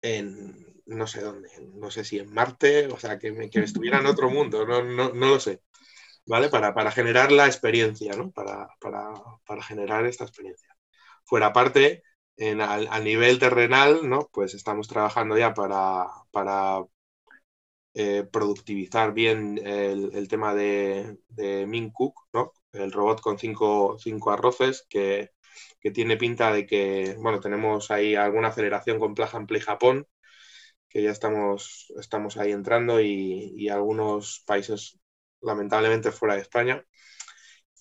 en, 0.02 0.73
no 0.86 1.06
sé 1.06 1.20
dónde, 1.22 1.48
no 1.74 1.90
sé 1.90 2.04
si 2.04 2.18
en 2.18 2.32
Marte, 2.32 2.86
o 2.88 2.98
sea, 2.98 3.18
que, 3.18 3.50
que 3.50 3.60
estuviera 3.60 4.00
en 4.00 4.06
otro 4.06 4.30
mundo, 4.30 4.66
no, 4.66 4.82
no, 4.82 5.10
no 5.10 5.28
lo 5.28 5.40
sé, 5.40 5.62
¿vale? 6.26 6.48
Para, 6.48 6.74
para, 6.74 6.90
generar 6.92 7.32
la 7.32 7.46
experiencia, 7.46 8.14
¿no? 8.14 8.30
Para, 8.32 8.68
para, 8.80 9.12
para 9.46 9.62
generar 9.62 10.06
esta 10.06 10.24
experiencia. 10.24 10.76
Fuera 11.24 11.52
parte, 11.52 12.02
en, 12.36 12.60
a, 12.60 13.00
nivel 13.00 13.38
terrenal, 13.38 14.08
¿no? 14.08 14.28
Pues 14.32 14.54
estamos 14.54 14.88
trabajando 14.88 15.38
ya 15.38 15.54
para, 15.54 16.06
para 16.30 16.84
eh, 17.94 18.24
productivizar 18.30 19.12
bien 19.14 19.58
el, 19.64 20.10
el 20.14 20.28
tema 20.28 20.54
de, 20.54 21.18
de 21.28 21.66
Min 21.66 21.90
Cook, 21.90 22.14
¿no? 22.32 22.52
El 22.72 22.92
robot 22.92 23.20
con 23.20 23.38
cinco, 23.38 23.96
cinco 23.98 24.32
arroces 24.32 24.84
que, 24.88 25.30
que, 25.80 25.90
tiene 25.92 26.16
pinta 26.16 26.52
de 26.52 26.66
que, 26.66 27.16
bueno, 27.20 27.40
tenemos 27.40 27.90
ahí 27.90 28.16
alguna 28.16 28.48
aceleración 28.48 28.98
con 28.98 29.14
Plug 29.14 29.28
and 29.34 29.48
Play 29.48 29.60
Japón, 29.60 30.06
que 30.94 31.02
ya 31.02 31.10
estamos, 31.10 31.92
estamos 31.98 32.36
ahí 32.38 32.52
entrando 32.52 33.00
y, 33.00 33.68
algunos 33.68 34.44
países 34.46 35.00
lamentablemente 35.42 36.12
fuera 36.12 36.36
de 36.36 36.42
España. 36.42 36.86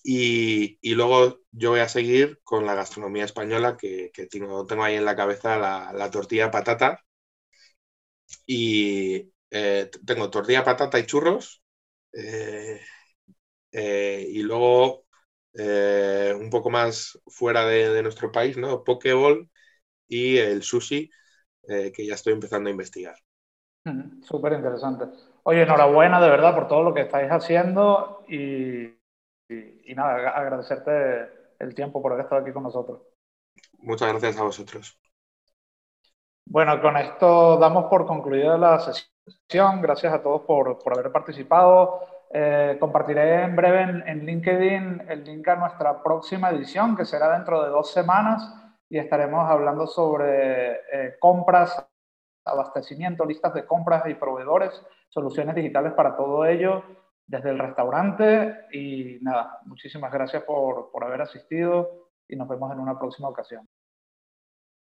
Y, 0.02 0.78
luego 0.94 1.40
yo 1.52 1.70
voy 1.70 1.80
a 1.80 1.88
seguir 1.88 2.40
con 2.44 2.66
la 2.66 2.74
gastronomía 2.74 3.24
española, 3.24 3.76
que, 3.76 4.10
tengo, 4.30 4.66
tengo, 4.66 4.84
ahí 4.84 4.96
en 4.96 5.04
la 5.04 5.16
cabeza 5.16 5.58
la, 5.58 6.10
tortilla 6.10 6.50
patata. 6.50 7.04
Y 8.46 9.32
eh, 9.50 9.90
tengo 10.06 10.30
tortilla 10.30 10.64
patata 10.64 10.98
y 10.98 11.06
churros. 11.06 11.62
Eh, 12.12 12.80
eh, 13.72 14.26
y 14.30 14.42
luego 14.42 15.04
un 15.54 16.50
poco 16.50 16.70
más 16.70 17.18
fuera 17.26 17.64
de, 17.66 17.90
de, 17.90 18.02
nuestro 18.02 18.32
país, 18.32 18.56
¿no? 18.56 18.82
Pokeball 18.84 19.48
y 20.08 20.38
el 20.38 20.62
sushi, 20.62 21.10
eh, 21.68 21.92
que 21.92 22.06
ya 22.06 22.14
estoy 22.14 22.32
empezando 22.32 22.68
a 22.68 22.72
investigar. 22.72 23.16
Súper 24.22 24.54
interesante. 24.54 25.06
Oye, 25.42 25.62
enhorabuena 25.62 26.20
de 26.20 26.30
verdad 26.30 26.54
por 26.54 26.68
todo 26.68 26.82
lo 26.82 26.94
que 26.94 27.02
estáis 27.02 27.30
haciendo 27.30 28.24
y, 28.28 28.84
y, 29.48 29.94
nada, 29.94 30.30
agradecerte 30.30 31.28
el 31.58 31.74
tiempo 31.74 32.00
por 32.00 32.12
haber 32.12 32.24
estado 32.24 32.40
aquí 32.40 32.52
con 32.52 32.62
nosotros. 32.62 33.02
Muchas 33.78 34.08
gracias 34.08 34.38
a 34.38 34.44
vosotros. 34.44 34.98
Bueno, 36.46 36.80
con 36.80 36.96
esto 36.96 37.58
damos 37.58 37.86
por 37.86 38.06
concluida 38.06 38.56
la 38.56 38.78
sesión. 38.80 39.82
Gracias 39.82 40.12
a 40.12 40.22
todos 40.22 40.42
por, 40.42 40.78
por 40.78 40.98
haber 40.98 41.12
participado. 41.12 42.00
Eh, 42.32 42.78
compartiré 42.80 43.42
en 43.42 43.54
breve 43.54 43.82
en, 43.82 44.08
en, 44.08 44.26
LinkedIn 44.26 45.02
el 45.08 45.24
link 45.24 45.46
a 45.46 45.56
nuestra 45.56 46.02
próxima 46.02 46.50
edición, 46.50 46.96
que 46.96 47.04
será 47.04 47.32
dentro 47.32 47.62
de 47.62 47.70
dos 47.70 47.92
semanas 47.92 48.63
y 48.88 48.98
estaremos 48.98 49.48
hablando 49.48 49.86
sobre 49.86 50.72
eh, 50.92 51.16
compras, 51.18 51.86
abastecimiento, 52.44 53.24
listas 53.24 53.54
de 53.54 53.64
compras 53.64 54.04
y 54.06 54.14
proveedores, 54.14 54.82
soluciones 55.08 55.54
digitales 55.54 55.92
para 55.94 56.16
todo 56.16 56.44
ello 56.44 56.82
desde 57.26 57.50
el 57.50 57.58
restaurante 57.58 58.66
y 58.72 59.18
nada, 59.22 59.60
muchísimas 59.64 60.12
gracias 60.12 60.42
por, 60.44 60.90
por 60.90 61.04
haber 61.04 61.22
asistido 61.22 62.10
y 62.28 62.36
nos 62.36 62.48
vemos 62.48 62.70
en 62.72 62.80
una 62.80 62.98
próxima 62.98 63.28
ocasión. 63.28 63.66